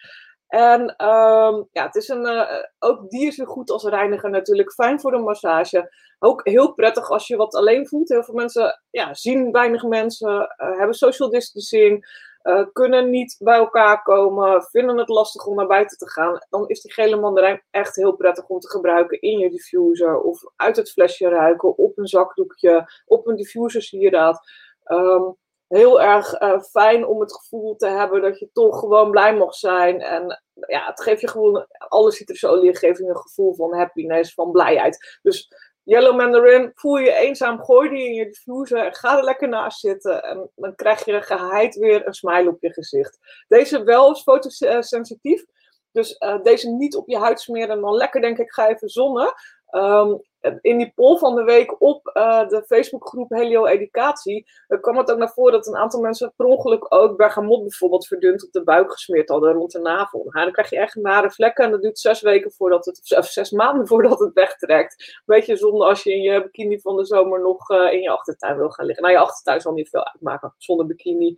En 0.48 0.82
um, 0.82 1.68
ja, 1.72 1.86
het 1.86 1.96
is 1.96 2.08
een, 2.08 2.48
ook 2.80 3.10
die 3.10 3.28
is 3.28 3.42
goed 3.44 3.70
als 3.70 3.84
reiniger 3.84 4.30
natuurlijk. 4.30 4.74
Fijn 4.74 5.00
voor 5.00 5.12
de 5.12 5.18
massage. 5.18 5.96
Ook 6.20 6.42
heel 6.44 6.74
prettig 6.74 7.10
als 7.10 7.28
je 7.28 7.36
wat 7.36 7.56
alleen 7.56 7.88
voelt. 7.88 8.10
Heel 8.10 8.24
veel 8.24 8.34
mensen 8.34 8.82
ja, 8.90 9.14
zien 9.14 9.52
weinig 9.52 9.84
mensen, 9.84 10.56
hebben 10.58 10.96
social 10.96 11.30
distancing, 11.30 12.06
uh, 12.48 12.66
kunnen 12.74 13.10
niet 13.10 13.36
bij 13.40 13.58
elkaar 13.58 14.04
komen, 14.04 14.64
vinden 14.64 14.98
het 14.98 15.10
lastig 15.10 15.46
om 15.46 15.56
naar 15.56 15.68
buiten 15.68 15.98
te 15.98 16.10
gaan. 16.10 16.46
Dan 16.50 16.68
is 16.68 16.82
die 16.82 16.94
gele 16.94 17.16
mandarijn 17.16 17.64
echt 17.70 17.96
heel 17.96 18.16
prettig 18.16 18.48
om 18.48 18.60
te 18.60 18.70
gebruiken 18.70 19.22
in 19.22 19.40
je 19.40 19.50
diffuser 19.50 20.22
of 20.22 20.44
uit 20.56 20.76
het 20.76 20.92
flesje 20.92 21.30
ruiken, 21.30 21.78
op 21.78 21.98
een 21.98 22.08
zakdoekje, 22.08 22.92
op 23.06 23.28
een 23.28 23.36
diffuser 23.36 23.82
sieraad. 23.82 24.40
Um, 24.86 25.38
heel 25.68 26.02
erg 26.02 26.42
uh, 26.42 26.62
fijn 26.62 27.06
om 27.06 27.20
het 27.20 27.34
gevoel 27.34 27.76
te 27.76 27.88
hebben 27.88 28.22
dat 28.22 28.40
je 28.40 28.50
toch 28.54 28.80
gewoon 28.80 29.12
blij 29.12 29.36
mag 29.36 29.54
zijn. 29.54 30.02
En 30.02 30.42
ja, 30.68 30.86
het 30.86 31.02
geeft 31.02 31.22
je 31.22 31.28
gewoon, 31.28 31.66
alle 31.88 32.12
citrusolie 32.12 32.78
geeft 32.78 32.98
je 33.00 33.06
een 33.06 33.18
gevoel 33.18 33.54
van 33.54 33.76
happiness, 33.76 34.34
van 34.34 34.52
blijheid. 34.52 35.20
Dus 35.22 35.52
Yellow 35.88 36.16
Mandarin, 36.16 36.72
voel 36.76 36.98
je 36.98 37.14
eenzaam, 37.14 37.64
gooi 37.64 37.90
die 37.90 38.06
in 38.06 38.14
je 38.14 38.26
diffuser 38.26 38.86
en 38.86 38.96
ga 38.96 39.18
er 39.18 39.24
lekker 39.24 39.48
naast 39.48 39.80
zitten. 39.80 40.24
En 40.24 40.50
dan 40.56 40.76
krijg 40.76 41.06
je 41.06 41.22
geheid 41.22 41.76
weer 41.76 42.08
een 42.08 42.14
smile 42.14 42.50
op 42.50 42.62
je 42.62 42.74
gezicht. 42.74 43.20
Deze 43.48 43.84
wel 43.84 44.12
is 44.12 44.22
fotosensitief. 44.22 45.46
Dus 45.92 46.16
uh, 46.20 46.42
deze 46.44 46.70
niet 46.70 46.96
op 46.96 47.08
je 47.10 47.18
huid 47.18 47.40
smeren 47.40 47.70
en 47.70 47.82
dan 47.82 47.96
lekker 47.96 48.22
denk 48.22 48.38
ik 48.38 48.52
ga 48.52 48.68
even 48.68 48.90
zonnen. 48.90 49.34
Um, 49.72 50.22
in 50.62 50.78
die 50.78 50.92
poll 50.96 51.18
van 51.18 51.36
de 51.36 51.44
week 51.44 51.82
op 51.82 52.12
uh, 52.14 52.48
de 52.48 52.64
Facebookgroep 52.66 53.30
Helio 53.30 53.66
Educatie 53.66 54.46
uh, 54.68 54.82
kwam 54.82 54.98
het 54.98 55.12
ook 55.12 55.18
naar 55.18 55.32
voren 55.34 55.52
dat 55.52 55.68
een 55.68 55.76
aantal 55.76 56.02
mensen 56.02 56.34
per 56.36 56.46
ongeluk 56.46 56.94
ook 56.94 57.18
bergamot 57.18 57.62
bijvoorbeeld 57.62 58.08
verdund 58.08 58.46
op 58.46 58.52
de 58.52 58.64
buik 58.64 58.92
gesmeerd 58.92 59.30
hadden 59.30 59.54
rond 59.54 59.72
de 59.72 59.80
navel. 59.80 60.20
Nou, 60.30 60.44
dan 60.44 60.52
krijg 60.52 60.70
je 60.70 60.78
echt 60.78 60.96
nare 60.96 61.32
vlekken 61.32 61.66
en 61.66 61.72
dat 61.72 61.82
duurt 61.82 62.00
zes 62.00 62.22
weken 62.22 62.52
voordat 62.52 62.86
het, 62.86 63.18
of 63.18 63.26
zes 63.26 63.52
maanden 63.52 63.88
voordat 63.98 64.20
het 64.20 64.34
wegtrekt. 64.34 65.22
Beetje 65.26 65.56
zonde 65.56 65.86
als 65.86 66.04
je 66.04 66.14
in 66.14 66.22
je 66.22 66.44
bikini 66.44 66.80
van 66.80 66.96
de 66.96 67.06
zomer 67.06 67.42
nog 67.42 67.70
uh, 67.70 67.94
in 67.94 68.02
je 68.02 68.10
achtertuin 68.10 68.58
wil 68.58 68.70
gaan 68.70 68.86
liggen. 68.86 69.04
Nou, 69.04 69.16
je 69.16 69.22
achtertuin 69.22 69.62
zal 69.62 69.74
niet 69.74 69.90
veel 69.90 70.06
uitmaken 70.06 70.54
zonder 70.58 70.86
bikini. 70.86 71.38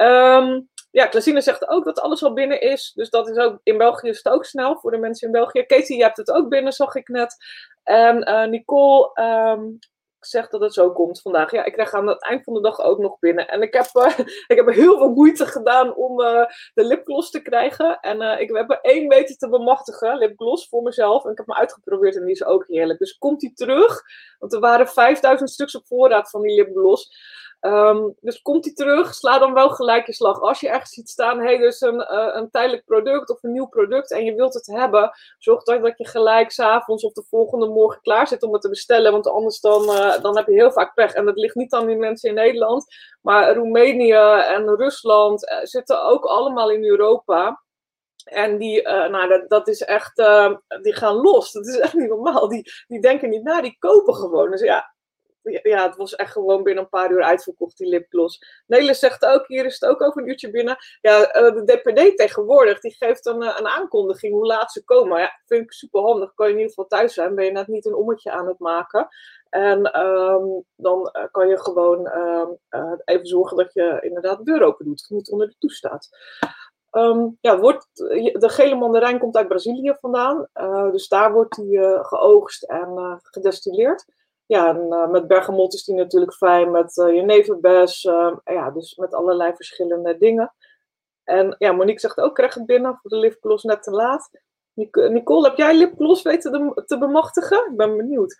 Um, 0.00 0.68
ja, 0.90 1.06
Klasine 1.06 1.40
zegt 1.40 1.68
ook 1.68 1.84
dat 1.84 2.00
alles 2.00 2.22
al 2.22 2.32
binnen 2.32 2.60
is. 2.60 2.92
Dus 2.94 3.10
dat 3.10 3.28
is 3.28 3.36
ook, 3.36 3.60
in 3.62 3.78
België 3.78 4.08
is 4.08 4.16
het 4.22 4.32
ook 4.32 4.44
snel 4.44 4.78
voor 4.78 4.90
de 4.90 4.98
mensen 4.98 5.26
in 5.26 5.32
België. 5.32 5.62
Katie, 5.62 5.96
je 5.96 6.02
hebt 6.02 6.16
het 6.16 6.30
ook 6.30 6.48
binnen, 6.48 6.72
zag 6.72 6.94
ik 6.94 7.08
net. 7.08 7.36
En 7.82 8.28
uh, 8.28 8.44
Nicole, 8.44 9.10
um, 9.14 9.78
zegt 10.18 10.50
dat 10.50 10.60
het 10.60 10.74
zo 10.74 10.92
komt 10.92 11.20
vandaag. 11.20 11.50
Ja, 11.50 11.64
ik 11.64 11.72
krijg 11.72 11.92
aan 11.92 12.06
het 12.06 12.22
eind 12.22 12.44
van 12.44 12.54
de 12.54 12.60
dag 12.60 12.80
ook 12.80 12.98
nog 12.98 13.18
binnen. 13.18 13.48
En 13.48 13.62
ik 13.62 13.74
heb, 13.74 13.86
uh, 13.92 14.18
ik 14.52 14.56
heb 14.56 14.66
heel 14.66 14.98
veel 14.98 15.10
moeite 15.10 15.46
gedaan 15.46 15.94
om 15.94 16.20
uh, 16.20 16.44
de 16.74 16.84
lipgloss 16.84 17.30
te 17.30 17.42
krijgen. 17.42 18.00
En 18.00 18.40
ik 18.40 18.56
heb 18.56 18.70
er 18.70 18.80
één 18.80 19.06
meter 19.06 19.36
te 19.36 19.48
bemachtigen, 19.48 20.18
lipgloss, 20.18 20.68
voor 20.68 20.82
mezelf. 20.82 21.24
En 21.24 21.30
ik 21.30 21.38
heb 21.38 21.46
hem 21.46 21.56
uitgeprobeerd 21.56 22.16
en 22.16 22.22
die 22.22 22.34
is 22.34 22.44
ook 22.44 22.64
heerlijk. 22.66 22.98
Dus 22.98 23.18
komt 23.18 23.40
die 23.40 23.52
terug, 23.52 24.02
want 24.38 24.52
er 24.52 24.60
waren 24.60 24.88
5000 24.88 25.50
stuks 25.50 25.76
op 25.76 25.86
voorraad 25.86 26.30
van 26.30 26.42
die 26.42 26.54
lipgloss. 26.54 27.10
Um, 27.60 28.14
dus 28.20 28.42
komt 28.42 28.64
hij 28.64 28.74
terug, 28.74 29.14
sla 29.14 29.38
dan 29.38 29.52
wel 29.52 29.70
gelijk 29.70 30.06
je 30.06 30.12
slag. 30.12 30.40
Als 30.40 30.60
je 30.60 30.68
ergens 30.68 30.90
ziet 30.90 31.08
staan, 31.08 31.40
hey, 31.40 31.58
dus 31.58 31.80
een, 31.80 31.94
uh, 31.94 32.28
een 32.32 32.50
tijdelijk 32.50 32.84
product 32.84 33.30
of 33.30 33.42
een 33.42 33.52
nieuw 33.52 33.66
product 33.66 34.12
en 34.12 34.24
je 34.24 34.34
wilt 34.34 34.54
het 34.54 34.66
hebben, 34.66 35.10
zorg 35.38 35.62
dan 35.62 35.82
dat 35.82 35.98
je 35.98 36.06
gelijk 36.06 36.50
s'avonds 36.50 37.04
of 37.04 37.12
de 37.12 37.24
volgende 37.28 37.66
morgen 37.66 38.00
klaar 38.00 38.26
zit 38.26 38.42
om 38.42 38.52
het 38.52 38.62
te 38.62 38.68
bestellen. 38.68 39.12
Want 39.12 39.26
anders 39.26 39.60
dan, 39.60 39.82
uh, 39.82 40.20
dan 40.20 40.36
heb 40.36 40.46
je 40.46 40.52
heel 40.52 40.72
vaak 40.72 40.94
pech. 40.94 41.12
En 41.12 41.24
dat 41.24 41.36
ligt 41.36 41.54
niet 41.54 41.72
aan 41.72 41.86
die 41.86 41.96
mensen 41.96 42.28
in 42.28 42.34
Nederland, 42.34 42.84
maar 43.20 43.54
Roemenië 43.54 44.12
en 44.54 44.76
Rusland 44.76 45.50
uh, 45.50 45.58
zitten 45.62 46.02
ook 46.02 46.24
allemaal 46.24 46.70
in 46.70 46.84
Europa. 46.84 47.62
En 48.24 48.58
die, 48.58 48.82
nou, 48.82 49.46
dat, 49.48 49.68
is 49.68 49.82
echt, 49.82 50.16
die 50.82 50.94
gaan 50.94 51.14
los. 51.14 51.52
Dat 51.52 51.66
is 51.66 51.78
echt 51.78 51.94
niet 51.94 52.08
normaal. 52.08 52.48
Die, 52.48 52.72
die 52.86 53.00
denken 53.00 53.28
niet 53.28 53.42
na, 53.42 53.60
die 53.60 53.76
kopen 53.78 54.14
gewoon. 54.14 54.50
Dus 54.50 54.60
ja, 54.60 54.94
ja, 55.42 55.86
het 55.86 55.96
was 55.96 56.14
echt 56.14 56.32
gewoon 56.32 56.62
binnen 56.62 56.82
een 56.82 56.90
paar 56.90 57.10
uur 57.10 57.22
uitverkocht, 57.22 57.76
die 57.76 57.88
lipgloss. 57.88 58.62
Nelis 58.66 58.98
zegt 58.98 59.24
ook, 59.24 59.46
hier 59.46 59.64
is 59.64 59.80
het 59.80 59.90
ook 59.90 60.02
over 60.02 60.22
een 60.22 60.28
uurtje 60.28 60.50
binnen. 60.50 60.76
Ja, 61.00 61.20
uh, 61.20 61.54
de 61.54 61.64
DPD 61.64 62.16
tegenwoordig, 62.16 62.80
die 62.80 62.94
geeft 62.98 63.26
een, 63.26 63.42
een 63.42 63.66
aankondiging 63.66 64.32
hoe 64.32 64.46
laat 64.46 64.72
ze 64.72 64.84
komen. 64.84 65.20
Ja, 65.20 65.40
vind 65.46 65.64
ik 65.64 65.72
super 65.72 66.00
handig. 66.00 66.34
Kan 66.34 66.46
je 66.46 66.52
in 66.52 66.58
ieder 66.58 66.74
geval 66.74 66.98
thuis 66.98 67.14
zijn, 67.14 67.34
ben 67.34 67.44
je 67.44 67.50
net 67.50 67.66
niet 67.66 67.86
een 67.86 67.94
ommetje 67.94 68.30
aan 68.30 68.46
het 68.46 68.58
maken. 68.58 69.08
En 69.50 70.06
um, 70.06 70.64
dan 70.76 71.10
uh, 71.12 71.24
kan 71.30 71.48
je 71.48 71.60
gewoon 71.60 72.06
uh, 72.70 72.92
even 73.04 73.26
zorgen 73.26 73.56
dat 73.56 73.72
je 73.72 73.98
inderdaad 74.00 74.38
de 74.38 74.44
deur 74.44 74.62
open 74.62 74.84
doet. 74.84 75.06
Niet 75.08 75.30
onder 75.30 75.48
de 75.48 75.54
toestaat. 75.58 76.08
Um, 76.90 77.38
ja, 77.40 77.58
wordt, 77.58 77.86
de 77.94 78.48
gele 78.48 78.74
mandarijn 78.74 79.18
komt 79.18 79.36
uit 79.36 79.48
Brazilië 79.48 79.96
vandaan. 80.00 80.48
Dus 80.92 81.08
daar 81.08 81.32
wordt 81.32 81.54
die 81.54 81.78
geoogst 82.04 82.62
en 82.62 83.20
gedestilleerd. 83.22 84.04
Ja, 84.50 84.68
en 84.68 85.10
met 85.10 85.26
bergamot 85.26 85.74
is 85.74 85.84
die 85.84 85.94
natuurlijk 85.94 86.34
fijn, 86.34 86.70
met 86.70 86.94
jeneverbes, 86.94 88.02
ja, 88.44 88.70
dus 88.70 88.94
met 88.96 89.14
allerlei 89.14 89.54
verschillende 89.54 90.18
dingen. 90.18 90.54
En 91.24 91.54
ja, 91.58 91.72
Monique 91.72 92.00
zegt 92.00 92.20
ook, 92.20 92.34
krijg 92.34 92.54
het 92.54 92.66
binnen 92.66 92.98
voor 93.00 93.10
de 93.10 93.16
lipgloss 93.16 93.64
net 93.64 93.82
te 93.82 93.90
laat. 93.90 94.30
Nicole, 94.94 95.48
heb 95.48 95.56
jij 95.56 95.76
lipgloss 95.76 96.22
weten 96.22 96.72
te 96.86 96.98
bemachtigen? 96.98 97.66
Ik 97.70 97.76
ben 97.76 97.96
benieuwd. 97.96 98.36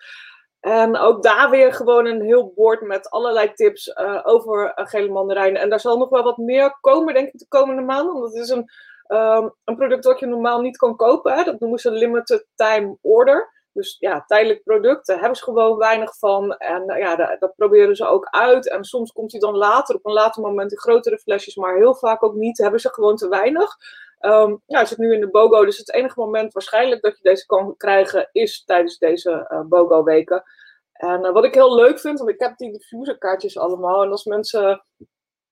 En 0.60 0.96
ook 0.96 1.22
daar 1.22 1.50
weer 1.50 1.72
gewoon 1.72 2.06
een 2.06 2.22
heel 2.22 2.52
bord 2.54 2.80
met 2.80 3.10
allerlei 3.10 3.52
tips 3.52 3.86
uh, 3.88 4.20
over 4.22 4.72
gele 4.74 5.08
mandarijnen. 5.08 5.60
En 5.60 5.70
daar 5.70 5.80
zal 5.80 5.98
nog 5.98 6.08
wel 6.08 6.22
wat 6.22 6.36
meer 6.36 6.78
komen, 6.80 7.14
denk 7.14 7.28
ik, 7.28 7.38
de 7.38 7.48
komende 7.48 7.82
maanden. 7.82 8.14
Want 8.14 8.34
het 8.34 8.42
is 8.42 8.48
een, 8.48 8.70
um, 9.08 9.54
een 9.64 9.76
product 9.76 10.04
wat 10.04 10.18
je 10.18 10.26
normaal 10.26 10.60
niet 10.60 10.76
kan 10.76 10.96
kopen. 10.96 11.44
Dat 11.44 11.60
noemen 11.60 11.78
ze 11.78 11.90
limited 11.90 12.46
time 12.54 12.96
order. 13.00 13.58
Dus 13.72 13.96
ja, 13.98 14.24
tijdelijk 14.26 14.62
product, 14.62 15.06
daar 15.06 15.18
hebben 15.18 15.36
ze 15.36 15.44
gewoon 15.44 15.76
weinig 15.76 16.18
van. 16.18 16.56
En 16.56 16.90
uh, 16.90 16.98
ja, 16.98 17.36
dat, 17.36 17.54
proberen 17.56 17.96
ze 17.96 18.06
ook 18.06 18.26
uit. 18.30 18.70
En 18.70 18.84
soms 18.84 19.12
komt 19.12 19.30
hij 19.30 19.40
dan 19.40 19.56
later, 19.56 19.94
op 19.94 20.06
een 20.06 20.12
later 20.12 20.42
moment, 20.42 20.72
in 20.72 20.78
grotere 20.78 21.18
flesjes. 21.18 21.54
Maar 21.54 21.76
heel 21.76 21.94
vaak 21.94 22.22
ook 22.22 22.34
niet, 22.34 22.58
hebben 22.58 22.80
ze 22.80 22.92
gewoon 22.92 23.16
te 23.16 23.28
weinig. 23.28 23.76
Um, 24.20 24.62
ja, 24.66 24.84
zit 24.84 24.98
nu 24.98 25.14
in 25.14 25.20
de 25.20 25.30
BOGO, 25.30 25.64
dus 25.64 25.78
het 25.78 25.92
enige 25.92 26.20
moment 26.20 26.52
waarschijnlijk 26.52 27.02
dat 27.02 27.16
je 27.16 27.22
deze 27.22 27.46
kan 27.46 27.76
krijgen 27.76 28.28
is 28.32 28.64
tijdens 28.64 28.98
deze 28.98 29.48
uh, 29.52 29.60
BOGO-weken. 29.60 30.42
En 30.92 31.24
uh, 31.24 31.32
wat 31.32 31.44
ik 31.44 31.54
heel 31.54 31.74
leuk 31.74 32.00
vind, 32.00 32.18
want 32.18 32.30
ik 32.30 32.40
heb 32.40 32.56
die 32.56 32.72
diffuserkaartjes 32.72 33.58
allemaal. 33.58 34.02
En 34.02 34.10
als 34.10 34.24
mensen 34.24 34.84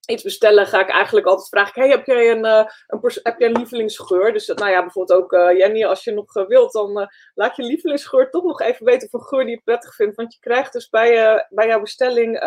iets 0.08 0.22
bestellen, 0.22 0.66
ga 0.66 0.80
ik 0.80 0.90
eigenlijk 0.90 1.26
altijd 1.26 1.48
vragen: 1.48 1.82
hey, 1.82 1.90
heb 1.90 2.06
jij 2.06 2.30
een, 2.30 2.44
uh, 2.44 2.64
een, 2.86 3.00
heb 3.22 3.38
jij 3.38 3.48
een 3.48 3.56
lievelingsgeur? 3.56 4.32
Dus 4.32 4.46
nou 4.46 4.70
ja, 4.70 4.80
bijvoorbeeld 4.80 5.22
ook 5.22 5.32
uh, 5.32 5.58
Jenny, 5.58 5.84
als 5.84 6.04
je 6.04 6.12
nog 6.12 6.36
uh, 6.36 6.46
wilt, 6.46 6.72
dan 6.72 7.08
laat 7.34 7.56
je 7.56 7.62
lievelingsgeur 7.62 8.30
toch 8.30 8.44
nog 8.44 8.60
even 8.60 8.84
weten 8.84 9.08
een 9.10 9.20
geur 9.20 9.44
die 9.44 9.54
je 9.54 9.60
prettig 9.64 9.94
vindt. 9.94 10.16
Want 10.16 10.34
je 10.34 10.40
krijgt 10.40 10.72
dus 10.72 10.88
bij, 10.88 11.46
bij 11.50 11.66
jouw 11.66 11.80
bestelling 11.80 12.42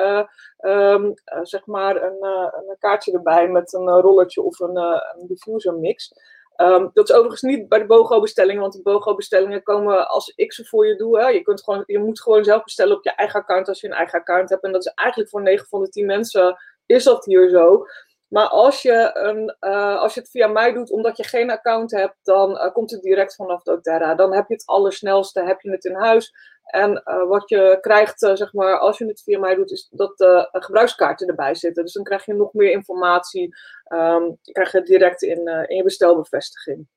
um, 0.60 1.14
zeg 1.42 1.66
maar 1.66 2.04
een, 2.04 2.24
een 2.70 2.76
kaartje 2.80 3.12
erbij 3.12 3.48
met 3.48 3.74
een 3.74 3.90
rolletje 3.90 4.42
of 4.42 4.60
een, 4.60 4.76
een 4.76 5.28
diffuser 5.28 5.74
mix. 5.74 6.14
Um, 6.62 6.90
dat 6.94 7.10
is 7.10 7.16
overigens 7.16 7.42
niet 7.42 7.70
bij 7.70 7.80
de 7.80 7.86
BOGO-bestellingen, 7.86 8.62
want 8.62 8.74
de 8.74 8.82
BOGO-bestellingen 8.82 9.64
komen 9.64 10.08
als 10.08 10.34
ik 10.36 10.54
ze 10.54 10.66
voor 10.66 10.88
je 10.88 10.96
doe. 10.96 11.20
Hè. 11.20 11.28
Je, 11.28 11.42
kunt 11.42 11.64
gewoon, 11.64 11.84
je 11.86 12.00
moet 12.00 12.22
gewoon 12.22 12.44
zelf 12.44 12.64
bestellen 12.64 12.98
op 12.98 13.04
je 13.04 13.16
eigen 13.16 13.40
account 13.40 13.68
als 13.68 13.82
je 13.82 13.88
een 13.88 13.94
eigen 13.94 14.20
account 14.20 14.50
hebt. 14.50 14.64
En 14.64 14.72
dat 14.72 14.86
is 14.86 14.92
eigenlijk 14.94 15.30
voor 15.30 15.42
9 15.42 15.68
van 15.68 15.82
de 15.82 15.90
10 15.90 16.06
mensen 16.06 16.58
is 16.92 17.04
dat 17.04 17.26
hier 17.26 17.50
zo. 17.50 17.86
Maar 18.28 18.48
als 18.48 18.82
je, 18.82 19.12
een, 19.14 19.56
uh, 19.60 20.00
als 20.00 20.14
je 20.14 20.20
het 20.20 20.30
via 20.30 20.48
mij 20.48 20.74
doet 20.74 20.92
omdat 20.92 21.18
je 21.18 21.24
geen 21.24 21.52
account 21.52 21.92
hebt, 21.92 22.16
dan 22.24 22.52
uh, 22.52 22.72
komt 22.72 22.92
het 22.92 23.02
direct 23.02 23.36
vanaf 23.36 23.64
doTERRA. 23.64 24.16
Dan 24.16 24.34
heb 24.34 24.48
je 24.48 24.54
het 24.54 24.66
allersnelste, 24.66 25.44
heb 25.44 25.62
je 25.62 25.72
het 25.72 25.86
in 25.86 25.96
huis. 25.96 26.34
En 26.64 27.02
uh, 27.06 27.28
wat 27.28 27.50
je 27.50 27.78
krijgt, 27.82 28.20
zeg 28.20 28.54
maar, 28.54 28.80
als 28.80 28.98
je 28.98 29.06
het 29.06 29.22
via 29.22 29.40
mij 29.40 29.56
doet, 29.56 29.72
is 29.72 29.88
dat 29.92 30.18
de 30.18 30.48
gebruikskaarten 30.52 31.28
erbij 31.28 31.56
zitten. 31.56 31.84
Dus 31.84 31.94
dan 31.94 32.04
krijg 32.04 32.26
je 32.26 32.34
nog 32.34 32.54
meer 32.54 32.72
informatie. 32.72 33.56
Um, 33.88 34.38
je 34.42 34.52
krijgt 34.52 34.74
het 34.74 34.86
direct 34.86 35.22
in, 35.22 35.48
in 35.48 35.76
je 35.76 35.84
bestelbevestiging. 35.84 36.88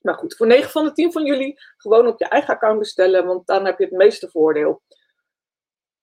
Maar 0.00 0.14
goed, 0.14 0.36
voor 0.36 0.46
9 0.46 0.70
van 0.70 0.84
de 0.84 0.92
10 0.92 1.12
van 1.12 1.24
jullie 1.24 1.60
gewoon 1.76 2.06
op 2.06 2.18
je 2.18 2.28
eigen 2.28 2.54
account 2.54 2.78
bestellen, 2.78 3.26
want 3.26 3.46
dan 3.46 3.64
heb 3.64 3.78
je 3.78 3.84
het 3.84 3.94
meeste 3.94 4.30
voordeel. 4.30 4.82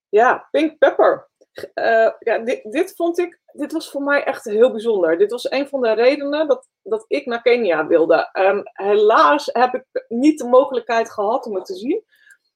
Ja, 0.10 0.48
Pink 0.52 0.78
Pepper. 0.78 1.30
Uh, 1.74 2.12
ja, 2.20 2.38
dit, 2.38 2.72
dit, 2.72 2.96
vond 2.96 3.18
ik, 3.18 3.39
dit 3.52 3.72
was 3.72 3.91
voor 3.91 4.02
mij 4.02 4.24
echt 4.24 4.44
heel 4.44 4.72
bijzonder. 4.72 5.18
Dit 5.18 5.32
was 5.32 5.52
een 5.52 5.68
van 5.68 5.82
de 5.82 5.91
redenen 5.91 6.48
dat, 6.48 6.68
dat 6.84 7.06
ik 7.08 7.26
naar 7.26 7.41
Kenia 7.41 7.88
wilde. 7.88 8.30
Helaas 8.74 9.50
heb 9.54 9.74
ik 9.74 10.06
niet 10.08 10.38
de 10.39 10.48
mogelijkheid 10.48 11.12
gehad 11.12 11.46
om 11.46 11.56
het 11.56 11.65
te 11.65 11.76
zien. 11.76 12.04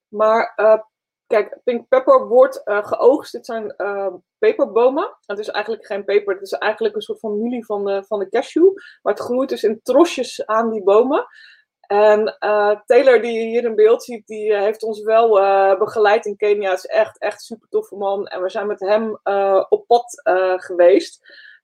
Maar 0.07 0.53
uh, 0.55 0.81
kijk, 1.27 1.57
pink 1.63 1.87
pepper 1.87 2.27
wordt 2.27 2.61
uh, 2.65 2.85
geoogst. 2.85 3.31
Dit 3.31 3.45
zijn 3.45 3.75
peperbomen. 4.37 5.17
Het 5.25 5.39
is 5.39 5.49
eigenlijk 5.49 5.85
geen 5.85 6.03
peper, 6.05 6.33
het 6.33 6.43
is 6.43 6.51
eigenlijk 6.51 6.95
een 6.95 7.01
soort 7.01 7.19
familie 7.19 7.65
van 7.65 7.85
de, 7.85 8.03
van 8.03 8.19
de 8.19 8.29
cashew. 8.29 8.73
Maar 9.01 9.13
het 9.13 9.23
groeit 9.23 9.49
dus 9.49 9.63
in 9.63 9.79
trosjes 9.83 10.45
aan 10.45 10.71
die 10.71 10.83
bomen. 10.83 11.25
En 11.89 12.37
uh, 12.39 12.75
Taylor, 12.85 13.21
die 13.21 13.31
je 13.31 13.45
hier 13.45 13.63
in 13.63 13.75
beeld 13.75 14.03
ziet, 14.03 14.27
die 14.27 14.51
uh, 14.51 14.59
heeft 14.59 14.83
ons 14.83 15.01
wel 15.01 15.39
uh, 15.39 15.77
begeleid 15.77 16.25
in 16.25 16.37
Kenia. 16.37 16.73
Is 16.73 16.85
echt, 16.85 17.19
echt 17.19 17.41
super 17.41 17.67
toffe 17.69 17.95
man. 17.95 18.27
En 18.27 18.41
we 18.41 18.49
zijn 18.49 18.67
met 18.67 18.79
hem 18.79 19.19
op 19.69 19.87
pad 19.87 20.21
geweest. 20.55 21.19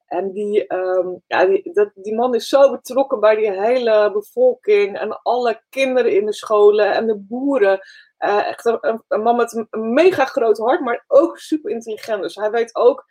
En 0.05 0.31
die, 0.31 0.73
um, 0.73 1.21
ja, 1.27 1.59
dat, 1.73 1.91
die 1.95 2.15
man 2.15 2.35
is 2.35 2.47
zo 2.47 2.71
betrokken 2.71 3.19
bij 3.19 3.35
die 3.35 3.51
hele 3.61 4.11
bevolking. 4.13 4.99
En 4.99 5.21
alle 5.21 5.61
kinderen 5.69 6.15
in 6.15 6.25
de 6.25 6.33
scholen 6.33 6.93
en 6.93 7.07
de 7.07 7.17
boeren. 7.17 7.79
echt 8.17 8.65
een, 8.65 9.03
een, 9.07 9.21
man 9.21 9.35
met 9.35 9.67
een 9.69 9.93
mega 9.93 10.25
groot 10.25 10.57
hart, 10.57 10.79
maar 10.79 11.03
ook 11.07 11.37
super 11.37 11.71
intelligent. 11.71 12.21
Dus 12.21 12.35
hij 12.35 12.51
weet 12.51 12.75
ook 12.75 13.05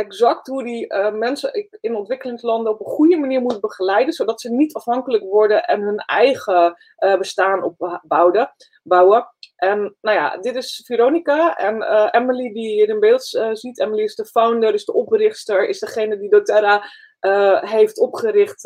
exact 0.00 0.46
hoe 0.46 0.64
die 0.64 0.94
uh, 0.94 1.12
mensen 1.12 1.68
in 1.80 1.94
ontwikkelingslanden 1.94 2.72
op 2.72 2.80
een 2.80 2.92
goede 2.92 3.16
manier 3.16 3.40
moet 3.40 3.60
begeleiden, 3.60 4.12
zodat 4.12 4.40
ze 4.40 4.50
niet 4.50 4.74
afhankelijk 4.74 5.22
worden 5.22 5.64
en 5.64 5.80
hun 5.80 5.98
eigen 5.98 6.76
uh, 6.98 7.18
bestaan 7.18 7.62
opbouwen. 7.62 8.52
Bouwen. 8.82 9.26
En 9.56 9.96
nou 10.00 10.16
ja, 10.16 10.36
dit 10.36 10.56
is 10.56 10.82
Veronica 10.86 11.56
en 11.56 11.76
uh, 11.76 12.08
Emily 12.10 12.52
die 12.52 12.68
je 12.68 12.74
hier 12.74 12.88
in 12.88 13.00
beeld 13.00 13.22
ziet. 13.52 13.80
Emily 13.80 14.02
is 14.02 14.14
de 14.14 14.26
founder, 14.26 14.74
is 14.74 14.84
de 14.84 14.92
oprichter, 14.92 15.68
is 15.68 15.78
degene 15.78 16.18
die 16.18 16.30
doTERRA 16.30 16.82
heeft 17.60 17.98
opgericht. 17.98 18.64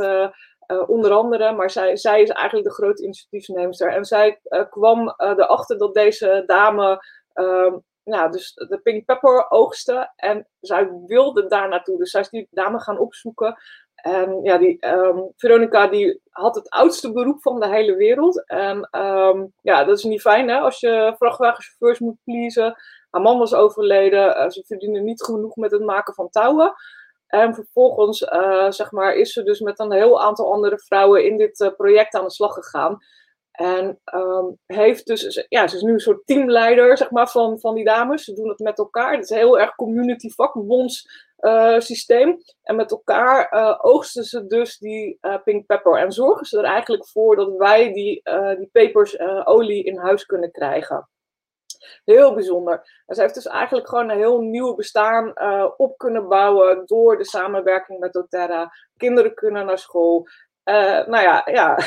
onder 0.87 1.13
andere, 1.13 1.53
maar 1.53 1.71
zij, 1.71 1.97
zij 1.97 2.23
is 2.23 2.29
eigenlijk 2.29 2.69
de 2.69 2.75
grote 2.75 3.03
initiatiefneemster. 3.03 3.93
En 3.93 4.05
zij 4.05 4.41
kwam 4.71 5.15
erachter 5.17 5.79
dat 5.79 5.95
deze 5.95 6.43
dame 6.47 7.05
ehm, 7.33 7.75
nou, 8.05 8.31
dus 8.31 8.53
de 8.55 8.81
pink 8.83 9.05
pepper 9.05 9.51
oogsten. 9.51 10.13
En 10.17 10.49
zij 10.61 10.91
wilde 11.07 11.47
daar 11.47 11.69
naartoe. 11.69 11.99
Dus 11.99 12.11
zij 12.11 12.21
is 12.21 12.29
die 12.29 12.49
dame 12.51 12.81
gaan 12.81 12.99
opzoeken. 12.99 13.57
En 13.95 14.43
ja, 14.43 14.59
die 14.59 14.87
um, 14.87 15.33
Veronica 15.37 15.87
die 15.87 16.21
had 16.31 16.55
het 16.55 16.71
oudste 16.71 17.13
beroep 17.13 17.43
van 17.43 17.61
de 17.61 17.69
hele 17.69 17.95
wereld. 17.97 18.47
En 18.47 18.89
um, 19.01 19.53
ja, 19.61 19.85
dat 19.85 19.99
is 19.99 20.05
niet 20.05 20.21
fijn 20.21 20.49
hè, 20.49 20.59
als 20.59 20.81
je 20.81 21.15
vrachtwagenchauffeurs 21.19 21.99
moet 21.99 22.17
pleasen. 22.25 22.75
Haar 23.11 23.23
man 23.23 23.39
was 23.39 23.55
overleden. 23.55 24.29
Uh, 24.29 24.49
ze 24.49 24.65
verdiende 24.67 25.01
niet 25.01 25.23
genoeg 25.23 25.57
met 25.57 25.71
het 25.71 25.83
maken 25.83 26.15
van 26.15 26.31
touwen. 26.31 26.75
En 27.27 27.55
vervolgens 27.55 28.23
uh, 28.23 28.71
zeg 28.71 28.91
maar, 28.91 29.15
is 29.15 29.33
ze 29.33 29.43
dus 29.43 29.61
met 29.61 29.79
een 29.79 29.93
heel 29.93 30.23
aantal 30.23 30.53
andere 30.53 30.79
vrouwen 30.79 31.25
in 31.25 31.37
dit 31.37 31.61
uh, 31.61 31.69
project 31.77 32.15
aan 32.15 32.25
de 32.25 32.31
slag 32.31 32.55
gegaan. 32.55 32.99
En 33.55 34.01
um, 34.15 34.59
heeft 34.67 35.07
dus, 35.07 35.47
ja, 35.49 35.67
ze 35.67 35.77
is 35.77 35.83
nu 35.83 35.93
een 35.93 36.01
soort 36.01 36.27
teamleider 36.27 36.97
zeg 36.97 37.11
maar, 37.11 37.29
van, 37.29 37.61
van 37.61 37.75
die 37.75 37.85
dames. 37.85 38.25
Ze 38.25 38.33
doen 38.33 38.49
het 38.49 38.59
met 38.59 38.79
elkaar. 38.79 39.13
Het 39.13 39.23
is 39.23 39.31
een 39.31 39.37
heel 39.37 39.59
erg 39.59 39.75
community 39.75 40.31
vakbonds 40.31 41.09
uh, 41.39 41.79
systeem. 41.79 42.39
En 42.63 42.77
met 42.77 42.91
elkaar 42.91 43.55
uh, 43.55 43.79
oogsten 43.83 44.25
ze 44.25 44.47
dus 44.47 44.79
die 44.79 45.19
uh, 45.21 45.37
pink 45.45 45.67
pepper. 45.67 45.99
En 45.99 46.13
zorgen 46.13 46.47
ze 46.47 46.59
er 46.59 46.65
eigenlijk 46.65 47.07
voor 47.07 47.37
dat 47.37 47.57
wij 47.57 47.93
die, 47.93 48.23
die 48.59 48.69
pepers 48.73 49.19
olie 49.45 49.85
in 49.85 49.99
huis 49.99 50.27
kunnen 50.27 50.51
krijgen. 50.51 51.09
Heel 52.05 52.35
bijzonder. 52.35 53.03
En 53.07 53.15
ze 53.15 53.21
heeft 53.21 53.35
dus 53.35 53.47
eigenlijk 53.47 53.89
gewoon 53.89 54.11
een 54.11 54.19
heel 54.19 54.41
nieuw 54.41 54.75
bestaan 54.75 55.33
op 55.77 55.99
kunnen 55.99 56.29
bouwen 56.29 56.83
door 56.87 57.19
de 57.19 57.25
samenwerking 57.25 57.99
met 57.99 58.13
doTERRA. 58.13 58.73
Kinderen 58.97 59.35
kunnen 59.35 59.67
naar 59.67 59.79
school. 59.79 60.29
nou 60.65 61.21
ja, 61.21 61.43
ja, 61.45 61.79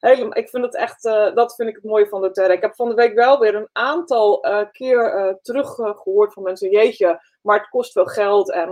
helemaal, 0.00 0.36
ik 0.36 0.48
vind 0.48 0.64
het 0.64 0.76
echt, 0.76 1.04
uh, 1.04 1.34
dat 1.34 1.54
vind 1.54 1.68
ik 1.68 1.74
het 1.74 1.84
mooie 1.84 2.08
van 2.08 2.20
de 2.20 2.30
Terra. 2.30 2.52
Ik 2.52 2.62
heb 2.62 2.74
van 2.74 2.88
de 2.88 2.94
week 2.94 3.14
wel 3.14 3.38
weer 3.38 3.54
een 3.54 3.68
aantal 3.72 4.46
uh, 4.46 4.62
keer 4.72 5.14
uh, 5.14 5.34
terug 5.42 5.74
gehoord 5.74 6.32
van 6.32 6.42
mensen, 6.42 6.70
jeetje, 6.70 7.20
maar 7.42 7.58
het 7.58 7.68
kost 7.68 7.92
veel 7.92 8.06
geld 8.06 8.52
en 8.52 8.68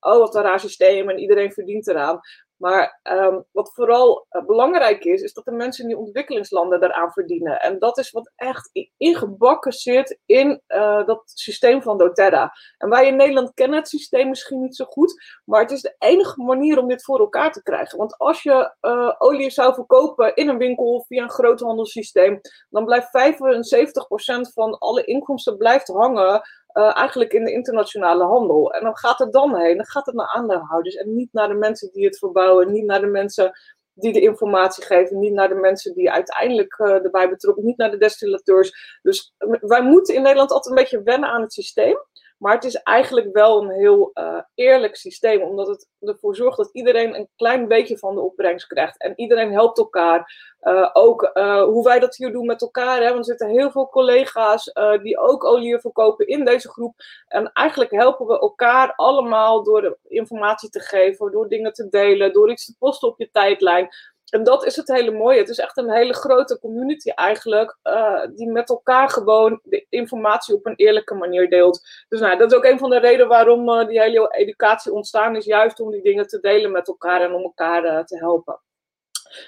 oh, 0.00 0.18
wat 0.18 0.34
een 0.34 0.42
raar 0.42 0.60
systeem 0.60 1.08
en 1.08 1.18
iedereen 1.18 1.52
verdient 1.52 1.88
eraan. 1.88 2.20
Maar 2.62 3.00
um, 3.02 3.44
wat 3.52 3.72
vooral 3.74 4.26
uh, 4.30 4.46
belangrijk 4.46 5.04
is, 5.04 5.22
is 5.22 5.32
dat 5.32 5.44
de 5.44 5.50
mensen 5.50 5.82
in 5.82 5.88
die 5.88 5.98
ontwikkelingslanden 5.98 6.80
daaraan 6.80 7.12
verdienen. 7.12 7.60
En 7.60 7.78
dat 7.78 7.98
is 7.98 8.10
wat 8.10 8.32
echt 8.36 8.70
ingebakken 8.96 9.72
zit 9.72 10.18
in 10.26 10.62
uh, 10.68 11.06
dat 11.06 11.22
systeem 11.24 11.82
van 11.82 11.98
doTERRA. 11.98 12.52
En 12.78 12.88
wij 12.88 13.06
in 13.06 13.16
Nederland 13.16 13.54
kennen 13.54 13.78
het 13.78 13.88
systeem 13.88 14.28
misschien 14.28 14.60
niet 14.60 14.76
zo 14.76 14.84
goed, 14.84 15.40
maar 15.44 15.60
het 15.60 15.70
is 15.70 15.80
de 15.80 15.94
enige 15.98 16.42
manier 16.42 16.78
om 16.78 16.88
dit 16.88 17.04
voor 17.04 17.18
elkaar 17.18 17.52
te 17.52 17.62
krijgen. 17.62 17.98
Want 17.98 18.18
als 18.18 18.42
je 18.42 18.74
uh, 18.80 19.14
olie 19.18 19.50
zou 19.50 19.74
verkopen 19.74 20.34
in 20.34 20.48
een 20.48 20.58
winkel 20.58 21.04
via 21.08 21.22
een 21.22 21.30
groothandelssysteem, 21.30 22.40
dan 22.70 22.84
blijft 22.84 23.06
75% 23.06 24.52
van 24.54 24.78
alle 24.78 25.04
inkomsten 25.04 25.56
blijft 25.56 25.88
hangen 25.88 26.42
uh, 26.74 26.96
eigenlijk 26.98 27.32
in 27.32 27.44
de 27.44 27.52
internationale 27.52 28.24
handel. 28.24 28.72
En 28.72 28.84
dan 28.84 28.96
gaat 28.96 29.18
het 29.18 29.32
dan 29.32 29.56
heen, 29.56 29.76
dan 29.76 29.86
gaat 29.86 30.06
het 30.06 30.14
naar 30.14 30.32
aandeelhouders 30.34 30.94
en 30.94 31.14
niet 31.14 31.32
naar 31.32 31.48
de 31.48 31.54
mensen 31.54 31.90
die 31.92 32.04
het 32.04 32.18
verbouwen, 32.18 32.72
niet 32.72 32.84
naar 32.84 33.00
de 33.00 33.06
mensen 33.06 33.52
die 33.94 34.12
de 34.12 34.20
informatie 34.20 34.84
geven, 34.84 35.18
niet 35.18 35.32
naar 35.32 35.48
de 35.48 35.54
mensen 35.54 35.94
die 35.94 36.10
uiteindelijk 36.10 36.78
uh, 36.78 37.04
erbij 37.04 37.28
betrokken, 37.28 37.64
niet 37.64 37.76
naar 37.76 37.90
de 37.90 37.96
destillateurs. 37.96 38.98
Dus 39.02 39.34
wij 39.60 39.82
moeten 39.82 40.14
in 40.14 40.22
Nederland 40.22 40.50
altijd 40.50 40.76
een 40.76 40.82
beetje 40.82 41.02
wennen 41.02 41.28
aan 41.28 41.40
het 41.40 41.52
systeem. 41.52 41.96
Maar 42.42 42.54
het 42.54 42.64
is 42.64 42.74
eigenlijk 42.74 43.32
wel 43.32 43.62
een 43.62 43.70
heel 43.70 44.10
uh, 44.14 44.40
eerlijk 44.54 44.96
systeem, 44.96 45.42
omdat 45.42 45.66
het 45.66 45.88
ervoor 46.00 46.36
zorgt 46.36 46.56
dat 46.56 46.70
iedereen 46.72 47.14
een 47.14 47.28
klein 47.36 47.68
beetje 47.68 47.98
van 47.98 48.14
de 48.14 48.20
opbrengst 48.20 48.66
krijgt. 48.66 48.98
En 48.98 49.12
iedereen 49.16 49.52
helpt 49.52 49.78
elkaar. 49.78 50.50
Uh, 50.62 50.90
ook 50.92 51.30
uh, 51.34 51.62
hoe 51.62 51.84
wij 51.84 51.98
dat 51.98 52.16
hier 52.16 52.32
doen 52.32 52.46
met 52.46 52.60
elkaar. 52.60 53.00
Hè? 53.00 53.06
Want 53.06 53.18
er 53.18 53.24
zitten 53.24 53.48
heel 53.48 53.70
veel 53.70 53.88
collega's 53.88 54.72
die 55.02 55.18
ook 55.18 55.44
olie 55.44 55.78
verkopen 55.78 56.26
in 56.26 56.44
deze 56.44 56.68
groep. 56.68 56.94
En 57.28 57.52
eigenlijk 57.52 57.90
helpen 57.90 58.26
we 58.26 58.40
elkaar 58.40 58.92
allemaal 58.94 59.62
door 59.62 59.98
informatie 60.08 60.70
te 60.70 60.80
geven, 60.80 61.32
door 61.32 61.48
dingen 61.48 61.72
te 61.72 61.88
delen, 61.88 62.32
door 62.32 62.50
iets 62.50 62.66
te 62.66 62.74
posten 62.78 63.08
op 63.08 63.18
je 63.18 63.30
tijdlijn. 63.30 63.88
En 64.32 64.44
dat 64.44 64.66
is 64.66 64.76
het 64.76 64.88
hele 64.88 65.10
mooie. 65.10 65.38
Het 65.38 65.48
is 65.48 65.58
echt 65.58 65.76
een 65.76 65.90
hele 65.90 66.14
grote 66.14 66.58
community 66.58 67.10
eigenlijk, 67.10 67.76
uh, 67.84 68.26
die 68.34 68.50
met 68.50 68.68
elkaar 68.68 69.10
gewoon 69.10 69.60
de 69.62 69.86
informatie 69.88 70.54
op 70.54 70.66
een 70.66 70.76
eerlijke 70.76 71.14
manier 71.14 71.50
deelt. 71.50 71.80
Dus 72.08 72.20
nou, 72.20 72.38
dat 72.38 72.50
is 72.50 72.56
ook 72.56 72.64
een 72.64 72.78
van 72.78 72.90
de 72.90 72.98
redenen 72.98 73.28
waarom 73.28 73.68
uh, 73.68 73.86
die 73.86 74.00
hele 74.00 74.28
educatie 74.30 74.92
ontstaan 74.92 75.36
is, 75.36 75.44
juist 75.44 75.80
om 75.80 75.90
die 75.90 76.02
dingen 76.02 76.26
te 76.26 76.40
delen 76.40 76.70
met 76.70 76.88
elkaar 76.88 77.20
en 77.20 77.32
om 77.32 77.42
elkaar 77.42 77.84
uh, 77.84 78.04
te 78.04 78.16
helpen. 78.16 78.60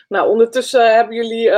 Nou, 0.08 0.28
ondertussen 0.28 0.94
hebben 0.94 1.16
jullie 1.16 1.50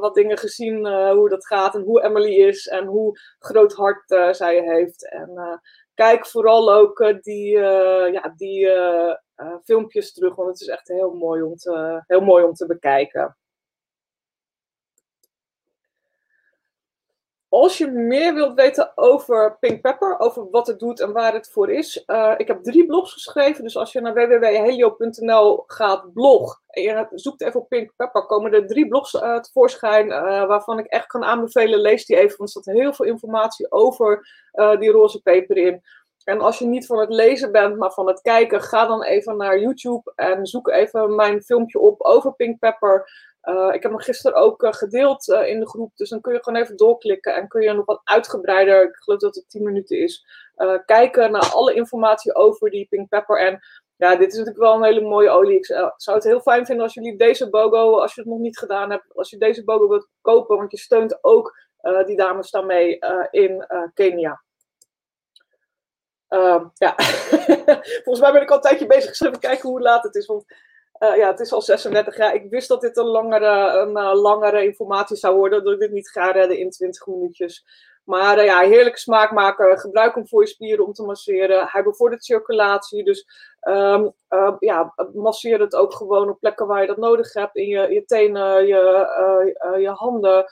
wat 0.00 0.14
dingen 0.14 0.38
gezien 0.38 0.86
hoe 1.12 1.28
dat 1.28 1.46
gaat 1.46 1.74
en 1.74 1.82
hoe 1.82 2.02
Emily 2.02 2.34
is 2.34 2.66
en 2.66 2.84
hoe 2.84 3.18
groot 3.38 3.72
hart 3.72 4.36
zij 4.36 4.60
heeft. 4.60 5.10
En 5.10 5.60
kijk 5.94 6.26
vooral 6.26 6.72
ook 6.72 7.22
die, 7.22 7.58
ja, 8.12 8.32
die 8.36 8.66
uh, 8.66 9.14
filmpjes 9.64 10.12
terug, 10.12 10.34
want 10.34 10.48
het 10.48 10.60
is 10.60 10.66
echt 10.66 10.88
heel 10.88 11.14
mooi 11.14 11.42
om 11.42 11.56
te, 11.56 12.02
heel 12.06 12.20
mooi 12.20 12.44
om 12.44 12.52
te 12.52 12.66
bekijken. 12.66 13.36
Als 17.52 17.78
je 17.78 17.86
meer 17.86 18.34
wilt 18.34 18.54
weten 18.54 18.92
over 18.94 19.56
Pink 19.60 19.80
Pepper, 19.80 20.18
over 20.18 20.50
wat 20.50 20.66
het 20.66 20.78
doet 20.78 21.00
en 21.00 21.12
waar 21.12 21.32
het 21.32 21.50
voor 21.50 21.70
is, 21.70 22.04
uh, 22.06 22.34
ik 22.36 22.46
heb 22.46 22.62
drie 22.62 22.86
blogs 22.86 23.12
geschreven. 23.12 23.64
Dus 23.64 23.76
als 23.76 23.92
je 23.92 24.00
naar 24.00 24.14
www.helio.nl 24.14 25.64
gaat 25.66 26.12
blog 26.12 26.60
en 26.66 26.82
je 26.82 27.06
zoekt 27.10 27.42
even 27.42 27.60
op 27.60 27.68
Pink 27.68 27.92
Pepper, 27.96 28.26
komen 28.26 28.52
er 28.52 28.66
drie 28.66 28.88
blogs 28.88 29.14
uh, 29.14 29.38
tevoorschijn 29.38 30.06
uh, 30.06 30.46
waarvan 30.46 30.78
ik 30.78 30.86
echt 30.86 31.06
kan 31.06 31.24
aanbevelen. 31.24 31.80
Lees 31.80 32.06
die 32.06 32.16
even, 32.16 32.36
want 32.36 32.54
er 32.54 32.62
staat 32.62 32.74
heel 32.74 32.92
veel 32.92 33.06
informatie 33.06 33.72
over 33.72 34.28
die 34.78 34.90
roze 34.90 35.22
peper 35.22 35.56
in. 35.56 35.82
En 36.24 36.40
als 36.40 36.58
je 36.58 36.66
niet 36.66 36.86
van 36.86 36.98
het 36.98 37.12
lezen 37.12 37.52
bent, 37.52 37.76
maar 37.76 37.92
van 37.92 38.06
het 38.06 38.20
kijken, 38.20 38.62
ga 38.62 38.86
dan 38.86 39.02
even 39.02 39.36
naar 39.36 39.58
YouTube 39.58 40.12
en 40.14 40.46
zoek 40.46 40.68
even 40.68 41.14
mijn 41.14 41.42
filmpje 41.42 41.78
op 41.78 42.02
over 42.02 42.34
Pink 42.34 42.58
Pepper. 42.58 43.10
Uh, 43.42 43.74
ik 43.74 43.82
heb 43.82 43.92
hem 43.92 44.00
gisteren 44.00 44.36
ook 44.36 44.62
uh, 44.62 44.72
gedeeld 44.72 45.28
uh, 45.28 45.48
in 45.48 45.60
de 45.60 45.68
groep, 45.68 45.96
dus 45.96 46.08
dan 46.08 46.20
kun 46.20 46.32
je 46.32 46.42
gewoon 46.42 46.62
even 46.62 46.76
doorklikken 46.76 47.34
en 47.34 47.48
kun 47.48 47.62
je 47.62 47.72
nog 47.72 47.84
wat 47.84 48.00
uitgebreider, 48.04 48.82
ik 48.82 48.96
geloof 48.96 49.20
dat 49.20 49.34
het 49.34 49.44
10 49.48 49.62
minuten 49.62 49.98
is, 49.98 50.26
kijken 50.86 51.30
naar 51.30 51.50
alle 51.52 51.74
informatie 51.74 52.34
over 52.34 52.70
die 52.70 52.86
Pink 52.90 53.08
Pepper. 53.08 53.40
En 53.40 53.60
ja, 53.96 54.16
dit 54.16 54.32
is 54.32 54.38
natuurlijk 54.38 54.64
wel 54.64 54.74
een 54.74 54.84
hele 54.84 55.00
mooie 55.00 55.30
olie. 55.30 55.56
Ik 55.56 55.66
zou 55.96 56.16
het 56.16 56.24
heel 56.24 56.40
fijn 56.40 56.66
vinden 56.66 56.84
als 56.84 56.94
jullie 56.94 57.16
deze 57.16 57.50
BOGO, 57.50 57.98
als 58.00 58.14
je 58.14 58.20
het 58.20 58.30
nog 58.30 58.38
niet 58.38 58.58
gedaan 58.58 58.90
hebt, 58.90 59.14
als 59.14 59.30
je 59.30 59.38
deze 59.38 59.64
BOGO 59.64 59.88
wilt 59.88 60.08
kopen, 60.20 60.56
want 60.56 60.70
je 60.70 60.78
steunt 60.78 61.18
ook 61.24 61.56
die 62.06 62.16
dames 62.16 62.50
daarmee 62.50 62.98
in 63.30 63.66
Kenia. 63.94 64.42
Uh, 66.28 66.64
ja, 66.74 66.94
volgens 68.04 68.20
mij 68.20 68.32
ben 68.32 68.42
ik 68.42 68.50
al 68.50 68.56
een 68.56 68.62
tijdje 68.62 68.86
bezig. 68.86 69.20
Even 69.20 69.38
kijken 69.38 69.68
hoe 69.68 69.80
laat 69.80 70.02
het 70.02 70.14
is. 70.14 70.26
Want 70.26 70.44
uh, 71.02 71.16
ja, 71.16 71.30
het 71.30 71.40
is 71.40 71.52
al 71.52 71.62
36 71.62 72.16
jaar. 72.16 72.34
Ik 72.34 72.50
wist 72.50 72.68
dat 72.68 72.80
dit 72.80 72.96
een 72.96 73.06
langere, 73.06 73.80
een, 73.80 73.96
uh, 73.96 74.22
langere 74.22 74.64
informatie 74.64 75.16
zou 75.16 75.36
worden. 75.36 75.64
Dat 75.64 75.72
ik 75.72 75.78
dit 75.78 75.92
niet 75.92 76.10
ga 76.10 76.30
redden 76.30 76.58
in 76.58 76.70
20 76.70 77.06
minuutjes. 77.06 77.64
Maar 78.04 78.38
uh, 78.38 78.44
ja, 78.44 78.60
heerlijke 78.60 78.98
smaakmaker. 78.98 79.78
Gebruik 79.78 80.14
hem 80.14 80.28
voor 80.28 80.42
je 80.42 80.48
spieren 80.48 80.86
om 80.86 80.92
te 80.92 81.02
masseren. 81.02 81.66
Hij 81.66 81.82
bevordert 81.82 82.24
circulatie. 82.24 83.04
Dus 83.04 83.26
um, 83.60 84.12
ja, 84.58 84.94
masseer 85.14 85.60
het 85.60 85.74
ook 85.74 85.94
gewoon 85.94 86.28
op 86.28 86.40
plekken 86.40 86.66
waar 86.66 86.80
je 86.80 86.86
dat 86.86 86.96
nodig 86.96 87.32
hebt. 87.32 87.56
In 87.56 87.66
je, 87.66 87.92
je 87.92 88.04
tenen, 88.04 88.66
je, 88.66 89.76
je 89.78 89.88
handen, 89.88 90.44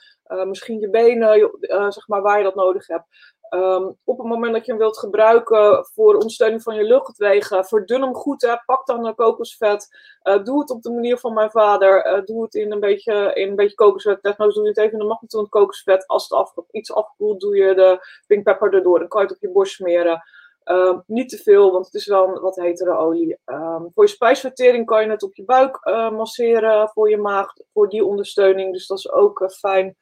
misschien 0.47 0.79
je 0.79 0.89
benen, 0.89 1.51
zeg 1.91 2.07
maar 2.07 2.21
waar 2.21 2.37
je 2.37 2.43
dat 2.43 2.55
nodig 2.55 2.87
hebt. 2.87 3.05
Um, 3.53 3.97
op 4.03 4.17
het 4.17 4.27
moment 4.27 4.53
dat 4.53 4.65
je 4.65 4.71
hem 4.71 4.81
wilt 4.81 4.97
gebruiken 4.97 5.85
voor 5.93 6.13
ondersteuning 6.13 6.63
van 6.63 6.75
je 6.75 6.83
luchtwegen, 6.83 7.65
verdun 7.65 8.01
hem 8.01 8.15
goed. 8.15 8.41
Hè. 8.41 8.55
Pak 8.65 8.85
dan 8.85 9.15
kokosvet. 9.15 9.87
Uh, 10.23 10.43
doe 10.43 10.59
het 10.59 10.69
op 10.69 10.81
de 10.81 10.91
manier 10.91 11.17
van 11.17 11.33
mijn 11.33 11.51
vader. 11.51 12.17
Uh, 12.17 12.25
doe 12.25 12.43
het 12.43 12.53
in 12.53 12.71
een 12.71 12.79
beetje, 12.79 13.33
in 13.33 13.49
een 13.49 13.55
beetje 13.55 13.75
kokosvet. 13.75 14.21
Desnoods 14.21 14.55
doe 14.55 14.63
je 14.63 14.69
het 14.69 14.77
even 14.77 14.91
in 14.91 14.99
de 14.99 15.05
magnetron 15.05 15.49
kokosvet. 15.49 16.07
Als 16.07 16.23
het 16.23 16.31
af, 16.31 16.53
iets 16.71 16.93
afkoelt, 16.93 17.39
doe 17.39 17.55
je 17.55 17.75
de 17.75 18.07
pink 18.27 18.43
pepper 18.43 18.73
erdoor. 18.73 18.99
Dan 18.99 19.07
kan 19.07 19.21
je 19.21 19.27
het 19.27 19.35
op 19.35 19.41
je 19.41 19.51
borst 19.51 19.73
smeren. 19.73 20.23
Uh, 20.65 20.97
niet 21.05 21.29
te 21.29 21.37
veel, 21.37 21.71
want 21.71 21.85
het 21.85 21.93
is 21.93 22.07
wel 22.07 22.27
een 22.27 22.41
wat 22.41 22.55
hetere 22.55 22.97
olie. 22.97 23.37
Um, 23.45 23.91
voor 23.93 24.03
je 24.03 24.09
spijsvertering 24.09 24.85
kan 24.85 25.03
je 25.03 25.09
het 25.09 25.23
op 25.23 25.35
je 25.35 25.43
buik 25.43 25.79
uh, 25.83 26.11
masseren. 26.11 26.89
Voor 26.89 27.09
je 27.09 27.17
maag, 27.17 27.53
voor 27.73 27.89
die 27.89 28.05
ondersteuning. 28.05 28.73
Dus 28.73 28.87
dat 28.87 28.97
is 28.97 29.11
ook 29.11 29.51
fijn. 29.59 29.97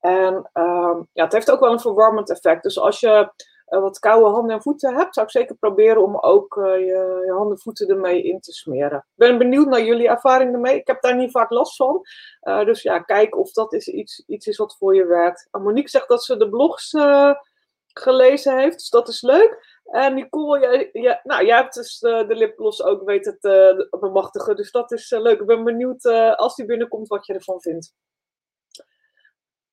En 0.00 0.50
uh, 0.54 0.96
ja, 1.12 1.24
het 1.24 1.32
heeft 1.32 1.50
ook 1.50 1.60
wel 1.60 1.72
een 1.72 1.80
verwarmend 1.80 2.30
effect. 2.30 2.62
Dus 2.62 2.78
als 2.78 3.00
je 3.00 3.32
uh, 3.68 3.80
wat 3.80 3.98
koude 3.98 4.30
handen 4.30 4.56
en 4.56 4.62
voeten 4.62 4.94
hebt, 4.94 5.14
zou 5.14 5.26
ik 5.26 5.32
zeker 5.32 5.56
proberen 5.56 6.02
om 6.02 6.18
ook 6.18 6.56
uh, 6.56 6.64
je, 6.64 7.22
je, 7.26 7.32
handen 7.32 7.52
en 7.52 7.62
voeten 7.62 7.88
ermee 7.88 8.22
in 8.22 8.40
te 8.40 8.52
smeren. 8.52 8.98
Ik 8.98 9.04
ben 9.14 9.38
benieuwd 9.38 9.66
naar 9.66 9.82
jullie 9.82 10.08
ervaring 10.08 10.52
ermee. 10.52 10.76
Ik 10.76 10.86
heb 10.86 11.02
daar 11.02 11.16
niet 11.16 11.30
vaak 11.30 11.50
last 11.50 11.76
van. 11.76 12.00
Uh, 12.42 12.64
dus 12.64 12.82
ja, 12.82 12.98
kijk 12.98 13.36
of 13.36 13.52
dat 13.52 13.72
is 13.72 13.88
iets, 13.88 14.22
iets 14.26 14.46
is 14.46 14.56
wat 14.56 14.76
voor 14.76 14.94
je 14.94 15.06
werkt. 15.06 15.48
Monique 15.50 15.90
zegt 15.90 16.08
dat 16.08 16.24
ze 16.24 16.36
de 16.36 16.48
blogs 16.48 16.94
gelezen 17.86 18.58
heeft, 18.58 18.78
dus 18.78 18.90
dat 18.90 19.08
is 19.08 19.22
leuk. 19.22 19.76
En 19.84 20.14
Nicole, 20.14 20.60
jij, 20.60 20.88
jij, 20.92 21.20
nou, 21.22 21.46
jij 21.46 21.56
hebt 21.56 21.74
dus 21.74 21.98
de, 21.98 22.24
de 22.28 22.34
lipgloss 22.34 22.82
ook 22.82 23.04
weten 23.04 23.38
te 23.40 23.86
bemachtigen, 24.00 24.56
dus 24.56 24.70
dat 24.70 24.92
is 24.92 25.10
leuk. 25.10 25.40
Ik 25.40 25.46
ben 25.46 25.64
benieuwd 25.64 26.04
als 26.36 26.54
die 26.54 26.66
binnenkomt 26.66 27.08
wat 27.08 27.26
je 27.26 27.34
ervan 27.34 27.60
vindt. 27.60 27.94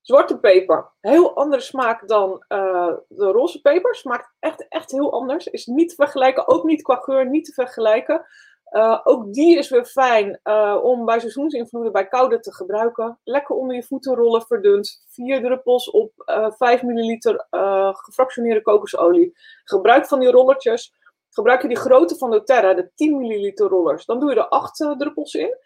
Zwarte 0.05 0.39
peper, 0.39 0.91
heel 1.01 1.35
andere 1.35 1.61
smaak 1.61 2.07
dan 2.07 2.43
uh, 2.49 2.93
de 3.07 3.25
roze 3.25 3.61
peper. 3.61 3.95
Smaakt 3.95 4.33
echt, 4.39 4.67
echt 4.67 4.91
heel 4.91 5.13
anders. 5.13 5.47
Is 5.47 5.65
niet 5.65 5.89
te 5.89 5.95
vergelijken, 5.95 6.47
ook 6.47 6.63
niet 6.63 6.81
qua 6.81 6.95
geur, 6.95 7.29
niet 7.29 7.45
te 7.45 7.53
vergelijken. 7.53 8.25
Uh, 8.71 8.99
ook 9.03 9.33
die 9.33 9.57
is 9.57 9.69
weer 9.69 9.85
fijn 9.85 10.39
uh, 10.43 10.79
om 10.83 11.05
bij 11.05 11.19
seizoensinvloeden 11.19 11.91
bij 11.91 12.07
koude 12.07 12.39
te 12.39 12.53
gebruiken. 12.53 13.19
Lekker 13.23 13.55
onder 13.55 13.75
je 13.75 13.83
voeten 13.83 14.15
rollen, 14.15 14.41
verdund. 14.41 15.03
Vier 15.07 15.41
druppels 15.41 15.91
op 15.91 16.11
5 16.57 16.83
milliliter 16.83 17.47
gefractioneerde 17.91 18.61
kokosolie. 18.61 19.37
Gebruik 19.63 20.05
van 20.05 20.19
die 20.19 20.31
rollertjes. 20.31 20.93
Gebruik 21.29 21.61
je 21.61 21.67
die 21.67 21.77
grote 21.77 22.15
van 22.15 22.31
doTERRA, 22.31 22.73
de 22.73 22.91
10 22.95 23.17
milliliter 23.17 23.67
rollers. 23.67 24.05
Dan 24.05 24.19
doe 24.19 24.29
je 24.29 24.35
er 24.35 24.47
8 24.47 24.75
druppels 24.97 25.33
in. 25.33 25.57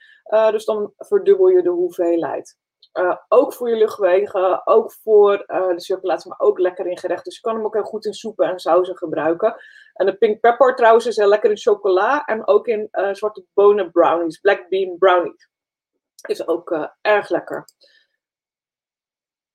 dus 0.51 0.65
dan 0.65 0.93
verdubbel 0.97 1.47
je 1.47 1.61
de 1.61 1.69
hoeveelheid. 1.69 2.57
Uh, 2.99 3.15
ook 3.27 3.53
voor 3.53 3.69
je 3.69 3.75
luchtwegen, 3.75 4.67
ook 4.67 4.91
voor 4.91 5.43
uh, 5.47 5.67
de 5.67 5.81
circulatie, 5.81 6.29
maar 6.29 6.39
ook 6.39 6.59
lekker 6.59 6.87
in 6.87 6.97
gerechten. 6.97 7.25
Dus 7.25 7.35
je 7.35 7.41
kan 7.41 7.55
hem 7.55 7.65
ook 7.65 7.73
heel 7.73 7.83
goed 7.83 8.05
in 8.05 8.13
soepen 8.13 8.47
en 8.47 8.59
sauzen 8.59 8.97
gebruiken. 8.97 9.55
En 9.93 10.05
de 10.05 10.17
pink 10.17 10.39
pepper 10.39 10.75
trouwens 10.75 11.05
is 11.05 11.15
heel 11.15 11.27
lekker 11.27 11.49
in 11.49 11.57
chocola 11.57 12.25
en 12.25 12.47
ook 12.47 12.67
in 12.67 12.87
uh, 12.91 13.13
zwarte 13.13 13.45
bonen 13.53 13.91
brownies, 13.91 14.39
black 14.39 14.69
bean 14.69 14.97
brownies. 14.97 15.49
Is 16.27 16.47
ook 16.47 16.89
erg 17.01 17.29
lekker. 17.29 17.65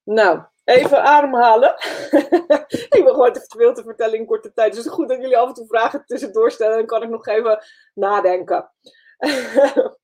Nou, 0.05 0.43
even 0.65 1.03
ademhalen. 1.03 1.75
ik 2.97 3.01
wil 3.03 3.13
gewoon 3.13 3.33
te 3.33 3.45
veel 3.47 3.75
te 3.75 3.83
vertellen 3.83 4.19
in 4.19 4.27
korte 4.27 4.53
tijd. 4.53 4.69
Dus 4.69 4.79
het 4.79 4.87
is 4.87 4.93
goed 4.93 5.09
dat 5.09 5.21
jullie 5.21 5.39
af 5.39 5.49
en 5.49 5.55
toe 5.55 5.67
vragen 5.67 6.05
tussendoor 6.07 6.51
stellen. 6.51 6.77
Dan 6.77 6.87
kan 6.87 7.03
ik 7.03 7.09
nog 7.09 7.27
even 7.27 7.65
nadenken. 7.95 8.71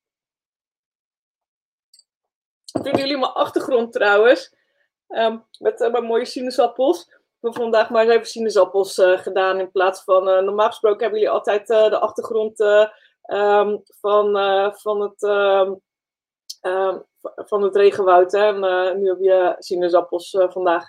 Vinden 2.73 3.01
jullie 3.01 3.19
mijn 3.19 3.33
achtergrond 3.33 3.93
trouwens? 3.93 4.55
Um, 5.09 5.45
met 5.59 5.81
uh, 5.81 5.91
mijn 5.91 6.05
mooie 6.05 6.25
sinaasappels. 6.25 7.07
Ik 7.09 7.47
heb 7.47 7.55
vandaag 7.55 7.91
maar 7.91 8.03
eens 8.03 8.13
even 8.13 8.27
sinaasappels 8.27 8.99
uh, 8.99 9.19
gedaan 9.19 9.61
in 9.61 9.71
plaats 9.71 10.05
van... 10.05 10.29
Uh, 10.29 10.41
normaal 10.41 10.69
gesproken 10.69 11.01
hebben 11.01 11.19
jullie 11.19 11.35
altijd 11.35 11.67
de 11.67 11.99
achtergrond 11.99 12.61
um, 12.61 13.83
van, 14.01 14.33
van 14.77 15.01
het... 15.01 15.23
Um, 15.23 15.83
van 17.23 17.63
het 17.63 17.77
regenwoud. 17.77 18.33
Hè? 18.33 18.47
En, 18.47 19.01
nu 19.01 19.09
heb 19.09 19.19
je 19.21 19.57
sinaasappels 19.59 20.37
vandaag. 20.39 20.85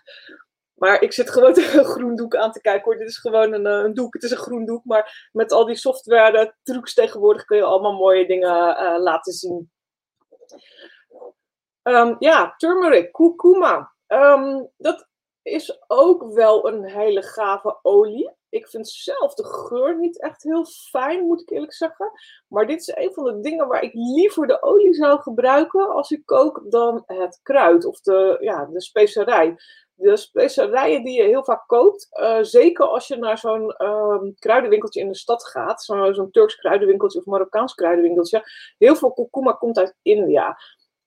Maar 0.74 1.02
ik 1.02 1.14
zit 1.14 1.30
gewoon 1.30 1.58
een 1.58 1.86
groen 1.86 2.16
doek 2.16 2.36
aan 2.36 2.52
te 2.52 2.62
kijken 2.62 2.84
hoor. 2.84 2.98
Dit 2.98 3.08
is 3.08 3.18
gewoon 3.18 3.54
een, 3.54 3.66
een 3.66 3.94
doek. 3.94 4.14
Het 4.14 4.24
is 4.24 4.32
een 4.32 4.38
groen 4.38 4.66
doek. 4.66 4.86
Maar 4.86 5.30
met 5.32 5.52
al 5.52 5.66
die 5.66 5.76
software 5.76 6.56
trucs 6.64 6.94
tegenwoordig 6.94 7.46
kun 7.46 7.58
je 7.58 7.64
allemaal 7.64 7.94
mooie 7.94 8.28
dingen 8.28 8.76
laten 9.02 9.34
zien. 9.34 9.72
Um, 11.84 12.16
ja, 12.20 12.54
turmeric, 12.58 13.12
kurkuma. 13.12 13.92
Um, 14.08 14.70
dat 14.78 15.08
is 15.42 15.84
ook 15.88 16.34
wel 16.34 16.68
een 16.68 16.84
hele 16.84 17.22
gave 17.22 17.80
olie. 17.82 18.32
Ik 18.50 18.68
vind 18.68 18.90
zelf 18.90 19.34
de 19.34 19.44
geur 19.44 19.98
niet 19.98 20.22
echt 20.22 20.44
heel 20.44 20.66
fijn, 20.66 21.26
moet 21.26 21.42
ik 21.42 21.50
eerlijk 21.50 21.74
zeggen. 21.74 22.12
Maar 22.48 22.68
dit 22.68 22.80
is 22.80 22.96
een 22.96 23.14
van 23.14 23.24
de 23.24 23.40
dingen 23.40 23.68
waar 23.68 23.84
ik 23.84 23.94
liever 23.94 24.48
de 24.48 24.62
olie 24.62 24.94
zou 24.94 25.22
gebruiken 25.22 25.90
als 25.90 26.12
ik 26.12 26.26
kook 26.26 26.62
dan 26.70 27.04
het 27.06 27.40
kruid 27.44 27.86
of 27.86 28.00
de, 28.00 28.38
ja, 28.40 28.66
de 28.66 28.82
specerij. 28.82 29.56
De 29.94 30.18
specerijen 30.18 31.04
die 31.04 31.22
je 31.22 31.28
heel 31.28 31.44
vaak 31.44 31.68
koopt, 31.68 32.08
uh, 32.12 32.38
zeker 32.42 32.86
als 32.86 33.08
je 33.08 33.16
naar 33.16 33.38
zo'n 33.38 33.86
um, 33.86 34.36
kruidenwinkeltje 34.40 35.00
in 35.00 35.08
de 35.08 35.16
stad 35.16 35.46
gaat, 35.48 35.84
zo'n 35.84 36.14
zo 36.14 36.30
Turks 36.30 36.56
kruidenwinkeltje 36.56 37.20
of 37.20 37.26
Marokkaans 37.26 37.74
kruidenwinkeltje, 37.74 38.44
heel 38.78 38.96
veel 38.96 39.14
kurkuma 39.14 39.52
komt 39.52 39.78
uit 39.78 39.96
India. 40.02 40.58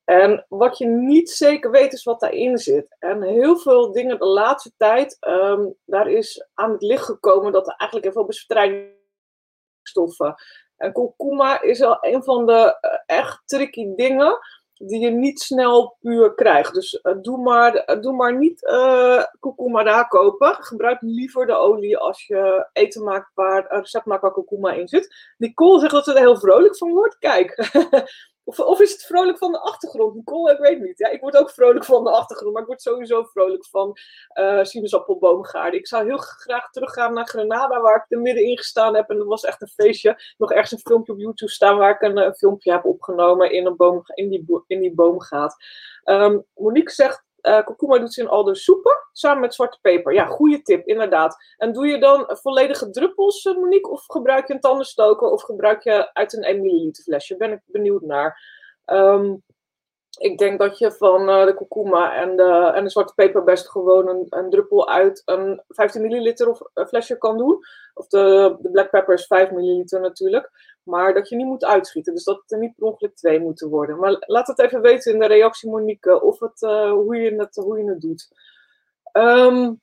En 0.05 0.44
wat 0.48 0.78
je 0.78 0.86
niet 0.86 1.30
zeker 1.30 1.70
weet 1.70 1.92
is 1.92 2.05
wat 2.05 2.20
daarin 2.20 2.59
zit. 2.59 2.96
En 2.98 3.22
heel 3.22 3.59
veel 3.59 3.92
dingen 3.92 4.18
de 4.18 4.26
laatste 4.26 4.72
tijd, 4.76 5.16
um, 5.20 5.74
daar 5.84 6.11
is 6.11 6.46
aan 6.55 6.72
het 6.72 6.82
licht 6.82 7.05
gekomen 7.05 7.52
dat 7.52 7.66
er 7.66 7.74
eigenlijk 7.76 8.05
heel 8.05 8.20
veel 8.20 8.28
bestrijdingsstoffen. 8.28 10.34
En 10.76 10.92
kurkuma 10.92 11.62
is 11.62 11.82
al 11.82 11.98
een 12.00 12.24
van 12.24 12.46
de 12.46 12.78
uh, 12.80 12.90
echt 13.07 13.42
tricky 13.44 13.94
dingen 13.94 14.38
die 14.74 15.00
je 15.00 15.11
niet 15.11 15.40
snel 15.40 15.96
puur 16.00 16.34
krijgt. 16.34 16.74
Dus 16.74 16.98
uh, 17.02 17.14
doe, 17.22 17.38
maar, 17.38 17.90
uh, 17.90 18.00
doe 18.00 18.12
maar 18.12 18.38
niet 18.38 18.62
uh, 18.62 19.24
kurkuma 19.40 19.82
daar 19.82 20.09
kopen. 20.09 20.55
Gebruik 20.55 21.00
liever 21.00 21.46
de 21.46 21.55
olie 21.55 21.98
als 21.98 22.26
je 22.26 22.68
eten 22.72 23.05
maakt 23.05 23.30
waar 23.34 23.66
recept 23.68 24.05
maakt 24.05 24.22
waar 24.22 24.32
kurkuma 24.32 24.72
in 24.72 24.88
zit. 24.88 25.34
Nicole 25.36 25.80
zegt 25.80 25.92
dat 25.92 26.05
ze 26.05 26.12
er 26.12 26.18
heel 26.18 26.38
vrolijk 26.38 26.76
van 26.76 26.92
wordt. 26.92 27.18
Kijk, 27.18 27.70
Of, 28.45 28.61
of 28.61 28.80
is 28.80 28.92
het 28.92 29.05
vrolijk 29.05 29.38
van 29.38 29.53
de 29.53 29.61
achtergrond? 29.61 30.14
Nicole, 30.14 30.53
ik 30.53 30.59
weet 30.59 30.80
niet. 30.80 30.99
Ja, 30.99 31.09
ik 31.09 31.20
word 31.20 31.36
ook 31.36 31.51
vrolijk 31.51 31.84
van 31.84 32.05
de 32.05 32.11
achtergrond, 32.11 32.53
maar 32.53 32.62
ik 32.62 32.68
word 32.68 32.82
sowieso 32.82 33.24
vrolijk 33.24 33.66
van 33.66 33.97
uh, 34.34 34.64
sinaasappelboomgaarden. 34.64 35.80
Ik 35.80 35.86
zou 35.86 36.05
heel 36.05 36.16
graag 36.18 36.70
teruggaan 36.70 37.14
naar 37.14 37.26
Grenada, 37.26 37.80
waar 37.80 37.97
ik 37.97 38.05
er 38.09 38.20
middenin 38.20 38.59
gestaan 38.59 38.95
heb. 38.95 39.11
En 39.11 39.16
dat 39.16 39.26
was 39.26 39.45
echt 39.45 39.62
een 39.62 39.68
feestje. 39.68 40.34
Nog 40.38 40.53
ergens 40.53 40.72
een 40.72 40.78
filmpje 40.78 41.12
op 41.12 41.18
YouTube 41.18 41.51
staan 41.51 41.78
waar 41.78 41.90
ik 41.90 42.01
een, 42.01 42.16
een 42.16 42.34
filmpje 42.34 42.72
heb 42.72 42.84
opgenomen 42.84 43.53
in, 43.53 43.66
een 43.66 43.76
boom, 43.76 44.03
in, 44.14 44.28
die, 44.28 44.62
in 44.66 44.80
die 44.80 44.95
boomgaat. 44.95 45.57
Um, 46.05 46.45
Monique 46.55 46.92
zegt 46.92 47.24
uh, 47.45 47.99
doet 47.99 48.14
ze 48.14 48.20
in 48.20 48.28
al 48.28 48.45
de 48.45 48.55
soepen 48.55 49.05
samen 49.12 49.40
met 49.40 49.55
zwarte 49.55 49.78
peper. 49.80 50.12
Ja, 50.12 50.26
goede 50.26 50.62
tip, 50.62 50.86
inderdaad. 50.86 51.36
En 51.57 51.72
doe 51.72 51.86
je 51.86 51.99
dan 51.99 52.24
volledige 52.28 52.90
druppels, 52.90 53.45
uh, 53.45 53.55
Monique? 53.55 53.90
Of 53.90 54.05
gebruik 54.07 54.49
je 54.49 54.55
een 54.55 54.61
tandenstoker? 54.61 55.28
Of 55.28 55.42
gebruik 55.42 55.82
je 55.82 56.14
uit 56.14 56.32
een 56.32 56.42
1 56.42 56.61
milliliter 56.61 57.03
flesje? 57.03 57.36
Ben 57.36 57.53
ik 57.53 57.61
benieuwd 57.64 58.03
naar. 58.03 58.40
Um, 58.86 59.42
ik 60.18 60.38
denk 60.38 60.59
dat 60.59 60.78
je 60.78 60.92
van 60.92 61.28
uh, 61.28 61.45
de 61.45 61.55
kurkuma 61.55 62.14
en 62.14 62.36
de, 62.36 62.70
en 62.74 62.84
de 62.84 62.90
zwarte 62.90 63.14
peper 63.14 63.45
best 63.45 63.68
gewoon 63.68 64.26
een, 64.28 64.51
druppel 64.51 64.88
uit 64.88 65.22
een 65.24 65.62
15 65.68 66.03
milliliter 66.03 66.57
flesje 66.88 67.18
kan 67.18 67.38
doen. 67.38 67.59
Of 67.95 68.07
de, 68.07 68.57
de 68.61 68.70
black 68.70 68.90
pepper 68.90 69.14
is 69.14 69.26
5 69.26 69.51
milliliter 69.51 70.01
natuurlijk. 70.01 70.74
Maar 70.85 71.14
dat 71.14 71.28
je 71.28 71.37
niet 71.37 71.47
moet 71.47 71.64
uitschieten. 71.64 72.14
Dus 72.14 72.24
dat 72.24 72.41
het 72.41 72.53
er 72.53 72.59
niet 72.59 72.74
per 72.74 72.87
ongeluk 72.87 73.14
twee 73.14 73.41
moeten 73.41 73.68
worden. 73.68 73.99
Maar 73.99 74.16
laat 74.18 74.47
het 74.47 74.59
even 74.59 74.80
weten 74.80 75.12
in 75.12 75.18
de 75.18 75.26
reactie, 75.26 75.70
Monique, 75.70 76.22
of 76.22 76.41
het, 76.41 76.62
uh, 76.62 76.91
hoe, 76.91 77.16
je 77.16 77.35
het, 77.35 77.57
hoe 77.57 77.78
je 77.78 77.85
het 77.85 78.01
doet. 78.01 78.28
Um, 79.12 79.80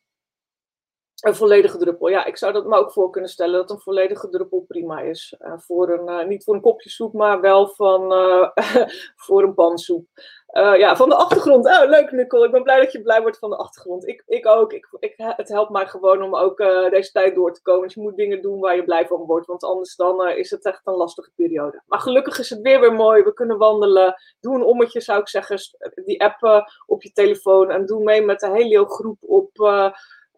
een 1.21 1.35
volledige 1.35 1.77
druppel. 1.77 2.07
Ja, 2.07 2.25
ik 2.25 2.37
zou 2.37 2.53
dat 2.53 2.65
me 2.65 2.77
ook 2.77 2.91
voor 2.91 3.09
kunnen 3.09 3.29
stellen 3.29 3.59
dat 3.59 3.69
een 3.69 3.79
volledige 3.79 4.29
druppel 4.29 4.65
prima 4.67 4.99
is. 4.99 5.35
Uh, 5.39 5.53
voor 5.57 5.89
een, 5.89 6.09
uh, 6.09 6.27
niet 6.27 6.43
voor 6.43 6.53
een 6.53 6.61
kopje 6.61 6.89
soep, 6.89 7.13
maar 7.13 7.41
wel 7.41 7.67
van, 7.67 8.13
uh, 8.13 8.49
voor 9.25 9.43
een 9.43 9.53
pansoep. 9.53 10.07
ja, 10.53 10.95
van 10.95 11.09
de 11.09 11.15
achtergrond. 11.15 11.65
Oh, 11.65 11.89
leuk 11.89 12.11
Nicole. 12.11 12.45
Ik 12.45 12.51
ben 12.51 12.63
blij 12.63 12.79
dat 12.79 12.91
je 12.91 13.01
blij 13.01 13.21
wordt 13.21 13.37
van 13.37 13.49
de 13.49 13.55
achtergrond. 13.55 14.07
Ik, 14.07 14.23
ik 14.27 14.47
ook. 14.47 14.73
Ik, 14.73 14.87
ik, 14.99 15.13
het 15.17 15.49
helpt 15.49 15.71
mij 15.71 15.87
gewoon 15.87 16.21
om 16.21 16.35
ook 16.35 16.57
deze 16.89 17.11
tijd 17.11 17.35
door 17.35 17.53
te 17.53 17.61
komen. 17.61 17.83
Dus 17.83 17.93
je 17.93 18.01
moet 18.01 18.15
dingen 18.15 18.41
doen 18.41 18.59
waar 18.59 18.75
je 18.75 18.83
blij 18.83 19.07
van 19.07 19.25
wordt. 19.25 19.47
Want 19.47 19.63
anders 19.63 19.95
dan 19.95 20.27
is 20.27 20.51
het 20.51 20.65
echt 20.65 20.81
een 20.83 20.93
lastige 20.93 21.31
periode. 21.35 21.81
Maar 21.85 21.99
gelukkig 21.99 22.39
is 22.39 22.49
het 22.49 22.61
weer 22.61 22.79
weer 22.79 22.93
mooi. 22.93 23.23
We 23.23 23.33
kunnen 23.33 23.57
wandelen. 23.57 24.15
Doe 24.39 24.55
een 24.55 24.63
ommetje 24.63 25.01
zou 25.01 25.19
ik 25.19 25.27
zeggen. 25.27 25.59
Die 26.05 26.23
appen 26.23 26.71
op 26.85 27.03
je 27.03 27.11
telefoon. 27.11 27.69
En 27.71 27.85
doe 27.85 28.03
mee 28.03 28.21
met 28.21 28.39
de 28.39 28.51
hele 28.51 28.85
groep 28.85 29.17
op 29.21 29.49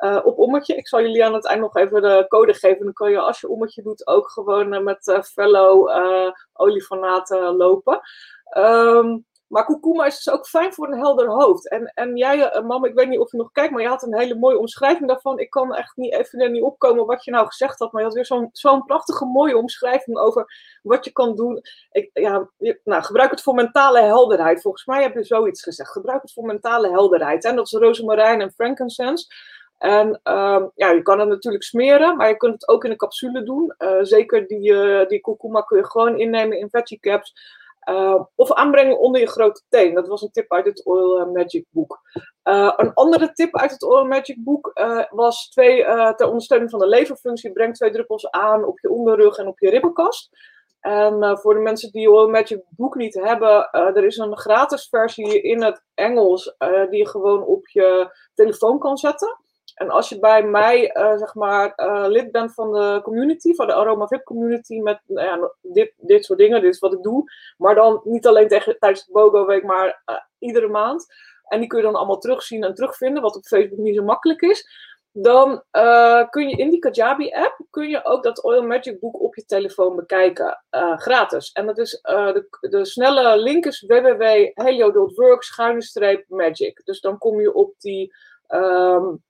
uh, 0.03 0.19
op 0.23 0.37
ommetje. 0.37 0.75
Ik 0.75 0.87
zal 0.87 1.01
jullie 1.01 1.25
aan 1.25 1.33
het 1.33 1.45
eind 1.45 1.61
nog 1.61 1.75
even 1.75 2.01
de 2.01 2.25
code 2.27 2.53
geven. 2.53 2.83
Dan 2.83 2.93
kan 2.93 3.11
je 3.11 3.19
als 3.19 3.39
je 3.39 3.49
ommetje 3.49 3.81
doet 3.81 4.07
ook 4.07 4.29
gewoon 4.29 4.73
uh, 4.73 4.79
met 4.79 5.07
uh, 5.07 5.21
fellow 5.21 5.89
olifanaten 6.53 7.55
lopen. 7.55 7.99
Um, 8.57 9.25
maar 9.53 9.65
kurkuma 9.65 10.05
is 10.05 10.23
dus 10.23 10.33
ook 10.33 10.47
fijn 10.47 10.73
voor 10.73 10.87
een 10.87 10.97
helder 10.97 11.27
hoofd. 11.27 11.69
En, 11.69 11.91
en 11.93 12.17
jij, 12.17 12.61
mam, 12.65 12.85
ik 12.85 12.93
weet 12.93 13.07
niet 13.07 13.19
of 13.19 13.31
je 13.31 13.37
nog 13.37 13.51
kijkt, 13.51 13.71
maar 13.71 13.81
je 13.81 13.87
had 13.87 14.03
een 14.03 14.17
hele 14.17 14.35
mooie 14.35 14.57
omschrijving 14.57 15.07
daarvan. 15.07 15.39
Ik 15.39 15.49
kan 15.49 15.75
echt 15.75 15.95
niet, 15.95 16.13
even 16.13 16.39
er 16.39 16.49
niet 16.49 16.63
opkomen 16.63 17.05
wat 17.05 17.23
je 17.23 17.31
nou 17.31 17.47
gezegd 17.47 17.79
had. 17.79 17.91
Maar 17.91 18.01
je 18.01 18.07
had 18.07 18.15
weer 18.15 18.25
zo'n 18.25 18.49
zo'n 18.51 18.85
prachtige 18.85 19.25
mooie 19.25 19.57
omschrijving 19.57 20.17
over 20.17 20.45
wat 20.81 21.05
je 21.05 21.11
kan 21.11 21.35
doen. 21.35 21.61
Ik, 21.91 22.09
ja, 22.13 22.49
nou, 22.83 23.03
gebruik 23.03 23.31
het 23.31 23.41
voor 23.41 23.53
mentale 23.53 24.01
helderheid. 24.01 24.61
Volgens 24.61 24.85
mij 24.85 25.01
heb 25.01 25.13
je 25.13 25.23
zoiets 25.23 25.63
gezegd. 25.63 25.91
Gebruik 25.91 26.21
het 26.21 26.33
voor 26.33 26.45
mentale 26.45 26.89
helderheid. 26.89 27.45
En 27.45 27.55
dat 27.55 27.65
is 27.65 27.71
rozemarijn 27.71 28.41
en 28.41 28.51
frankincense. 28.51 29.25
En 29.83 30.07
um, 30.07 30.71
ja, 30.75 30.91
je 30.91 31.01
kan 31.01 31.19
het 31.19 31.29
natuurlijk 31.29 31.63
smeren, 31.63 32.17
maar 32.17 32.27
je 32.27 32.37
kunt 32.37 32.53
het 32.53 32.67
ook 32.67 32.83
in 32.83 32.91
een 32.91 32.97
capsule 32.97 33.43
doen. 33.43 33.75
Uh, 33.77 33.97
zeker 34.01 34.47
die, 34.47 34.71
uh, 34.71 35.07
die 35.07 35.19
kurkuma 35.19 35.61
kun 35.61 35.77
je 35.77 35.85
gewoon 35.85 36.19
innemen 36.19 36.59
in 36.59 36.69
veggie 36.69 36.99
caps. 36.99 37.33
Uh, 37.89 38.21
of 38.35 38.53
aanbrengen 38.53 38.99
onder 38.99 39.21
je 39.21 39.27
grote 39.27 39.61
teen. 39.69 39.93
Dat 39.93 40.07
was 40.07 40.21
een 40.21 40.31
tip 40.31 40.51
uit 40.53 40.65
het 40.65 40.85
Oil 40.85 41.31
Magic 41.31 41.65
boek. 41.69 41.99
een 42.43 42.93
andere 42.93 43.31
tip 43.31 43.57
uit 43.57 43.71
het 43.71 43.83
Oil 43.83 44.05
Magic 44.05 44.43
boek 44.43 44.71
was 45.09 45.49
twee, 45.49 45.83
ter 46.15 46.27
ondersteuning 46.27 46.71
van 46.71 46.79
de 46.79 46.87
leverfunctie. 46.87 47.51
Breng 47.51 47.75
twee 47.75 47.91
druppels 47.91 48.31
aan 48.31 48.65
op 48.65 48.79
je 48.79 48.89
onderrug 48.89 49.37
en 49.37 49.47
op 49.47 49.59
je 49.59 49.69
ribbenkast. 49.69 50.29
En 50.79 51.37
voor 51.39 51.53
de 51.53 51.59
mensen 51.59 51.91
die 51.91 52.11
Oil 52.11 52.29
Magic 52.29 52.63
boek 52.69 52.95
niet 52.95 53.13
hebben, 53.13 53.71
er 53.71 54.03
is 54.03 54.17
een 54.17 54.37
gratis 54.37 54.87
versie 54.89 55.41
in 55.41 55.63
het 55.63 55.83
Engels 55.93 56.55
die 56.89 56.99
je 56.99 57.07
gewoon 57.07 57.45
op 57.45 57.67
je 57.67 58.15
telefoon 58.33 58.79
kan 58.79 58.97
zetten. 58.97 59.41
En 59.75 59.89
als 59.89 60.09
je 60.09 60.19
bij 60.19 60.43
mij, 60.43 60.95
uh, 60.95 61.17
zeg 61.17 61.35
maar, 61.35 61.73
uh, 61.75 62.05
lid 62.07 62.31
bent 62.31 62.53
van 62.53 62.71
de 62.71 62.99
community, 63.03 63.53
van 63.53 63.67
de 63.67 63.73
Aroma 63.73 64.07
VIP 64.07 64.23
community, 64.23 64.79
met 64.79 64.99
nou 65.05 65.27
ja, 65.27 65.51
dit, 65.61 65.93
dit 65.97 66.25
soort 66.25 66.39
dingen, 66.39 66.61
dit 66.61 66.73
is 66.73 66.79
wat 66.79 66.93
ik 66.93 67.03
doe. 67.03 67.31
Maar 67.57 67.75
dan 67.75 68.01
niet 68.03 68.27
alleen 68.27 68.47
tijdens 68.47 69.05
de 69.05 69.11
BOGO 69.11 69.45
week, 69.45 69.63
maar 69.63 70.01
uh, 70.05 70.15
iedere 70.39 70.67
maand. 70.67 71.05
En 71.47 71.59
die 71.59 71.67
kun 71.67 71.77
je 71.77 71.85
dan 71.85 71.95
allemaal 71.95 72.19
terugzien 72.19 72.63
en 72.63 72.73
terugvinden, 72.73 73.21
wat 73.21 73.35
op 73.35 73.45
Facebook 73.45 73.79
niet 73.79 73.95
zo 73.95 74.03
makkelijk 74.03 74.41
is. 74.41 74.91
Dan 75.11 75.63
kun 76.29 76.49
je 76.49 76.55
in 76.55 76.69
die 76.69 76.79
Kajabi 76.79 77.31
app, 77.31 77.59
kun 77.69 77.89
je 77.89 78.05
ook 78.05 78.23
dat 78.23 78.43
Oil 78.43 78.63
Magic 78.63 78.99
boek 78.99 79.21
op 79.21 79.35
je 79.35 79.45
telefoon 79.45 79.95
bekijken, 79.95 80.63
gratis. 80.97 81.51
En 81.51 81.65
dat 81.65 81.77
is, 81.77 81.99
de, 82.01 82.47
de 82.59 82.85
snelle 82.85 83.37
link 83.37 83.65
is 83.65 83.85
www.helio.work-magic. 83.87 86.81
Dus 86.85 87.01
dan 87.01 87.17
kom 87.17 87.41
je 87.41 87.53
op 87.53 87.73
die... 87.77 88.15
Um, 88.47 89.23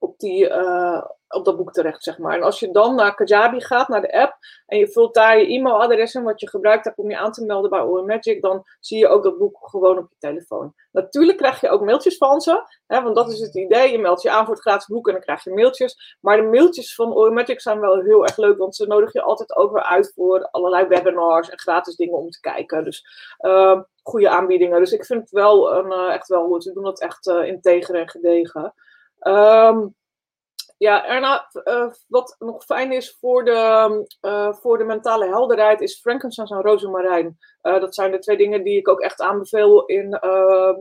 op, 0.00 0.18
die, 0.18 0.48
uh, 0.48 1.02
op 1.28 1.44
dat 1.44 1.56
boek 1.56 1.72
terecht, 1.72 2.02
zeg 2.02 2.18
maar. 2.18 2.34
En 2.34 2.42
als 2.42 2.60
je 2.60 2.70
dan 2.70 2.94
naar 2.94 3.14
Kajabi 3.14 3.60
gaat, 3.60 3.88
naar 3.88 4.00
de 4.00 4.12
app, 4.12 4.36
en 4.66 4.78
je 4.78 4.88
vult 4.88 5.14
daar 5.14 5.38
je 5.38 5.46
e-mailadres 5.46 6.14
in 6.14 6.22
wat 6.22 6.40
je 6.40 6.48
gebruikt 6.48 6.84
hebt 6.84 6.98
om 6.98 7.10
je 7.10 7.18
aan 7.18 7.32
te 7.32 7.44
melden 7.44 7.70
bij 7.70 7.80
OM 7.80 8.06
Magic, 8.06 8.42
dan 8.42 8.64
zie 8.80 8.98
je 8.98 9.08
ook 9.08 9.22
dat 9.22 9.38
boek 9.38 9.58
gewoon 9.60 9.98
op 9.98 10.06
je 10.10 10.16
telefoon. 10.18 10.74
Natuurlijk 10.92 11.38
krijg 11.38 11.60
je 11.60 11.68
ook 11.68 11.84
mailtjes 11.84 12.16
van 12.16 12.40
ze, 12.40 12.62
hè, 12.86 13.02
want 13.02 13.14
dat 13.14 13.32
is 13.32 13.40
het 13.40 13.54
idee. 13.54 13.92
Je 13.92 13.98
meldt 13.98 14.22
je 14.22 14.30
aan 14.30 14.44
voor 14.44 14.54
het 14.54 14.62
gratis 14.62 14.86
boek 14.86 15.06
en 15.06 15.12
dan 15.12 15.22
krijg 15.22 15.44
je 15.44 15.54
mailtjes. 15.54 16.16
Maar 16.20 16.36
de 16.36 16.42
mailtjes 16.42 16.94
van 16.94 17.12
OM 17.12 17.34
Magic 17.34 17.60
zijn 17.60 17.80
wel 17.80 18.00
heel 18.00 18.22
erg 18.26 18.36
leuk, 18.36 18.58
want 18.58 18.76
ze 18.76 18.86
nodigen 18.86 19.20
je 19.20 19.26
altijd 19.26 19.56
ook 19.56 19.72
weer 19.72 19.84
uit 19.84 20.12
voor 20.14 20.48
allerlei 20.50 20.86
webinars 20.86 21.50
en 21.50 21.58
gratis 21.58 21.96
dingen 21.96 22.18
om 22.18 22.30
te 22.30 22.40
kijken. 22.40 22.84
Dus 22.84 23.04
uh, 23.40 23.80
goede 24.02 24.28
aanbiedingen. 24.28 24.80
Dus 24.80 24.92
ik 24.92 25.04
vind 25.04 25.20
het 25.20 25.30
wel 25.30 25.74
een, 25.74 25.92
uh, 25.92 26.14
echt 26.14 26.28
wel 26.28 26.46
goed. 26.46 26.62
Ze 26.62 26.72
doen 26.72 26.84
dat 26.84 27.00
echt 27.00 27.26
uh, 27.26 27.46
integer 27.46 27.94
en 27.94 28.08
gedegen. 28.08 28.74
Um, 29.26 29.94
ja, 30.80 31.06
Erna, 31.06 31.50
uh, 31.64 31.90
wat 32.08 32.36
nog 32.38 32.64
fijn 32.64 32.92
is 32.92 33.16
voor 33.20 33.44
de, 33.44 34.06
uh, 34.22 34.52
voor 34.52 34.78
de 34.78 34.84
mentale 34.84 35.26
helderheid 35.26 35.80
is 35.80 36.00
frankincense 36.00 36.54
en 36.54 36.62
rozemarijn. 36.62 37.38
Uh, 37.62 37.80
dat 37.80 37.94
zijn 37.94 38.10
de 38.10 38.18
twee 38.18 38.36
dingen 38.36 38.64
die 38.64 38.78
ik 38.78 38.88
ook 38.88 39.00
echt 39.00 39.20
aanbeveel 39.20 39.84
in 39.84 40.18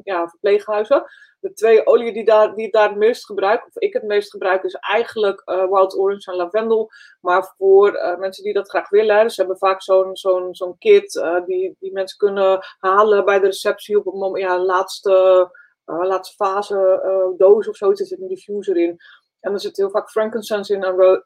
ja, 0.04 0.28
verpleeghuizen. 0.28 1.04
De 1.40 1.54
twee 1.54 1.86
oliën 1.86 2.14
die, 2.14 2.26
daar, 2.26 2.56
die 2.56 2.66
ik 2.66 2.74
daar 2.74 2.90
het 2.90 2.98
meest 2.98 3.26
gebruik, 3.26 3.68
of 3.68 3.76
ik 3.76 3.94
het 3.94 4.04
meest 4.04 4.32
gebruik, 4.32 4.64
is 4.64 4.74
eigenlijk 4.74 5.42
wild 5.46 5.98
orange 5.98 6.32
en 6.32 6.38
lavendel. 6.38 6.92
Maar 7.22 7.54
voor 7.58 8.16
mensen 8.20 8.44
die 8.44 8.54
dat 8.54 8.70
graag 8.70 8.90
willen, 8.90 9.24
dus 9.24 9.34
ze 9.34 9.42
hebben 9.42 9.58
vaak 9.60 9.82
zo'n 9.82 10.16
zo'n 10.18 10.56
zo'n 10.56 10.78
kit 10.78 11.24
die, 11.46 11.76
die 11.80 11.92
mensen 11.92 12.18
kunnen 12.18 12.60
halen 12.80 13.26
bij 13.26 13.40
de 13.40 13.46
receptie 13.46 13.98
op 13.98 14.06
moment, 14.06 14.44
ja, 14.44 14.60
laatste, 14.60 15.50
laatste 15.98 16.36
fase 16.36 17.34
doos 17.38 17.70
of 17.70 17.76
zoiets. 17.76 18.02
Er 18.02 18.08
zit 18.08 18.22
een 18.22 18.28
diffuser 18.28 18.78
in. 18.78 19.00
En 19.40 19.54
er 19.54 19.60
zit 19.60 19.78
heel 19.78 19.90
vaak 19.90 20.10
frankincense 20.10 20.74
in 20.74 20.84
en, 20.84 20.96
ro 20.96 21.22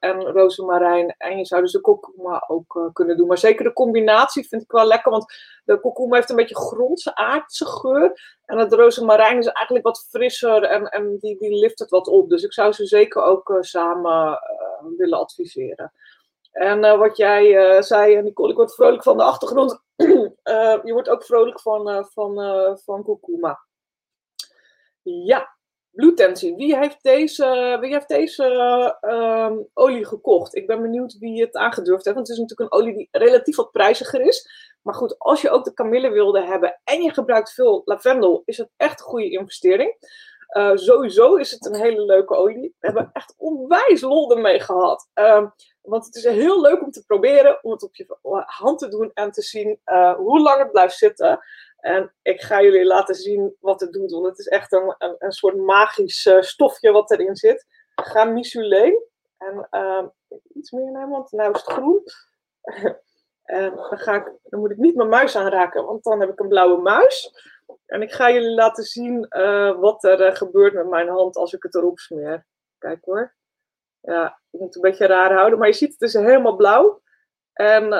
en 1.17 1.37
je 1.37 1.45
zou 1.45 1.61
dus 1.61 1.71
de 1.71 1.81
kurkuma 1.81 2.43
ook 2.47 2.75
uh, 2.75 2.93
kunnen 2.93 3.17
doen. 3.17 3.27
Maar 3.27 3.37
zeker 3.37 3.63
de 3.63 3.73
combinatie 3.73 4.47
vind 4.47 4.61
ik 4.61 4.71
wel 4.71 4.85
lekker. 4.85 5.11
Want 5.11 5.25
de 5.65 5.79
kurkuma 5.79 6.15
heeft 6.15 6.29
een 6.29 6.35
beetje 6.35 6.55
grondse, 6.55 7.15
aardse 7.15 7.65
geur. 7.65 8.37
En 8.45 8.57
het 8.57 8.73
rozemarijn 8.73 9.37
is 9.37 9.47
eigenlijk 9.47 9.85
wat 9.85 10.07
frisser. 10.09 10.63
En, 10.63 10.85
en 10.89 11.17
die, 11.19 11.37
die 11.37 11.55
lift 11.55 11.79
het 11.79 11.89
wat 11.89 12.07
op. 12.07 12.29
Dus 12.29 12.43
ik 12.43 12.53
zou 12.53 12.71
ze 12.71 12.85
zeker 12.85 13.21
ook 13.21 13.57
samen 13.59 14.39
willen 14.97 15.19
adviseren. 15.19 15.91
En 16.51 16.97
wat 16.97 17.17
jij 17.17 17.81
zei, 17.81 18.21
Nicole, 18.21 18.49
ik 18.49 18.55
word 18.55 18.75
vrolijk 18.75 19.03
van 19.03 19.17
de 19.17 19.23
achtergrond. 19.23 19.81
je 20.83 20.89
wordt 20.91 21.09
ook 21.09 21.23
vrolijk 21.23 21.59
van, 21.59 22.07
van, 22.11 22.35
van 22.83 23.03
kurkuma. 23.03 23.59
Ja, 25.03 25.57
bloedtensie. 25.91 26.55
Wie 26.55 26.77
heeft 26.77 27.03
deze, 27.03 27.77
wie 27.79 27.91
heeft 27.91 28.07
deze 28.07 28.45
uh, 29.01 29.51
olie 29.73 30.05
gekocht? 30.05 30.55
Ik 30.55 30.67
ben 30.67 30.81
benieuwd 30.81 31.17
wie 31.17 31.41
het 31.41 31.55
aangedurfd 31.55 32.05
heeft. 32.05 32.15
Want 32.15 32.27
het 32.27 32.37
is 32.37 32.41
natuurlijk 32.43 32.73
een 32.73 32.79
olie 32.79 32.95
die 32.95 33.07
relatief 33.11 33.55
wat 33.55 33.71
prijziger 33.71 34.21
is. 34.21 34.49
Maar 34.81 34.93
goed, 34.93 35.19
als 35.19 35.41
je 35.41 35.49
ook 35.49 35.63
de 35.63 35.73
kamille 35.73 36.09
wilde 36.09 36.45
hebben 36.45 36.81
en 36.83 37.01
je 37.01 37.13
gebruikt 37.13 37.53
veel 37.53 37.81
lavendel, 37.85 38.41
is 38.45 38.57
het 38.57 38.69
echt 38.77 38.99
een 38.99 39.05
goede 39.05 39.29
investering. 39.29 39.95
Uh, 40.57 40.71
sowieso 40.75 41.35
is 41.35 41.51
het 41.51 41.65
een 41.65 41.75
hele 41.75 42.05
leuke 42.05 42.35
olie. 42.35 42.75
We 42.79 42.87
hebben 42.87 43.09
echt 43.13 43.35
onwijs 43.37 44.01
lol 44.01 44.31
ermee 44.31 44.59
gehad. 44.59 45.09
Uh, 45.15 45.45
want 45.81 46.05
het 46.05 46.15
is 46.15 46.23
heel 46.23 46.61
leuk 46.61 46.81
om 46.81 46.91
te 46.91 47.05
proberen, 47.05 47.63
om 47.63 47.71
het 47.71 47.83
op 47.83 47.95
je 47.95 48.17
hand 48.45 48.79
te 48.79 48.87
doen 48.87 49.11
en 49.13 49.31
te 49.31 49.41
zien 49.41 49.79
uh, 49.85 50.15
hoe 50.15 50.39
lang 50.39 50.59
het 50.59 50.71
blijft 50.71 50.97
zitten. 50.97 51.39
En 51.83 52.13
ik 52.21 52.41
ga 52.41 52.61
jullie 52.61 52.85
laten 52.85 53.15
zien 53.15 53.55
wat 53.59 53.79
het 53.79 53.93
doet, 53.93 54.11
want 54.11 54.25
het 54.25 54.39
is 54.39 54.47
echt 54.47 54.73
een, 54.73 54.95
een, 54.97 55.31
soort 55.31 55.55
magisch 55.55 56.25
uh, 56.25 56.41
stofje 56.41 56.91
wat 56.91 57.11
erin 57.11 57.35
zit. 57.35 57.65
Gamisulene. 57.95 59.05
En 59.37 59.67
uh, 59.71 60.03
iets 60.53 60.71
meer 60.71 60.91
nemen, 60.91 61.09
want 61.09 61.31
nu 61.31 61.39
is 61.39 61.47
het 61.47 61.61
groen. 61.61 62.03
en 63.43 63.75
dan, 63.75 63.97
ga 63.97 64.15
ik, 64.15 64.31
dan 64.43 64.59
moet 64.59 64.71
ik 64.71 64.77
niet 64.77 64.95
mijn 64.95 65.09
muis 65.09 65.35
aanraken, 65.35 65.85
want 65.85 66.03
dan 66.03 66.19
heb 66.19 66.29
ik 66.29 66.39
een 66.39 66.47
blauwe 66.47 66.81
muis. 66.81 67.31
En 67.85 68.01
ik 68.01 68.11
ga 68.11 68.31
jullie 68.31 68.53
laten 68.53 68.83
zien 68.83 69.25
uh, 69.29 69.79
wat 69.79 70.03
er 70.03 70.27
uh, 70.27 70.35
gebeurt 70.35 70.73
met 70.73 70.89
mijn 70.89 71.09
hand 71.09 71.35
als 71.35 71.53
ik 71.53 71.63
het 71.63 71.75
erop 71.75 71.99
smeer. 71.99 72.45
Kijk 72.77 73.05
hoor. 73.05 73.35
Ja, 74.01 74.39
ik 74.51 74.59
moet 74.59 74.67
het 74.67 74.75
een 74.75 74.89
beetje 74.89 75.05
raar 75.05 75.33
houden, 75.33 75.59
maar 75.59 75.67
je 75.67 75.73
ziet 75.73 75.91
het 75.91 76.01
is 76.01 76.13
helemaal 76.13 76.55
blauw. 76.55 77.01
En 77.53 77.93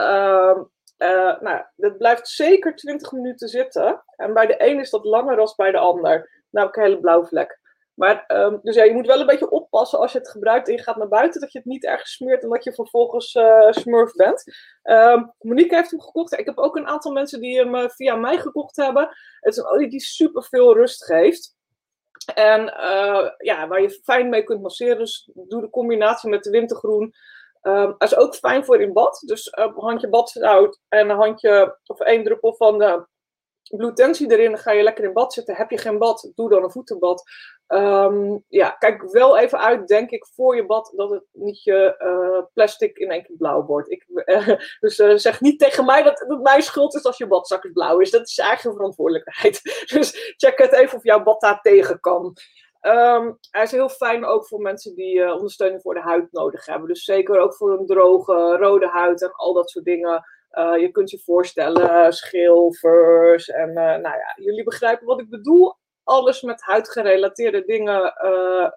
uh, 0.97 1.39
nou, 1.39 1.61
dat 1.75 1.97
blijft 1.97 2.27
zeker 2.27 2.75
20 2.75 3.11
minuten 3.11 3.47
zitten. 3.47 4.03
En 4.15 4.33
bij 4.33 4.45
de 4.45 4.55
een 4.67 4.79
is 4.79 4.89
dat 4.89 5.05
langer 5.05 5.35
dan 5.35 5.53
bij 5.55 5.71
de 5.71 5.77
ander. 5.77 6.43
Nou, 6.49 6.69
een 6.71 6.83
hele 6.83 6.99
blauwe 6.99 7.27
vlek. 7.27 7.61
Maar, 7.93 8.23
um, 8.27 8.59
dus 8.63 8.75
ja, 8.75 8.83
je 8.83 8.93
moet 8.93 9.07
wel 9.07 9.19
een 9.19 9.25
beetje 9.25 9.49
oppassen 9.49 9.99
als 9.99 10.11
je 10.11 10.17
het 10.17 10.29
gebruikt 10.29 10.67
en 10.67 10.73
je 10.73 10.81
gaat 10.81 10.95
naar 10.95 11.07
buiten, 11.07 11.41
dat 11.41 11.51
je 11.51 11.57
het 11.57 11.67
niet 11.67 11.85
ergens 11.85 12.11
smeert 12.11 12.43
en 12.43 12.49
dat 12.49 12.63
je 12.63 12.73
vervolgens 12.73 13.33
uh, 13.33 13.71
smurf 13.71 14.11
bent. 14.11 14.43
Um, 14.83 15.33
Monique 15.39 15.75
heeft 15.75 15.91
hem 15.91 16.01
gekocht. 16.01 16.39
Ik 16.39 16.45
heb 16.45 16.57
ook 16.57 16.75
een 16.75 16.87
aantal 16.87 17.11
mensen 17.11 17.41
die 17.41 17.57
hem 17.57 17.75
uh, 17.75 17.89
via 17.89 18.15
mij 18.15 18.37
gekocht 18.37 18.75
hebben. 18.75 19.09
Het 19.39 19.53
is 19.53 19.57
een 19.57 19.69
olie 19.69 19.89
die 19.89 20.01
super 20.01 20.43
veel 20.43 20.73
rust 20.73 21.05
geeft. 21.05 21.55
En 22.33 22.61
ja, 23.37 23.67
waar 23.67 23.81
je 23.81 23.99
fijn 24.03 24.29
mee 24.29 24.43
kunt 24.43 24.61
masseren. 24.61 24.97
Dus 24.97 25.29
doe 25.33 25.61
de 25.61 25.69
combinatie 25.69 26.29
met 26.29 26.43
de 26.43 26.49
wintergroen. 26.49 27.13
Dat 27.63 27.95
is 28.11 28.15
ook 28.15 28.35
fijn 28.35 28.65
voor 28.65 28.81
in 28.81 28.93
bad. 28.93 29.23
Dus 29.25 29.47
uh, 29.47 29.65
een 29.65 29.73
handje 29.75 30.09
badzout 30.09 30.79
en 30.89 31.09
een 31.09 31.17
handje 31.17 31.79
of 31.85 31.99
één 31.99 32.23
druppel 32.23 32.55
van 32.55 32.77
de 32.77 33.07
bloedtensie 33.77 34.31
erin. 34.31 34.51
Dan 34.51 34.59
ga 34.59 34.71
je 34.71 34.83
lekker 34.83 35.03
in 35.03 35.13
bad 35.13 35.33
zitten. 35.33 35.55
Heb 35.55 35.69
je 35.69 35.77
geen 35.77 35.97
bad, 35.97 36.31
doe 36.35 36.49
dan 36.49 36.63
een 36.63 36.71
voetenbad. 36.71 37.23
Um, 37.67 38.43
ja, 38.47 38.69
kijk 38.69 39.11
wel 39.11 39.37
even 39.37 39.59
uit, 39.59 39.87
denk 39.87 40.09
ik, 40.09 40.25
voor 40.25 40.55
je 40.55 40.65
bad 40.65 40.93
dat 40.95 41.09
het 41.09 41.23
niet 41.31 41.63
je 41.63 41.95
uh, 41.99 42.45
plastic 42.53 42.97
in 42.97 43.11
één 43.11 43.23
keer 43.23 43.35
blauw 43.37 43.65
wordt. 43.65 43.91
Ik, 43.91 44.05
uh, 44.07 44.47
dus 44.79 44.99
uh, 44.99 45.15
zeg 45.15 45.41
niet 45.41 45.59
tegen 45.59 45.85
mij 45.85 46.03
dat 46.03 46.19
het 46.19 46.41
mijn 46.41 46.61
schuld 46.61 46.95
is 46.95 47.03
als 47.03 47.17
je 47.17 47.27
badzak 47.27 47.73
blauw 47.73 47.99
is. 47.99 48.11
Dat 48.11 48.27
is 48.27 48.35
je 48.35 48.41
eigen 48.41 48.73
verantwoordelijkheid. 48.73 49.61
Dus 49.93 50.33
check 50.37 50.57
het 50.57 50.73
even 50.73 50.97
of 50.97 51.03
jouw 51.03 51.23
bad 51.23 51.41
daar 51.41 51.61
tegen 51.61 51.99
kan. 51.99 52.33
Um, 52.85 53.37
hij 53.51 53.63
is 53.63 53.71
heel 53.71 53.89
fijn 53.89 54.25
ook 54.25 54.47
voor 54.47 54.61
mensen 54.61 54.95
die 54.95 55.15
uh, 55.15 55.33
ondersteuning 55.33 55.81
voor 55.81 55.93
de 55.93 56.01
huid 56.01 56.31
nodig 56.31 56.65
hebben. 56.65 56.87
Dus 56.87 57.03
zeker 57.03 57.39
ook 57.39 57.55
voor 57.55 57.79
een 57.79 57.85
droge, 57.85 58.57
rode 58.57 58.87
huid 58.87 59.21
en 59.21 59.31
al 59.31 59.53
dat 59.53 59.69
soort 59.69 59.85
dingen. 59.85 60.23
Uh, 60.51 60.77
je 60.77 60.91
kunt 60.91 61.09
je 61.09 61.19
voorstellen, 61.19 62.13
schilfers 62.13 63.49
en 63.49 63.73
nou 63.73 64.01
ja, 64.01 64.33
jullie 64.35 64.63
begrijpen 64.63 65.05
wat 65.05 65.19
ik 65.19 65.29
bedoel. 65.29 65.75
Alles 66.03 66.41
met 66.41 66.61
huidgerelateerde 66.61 67.63
dingen 67.65 68.13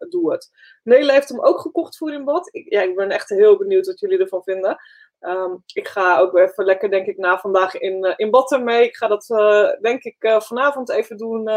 doe 0.09 0.33
het. 0.33 0.51
Nele 0.83 1.13
heeft 1.13 1.29
hem 1.29 1.41
ook 1.41 1.61
gekocht 1.61 1.97
voor 1.97 2.13
in 2.13 2.25
bad. 2.25 2.49
Ik, 2.53 2.73
ja, 2.73 2.83
ik 2.83 2.97
ben 2.97 3.11
echt 3.11 3.29
heel 3.29 3.57
benieuwd 3.57 3.87
wat 3.87 4.01
jullie 4.01 4.19
ervan 4.19 4.43
vinden. 4.43 4.79
Um, 5.21 5.63
ik 5.73 5.89
ga 5.89 6.19
ook 6.19 6.37
even 6.37 6.65
lekker, 6.65 6.91
denk 6.91 7.07
ik, 7.07 7.17
na 7.17 7.39
vandaag 7.39 7.75
in, 7.75 8.05
uh, 8.05 8.13
in 8.17 8.31
bad 8.31 8.53
ermee. 8.53 8.85
Ik 8.85 8.97
ga 8.97 9.07
dat, 9.07 9.29
uh, 9.29 9.69
denk 9.81 10.03
ik, 10.03 10.17
uh, 10.19 10.41
vanavond 10.41 10.91
even 10.91 11.17
doen. 11.17 11.49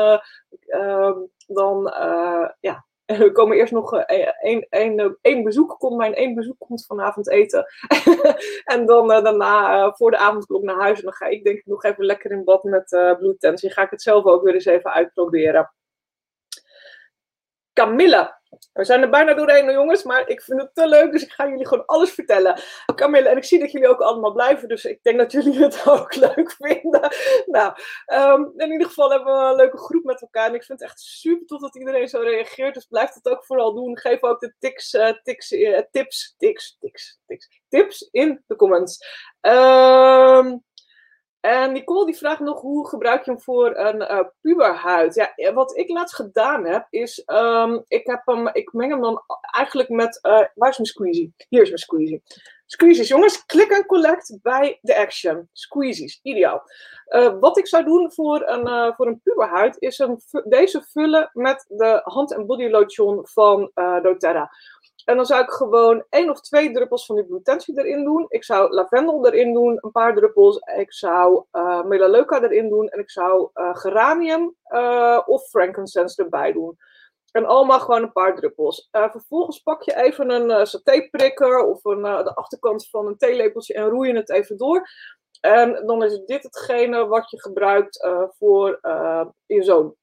Um, 0.68 1.30
dan, 1.48 1.94
ja, 2.60 2.86
we 3.06 3.32
komen 3.40 3.58
eerst 3.58 3.74
nog 3.74 3.96
één, 3.96 4.68
één, 5.22 5.44
bezoek. 5.44 5.76
Komt 5.80 5.98
mijn 5.98 6.14
één 6.14 6.36
bezoek 6.36 6.60
komt 6.60 6.86
vanavond 6.86 7.30
eten. 7.30 7.66
en 8.64 8.86
dan 8.86 9.08
daarna 9.08 9.92
voor 9.92 10.12
de 10.12 10.18
avondklok 10.18 10.64
naar 10.64 10.80
huis. 10.80 10.98
En 10.98 11.04
dan 11.04 11.14
ga 11.14 11.26
ik 11.26 11.44
denk 11.44 11.58
ik 11.58 11.66
nog 11.66 11.84
even 11.84 12.06
lekker 12.06 12.32
in 12.32 12.44
bad 12.44 12.64
met 12.64 12.92
uh. 12.92 13.14
Ga 13.54 13.82
ik 13.82 13.90
het 13.90 14.02
zelf 14.02 14.26
ook 14.26 14.44
weer 14.44 14.54
eens 14.54 14.66
even 14.66 14.92
uitproberen. 14.92 15.74
Camilla. 17.74 18.39
We 18.74 18.86
zijn 18.86 19.02
er 19.02 19.10
bijna 19.10 19.34
doorheen, 19.34 19.72
jongens, 19.72 20.04
maar 20.04 20.28
ik 20.28 20.42
vind 20.42 20.62
het 20.62 20.76
te 20.76 20.88
leuk, 20.88 21.12
dus 21.12 21.24
ik 21.24 21.32
ga 21.32 21.48
jullie 21.48 21.68
gewoon 21.68 21.86
alles 21.86 22.12
vertellen. 22.12 22.62
Camille, 22.96 23.30
en 23.30 23.38
ik 23.38 23.44
zie 23.44 23.60
dat 23.60 23.72
jullie 23.72 23.88
ook 23.88 24.02
allemaal 24.02 24.32
blijven, 24.32 24.68
dus 24.68 24.86
ik 24.86 25.04
denk 25.04 25.18
dat 25.18 25.32
jullie 25.32 25.60
het 25.64 25.88
ook 25.88 26.16
leuk 26.16 26.56
vinden. 26.58 27.14
Nou, 27.46 27.74
um, 28.06 28.54
in 28.56 28.72
ieder 28.72 28.88
geval 28.88 29.12
hebben 29.12 29.34
we 29.34 29.44
een 29.44 29.56
leuke 29.56 29.78
groep 29.78 30.04
met 30.04 30.22
elkaar 30.22 30.48
en 30.48 30.54
ik 30.54 30.64
vind 30.64 30.80
het 30.80 30.90
echt 30.90 31.00
super 31.00 31.46
tof 31.46 31.62
dat 31.62 31.76
iedereen 31.76 32.08
zo 32.08 32.20
reageert, 32.20 32.74
dus 32.74 32.86
blijf 32.86 33.14
het 33.14 33.30
ook 33.30 33.46
vooral 33.46 33.74
doen. 33.74 34.00
Geef 34.00 34.24
ook 34.24 34.40
de 34.40 34.54
tics, 34.60 34.94
uh, 34.94 35.12
tics, 35.24 35.52
uh, 35.52 35.80
tips, 35.92 36.36
tips 37.70 38.08
in 38.12 38.44
de 38.48 38.56
comments. 38.56 39.06
Um, 39.42 40.64
en 41.40 41.72
Nicole 41.72 42.06
die 42.06 42.18
vraagt 42.18 42.40
nog 42.40 42.62
hoe 42.62 42.88
gebruik 42.88 43.26
je 43.26 43.32
hem 43.32 43.42
voor 43.42 43.78
een 43.78 44.02
uh, 44.02 44.20
puberhuid? 44.42 45.16
Ja, 45.36 45.54
wat 45.54 45.78
ik 45.78 45.90
laatst 45.90 46.16
gedaan 46.16 46.66
heb 46.66 46.88
is, 46.90 47.24
um, 47.26 47.84
ik, 47.88 48.08
heb 48.08 48.22
hem, 48.26 48.48
ik 48.48 48.74
meng 48.74 48.92
hem 48.92 49.02
dan 49.02 49.24
eigenlijk 49.42 49.90
met, 49.90 50.20
uh, 50.22 50.32
waar 50.32 50.70
is 50.70 50.78
mijn 50.78 50.86
squeezie? 50.86 51.34
Hier 51.50 51.62
is 51.62 51.68
mijn 51.68 51.80
squeezie. 51.80 52.24
Squeezies, 52.66 53.08
jongens, 53.08 53.46
klik 53.46 53.72
en 53.72 53.86
collect 53.86 54.40
bij 54.42 54.80
de 54.82 54.98
Action. 54.98 55.50
Squeezies, 55.54 56.20
ideaal. 56.22 56.62
Wat 57.40 57.58
ik 57.58 57.68
zou 57.68 57.84
doen 57.84 58.12
voor 58.12 58.48
een, 58.48 58.94
voor 58.96 59.08
een 59.08 59.22
puberhuid 59.24 59.76
is 59.80 60.06
deze 60.44 60.82
vullen 60.82 61.30
met 61.34 61.66
de 61.68 62.02
hand- 62.04 62.34
en 62.34 62.46
body 62.46 62.68
lotion 62.68 63.28
van 63.28 63.72
doTERRA. 64.02 64.52
En 65.10 65.16
dan 65.16 65.26
zou 65.26 65.44
ik 65.44 65.50
gewoon 65.50 66.06
één 66.10 66.30
of 66.30 66.42
twee 66.42 66.72
druppels 66.72 67.06
van 67.06 67.16
die 67.16 67.26
bloedtensie 67.26 67.80
erin 67.80 68.04
doen. 68.04 68.26
Ik 68.28 68.44
zou 68.44 68.74
lavendel 68.74 69.28
erin 69.28 69.54
doen, 69.54 69.78
een 69.82 69.92
paar 69.92 70.16
druppels. 70.16 70.58
Ik 70.76 70.94
zou 70.94 71.44
uh, 71.52 71.84
melaleuca 71.84 72.42
erin 72.42 72.70
doen. 72.70 72.88
En 72.88 73.00
ik 73.00 73.10
zou 73.10 73.50
uh, 73.54 73.76
geranium 73.76 74.56
uh, 74.74 75.22
of 75.26 75.48
frankincense 75.48 76.24
erbij 76.24 76.52
doen. 76.52 76.78
En 77.32 77.46
allemaal 77.46 77.80
gewoon 77.80 78.02
een 78.02 78.12
paar 78.12 78.36
druppels. 78.36 78.88
vervolgens 78.92 79.60
pak 79.60 79.84
je 79.84 79.96
even 79.96 80.30
een 80.30 80.68
satéprikker 80.68 81.60
of 81.66 81.86
een, 81.86 82.02
de 82.02 82.36
achterkant 82.36 82.90
van 82.90 83.08
een 83.08 83.18
theelepeltje 83.18 83.74
en 83.74 83.90
roei 83.90 84.12
je 84.12 84.16
het 84.16 84.30
even 84.30 84.58
door. 84.58 84.88
En 85.42 85.86
dan 85.86 86.04
is 86.04 86.20
dit 86.26 86.44
hetgene 86.44 87.08
wat 87.08 87.30
je 87.30 87.42
gebruikt 87.42 88.08
voor 88.38 88.80
je 89.46 89.64
zoon. 89.64 89.96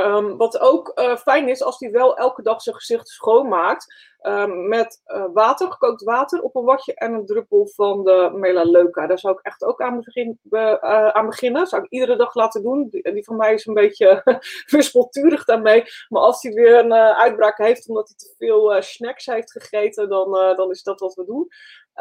Um, 0.00 0.36
wat 0.36 0.60
ook 0.60 0.92
uh, 0.94 1.16
fijn 1.16 1.48
is 1.48 1.62
als 1.62 1.78
hij 1.78 1.90
wel 1.90 2.16
elke 2.16 2.42
dag 2.42 2.62
zijn 2.62 2.76
gezicht 2.76 3.08
schoonmaakt. 3.08 4.12
Um, 4.22 4.68
met 4.68 5.02
uh, 5.06 5.24
water, 5.32 5.70
gekookt 5.70 6.02
water 6.02 6.42
op 6.42 6.56
een 6.56 6.64
watje 6.64 6.94
en 6.94 7.12
een 7.12 7.26
druppel 7.26 7.66
van 7.74 8.04
de 8.04 8.30
melaleuca. 8.34 9.06
Daar 9.06 9.18
zou 9.18 9.34
ik 9.34 9.44
echt 9.44 9.64
ook 9.64 9.82
aan, 9.82 10.00
begin, 10.00 10.38
uh, 10.50 10.74
aan 11.08 11.26
beginnen. 11.26 11.66
Zou 11.66 11.82
ik 11.82 11.90
iedere 11.90 12.16
dag 12.16 12.34
laten 12.34 12.62
doen. 12.62 12.88
Die, 12.90 13.12
die 13.12 13.24
van 13.24 13.36
mij 13.36 13.54
is 13.54 13.66
een 13.66 13.74
beetje 13.74 14.22
wispelturig 14.66 15.44
daarmee. 15.44 15.84
Maar 16.08 16.22
als 16.22 16.42
hij 16.42 16.52
weer 16.52 16.78
een 16.78 16.92
uitbraak 16.92 17.58
heeft 17.58 17.88
omdat 17.88 18.08
hij 18.08 18.16
te 18.16 18.34
veel 18.38 18.82
snacks 18.82 19.26
heeft 19.26 19.52
gegeten, 19.52 20.08
dan, 20.08 20.32
dan 20.56 20.70
is 20.70 20.82
dat 20.82 21.00
wat 21.00 21.14
we 21.14 21.24
doen. 21.24 21.48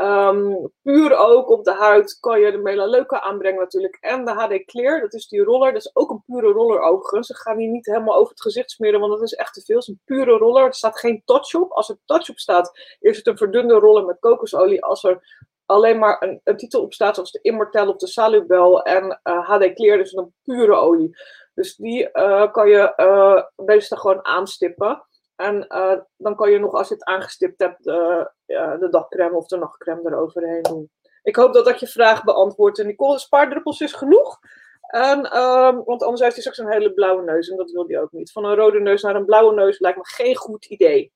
Um, 0.01 0.71
puur 0.81 1.15
ook 1.15 1.49
op 1.49 1.63
de 1.63 1.73
huid 1.73 2.17
kan 2.19 2.39
je 2.39 2.51
de 2.51 2.57
melaleuca 2.57 3.21
aanbrengen 3.21 3.59
natuurlijk. 3.59 3.97
En 3.99 4.25
de 4.25 4.31
HD 4.31 4.65
Clear, 4.65 5.01
dat 5.01 5.13
is 5.13 5.27
die 5.27 5.43
roller. 5.43 5.73
Dat 5.73 5.81
is 5.81 5.95
ook 5.95 6.09
een 6.09 6.23
pure 6.25 6.51
roller 6.51 6.79
overigens. 6.79 7.29
Ik 7.29 7.35
ga 7.35 7.55
die 7.55 7.67
niet 7.67 7.85
helemaal 7.85 8.15
over 8.15 8.29
het 8.29 8.41
gezicht 8.41 8.71
smeren, 8.71 8.99
want 8.99 9.11
dat 9.11 9.21
is 9.21 9.33
echt 9.33 9.53
te 9.53 9.61
veel. 9.61 9.75
Het 9.75 9.87
is 9.87 9.93
een 9.93 10.01
pure 10.05 10.37
roller. 10.37 10.63
Er 10.63 10.73
staat 10.73 10.99
geen 10.99 11.21
touch 11.25 11.53
op. 11.53 11.71
Als 11.71 11.89
er 11.89 11.97
touch 12.05 12.29
op 12.29 12.37
staat, 12.37 12.79
is 12.99 13.17
het 13.17 13.27
een 13.27 13.37
verdunde 13.37 13.73
roller 13.73 14.05
met 14.05 14.19
kokosolie. 14.19 14.83
Als 14.83 15.03
er 15.03 15.47
alleen 15.65 15.99
maar 15.99 16.39
een, 16.43 16.57
titel 16.57 16.81
op 16.81 16.93
staat, 16.93 17.15
zoals 17.15 17.31
de 17.31 17.41
Immortel 17.41 17.89
of 17.89 17.97
de 17.97 18.07
Salubel 18.07 18.83
en 18.83 19.19
HD 19.23 19.63
uh, 19.63 19.73
Clear, 19.73 19.97
dus 19.97 20.13
een 20.13 20.33
pure 20.43 20.73
olie. 20.73 21.17
Dus 21.53 21.75
die 21.75 22.09
uh, 22.13 22.51
kan 22.51 22.69
je 22.69 22.93
uh, 22.97 23.65
meestal 23.65 23.97
gewoon 23.97 24.25
aanstippen. 24.25 25.05
En 25.35 25.65
uh, 25.69 25.99
dan 26.17 26.35
kan 26.35 26.51
je 26.51 26.59
nog, 26.59 26.73
als 26.73 26.87
je 26.87 26.93
het 26.93 27.03
aangestipt 27.03 27.59
hebt, 27.59 27.87
uh, 27.87 28.25
uh, 28.47 28.79
de 28.79 28.87
dagcrème 28.89 29.35
of 29.35 29.47
de 29.47 29.57
nachtcrème 29.57 30.09
eroverheen 30.09 30.61
doen. 30.61 30.91
Ik 31.23 31.35
hoop 31.35 31.53
dat 31.53 31.65
dat 31.65 31.79
je 31.79 31.87
vraag 31.87 32.23
beantwoordt. 32.23 32.79
En 32.79 32.85
Nicole, 32.85 33.19
spaardruppels 33.19 33.81
is 33.81 33.93
genoeg. 33.93 34.39
En, 34.81 35.31
ehm, 35.31 35.75
want 35.83 36.03
anders 36.03 36.21
heeft 36.21 36.33
hij 36.33 36.41
straks 36.41 36.57
een 36.57 36.71
hele 36.71 36.93
blauwe 36.93 37.23
neus. 37.23 37.49
En 37.49 37.57
dat 37.57 37.71
wil 37.71 37.87
hij 37.87 38.01
ook 38.01 38.11
niet. 38.11 38.31
Van 38.31 38.45
een 38.45 38.55
rode 38.55 38.79
neus 38.79 39.01
naar 39.01 39.15
een 39.15 39.25
blauwe 39.25 39.53
neus 39.53 39.79
lijkt 39.79 39.97
me 39.97 40.05
geen 40.05 40.35
goed 40.35 40.65
idee. 40.65 41.13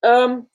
Um, 0.00 0.48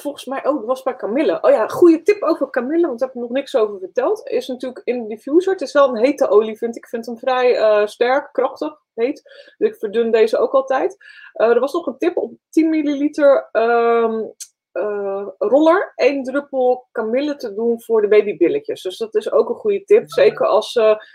volgens 0.00 0.24
mij 0.24 0.44
ook, 0.44 0.64
was 0.64 0.82
bij 0.82 0.96
Camille. 0.96 1.42
Oh 1.42 1.50
ja, 1.50 1.68
goede 1.68 2.02
tip 2.02 2.22
over 2.22 2.50
Camille, 2.50 2.86
want 2.86 2.98
daar 2.98 3.08
heb 3.08 3.16
ik 3.16 3.22
nog 3.22 3.32
niks 3.32 3.56
over 3.56 3.78
verteld. 3.78 4.28
Is 4.28 4.46
natuurlijk 4.46 4.80
in 4.84 5.02
de 5.02 5.08
diffuser. 5.08 5.52
Het 5.52 5.60
is 5.60 5.72
wel 5.72 5.88
een 5.88 6.04
hete 6.04 6.28
olie, 6.28 6.58
vind 6.58 6.76
ik. 6.76 6.82
Ik 6.82 6.88
vind 6.88 7.06
hem 7.06 7.18
vrij 7.18 7.58
uh, 7.58 7.86
sterk, 7.86 8.28
krachtig, 8.32 8.80
heet. 8.94 9.22
Dus 9.58 9.68
ik 9.68 9.76
verdun 9.76 10.10
deze 10.10 10.38
ook 10.38 10.52
altijd. 10.52 10.96
Uh, 11.34 11.48
er 11.48 11.60
was 11.60 11.72
nog 11.72 11.86
een 11.86 11.98
tip 11.98 12.16
op 12.16 12.32
10 12.50 12.68
milliliter 12.68 13.48
um, 13.52 14.32
uh, 14.72 15.26
roller. 15.38 15.92
één 15.94 16.22
druppel 16.22 16.88
Camille 16.92 17.36
te 17.36 17.54
doen 17.54 17.82
voor 17.82 18.00
de 18.02 18.08
babybilletjes. 18.08 18.82
Dus 18.82 18.96
dat 18.96 19.14
is 19.14 19.32
ook 19.32 19.48
een 19.48 19.54
goede 19.54 19.84
tip. 19.84 20.10
Zeker 20.10 20.46
als 20.46 20.72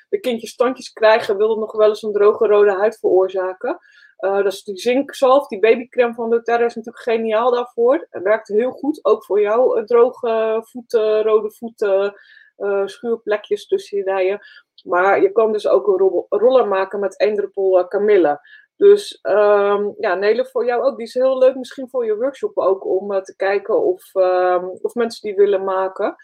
de 0.09 0.19
kindjes 0.21 0.51
standjes 0.51 0.93
krijgen, 0.93 1.37
wil 1.37 1.49
het 1.49 1.59
nog 1.59 1.71
wel 1.71 1.89
eens 1.89 2.03
een 2.03 2.13
droge 2.13 2.47
rode 2.47 2.71
huid 2.71 2.99
veroorzaken. 2.99 3.79
Uh, 4.19 4.35
dat 4.35 4.53
is 4.53 4.63
die 4.63 4.77
zinkzalf, 4.77 5.47
die 5.47 5.59
babycreme 5.59 6.13
van 6.13 6.29
doTERRA 6.29 6.65
is 6.65 6.75
natuurlijk 6.75 7.03
geniaal 7.03 7.51
daarvoor. 7.51 8.07
Het 8.09 8.23
werkt 8.23 8.47
heel 8.47 8.71
goed, 8.71 8.99
ook 9.05 9.25
voor 9.25 9.41
jou 9.41 9.79
uh, 9.79 9.85
droge 9.85 10.61
voeten, 10.65 11.23
rode 11.23 11.51
voeten, 11.51 12.13
uh, 12.57 12.85
schuurplekjes 12.85 13.67
tussen 13.67 13.97
je 13.97 14.03
dijen. 14.03 14.39
Maar 14.83 15.21
je 15.21 15.31
kan 15.31 15.51
dus 15.51 15.67
ook 15.67 15.87
een 15.87 16.25
roller 16.29 16.67
maken 16.67 16.99
met 16.99 17.17
één 17.17 17.35
druppel 17.35 17.87
kamille. 17.87 18.39
Dus 18.75 19.19
um, 19.21 19.95
ja, 19.97 20.15
Nele, 20.15 20.45
voor 20.45 20.65
jou 20.65 20.83
ook. 20.83 20.97
Die 20.97 21.05
is 21.05 21.13
heel 21.13 21.37
leuk, 21.37 21.55
misschien 21.55 21.89
voor 21.89 22.05
je 22.05 22.17
workshop 22.17 22.57
ook, 22.57 22.85
om 22.85 23.23
te 23.23 23.35
kijken 23.35 23.83
of, 23.83 24.15
um, 24.15 24.69
of 24.81 24.93
mensen 24.93 25.21
die 25.21 25.35
willen 25.35 25.63
maken. 25.63 26.15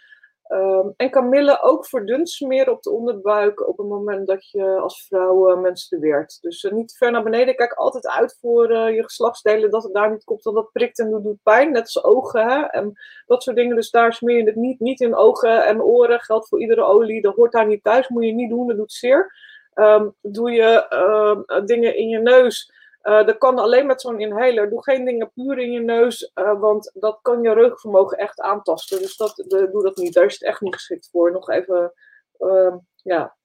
Um, 0.48 0.94
en 0.98 1.10
kamille 1.10 1.62
ook 1.62 1.86
verdund 1.86 2.30
smeren 2.30 2.74
op 2.74 2.84
de 2.84 2.90
onderbuik 2.92 3.68
op 3.68 3.78
het 3.78 3.88
moment 3.88 4.28
dat 4.28 4.50
je 4.50 4.64
als 4.64 5.06
vrouw 5.08 5.52
uh, 5.52 5.62
menstrueert. 5.62 6.42
Dus 6.42 6.64
uh, 6.64 6.72
niet 6.72 6.98
ver 6.98 7.12
naar 7.12 7.24
beneden. 7.24 7.56
Kijk 7.56 7.74
altijd 7.74 8.08
uit 8.08 8.38
voor 8.42 8.72
uh, 8.72 8.96
je 8.96 9.04
geslachtsdelen 9.04 9.72
dat 9.72 9.84
het 9.84 9.94
daar 9.94 10.12
niet 10.12 10.24
komt, 10.24 10.44
want 10.44 10.56
dat 10.56 10.72
prikt 10.72 11.00
en 11.00 11.10
doet, 11.10 11.24
doet 11.24 11.44
pijn. 11.44 11.72
Net 11.72 11.82
als 11.82 12.04
ogen 12.04 12.48
hè? 12.50 12.62
en 12.62 12.94
dat 13.26 13.44
soort 13.44 13.56
dingen. 13.56 13.76
Dus 13.76 13.90
daar 13.90 14.14
smeer 14.14 14.38
je 14.38 14.44
het 14.44 14.56
niet. 14.56 14.80
Niet 14.80 15.02
in 15.02 15.16
ogen 15.16 15.66
en 15.66 15.82
oren. 15.82 16.20
Geldt 16.20 16.48
voor 16.48 16.62
iedere 16.62 16.84
olie. 16.84 17.22
Dat 17.22 17.36
hoort 17.36 17.52
daar 17.52 17.68
niet 17.68 17.84
thuis. 17.84 18.08
Moet 18.08 18.26
je 18.26 18.34
niet 18.34 18.50
doen. 18.50 18.68
Dat 18.68 18.78
doet 18.78 18.94
zeer. 18.94 19.34
Um, 19.74 20.16
doe 20.22 20.52
je 20.52 20.86
uh, 20.90 21.66
dingen 21.66 21.98
in 21.98 22.08
je 22.08 22.20
neus. 22.20 22.72
Uh, 23.06 23.26
dat 23.26 23.38
kan 23.38 23.60
alleen 23.60 23.86
met 23.86 24.02
zo'n 24.02 24.20
inhaler. 24.20 24.70
Doe 24.70 24.84
geen 24.84 25.06
dingen 25.06 25.32
puur 25.34 25.58
in 25.60 25.72
je 25.72 25.80
neus, 25.80 26.32
uh, 26.36 26.60
want 26.60 26.92
dat 26.94 27.20
kan 27.22 27.42
je 27.42 27.54
reukvermogen 27.54 28.18
echt 28.18 28.40
aantasten. 28.40 28.98
Dus 28.98 29.18
dat, 29.18 29.36
de, 29.36 29.70
doe 29.72 29.84
dat 29.84 29.96
niet. 29.96 30.14
Daar 30.14 30.26
is 30.26 30.34
het 30.34 30.44
echt 30.44 30.62
niet 30.62 30.74
geschikt 30.74 31.10
voor. 31.10 31.32
Nog 31.32 31.50
even, 31.50 31.94
uh, 32.38 32.76
ja, 32.96 33.38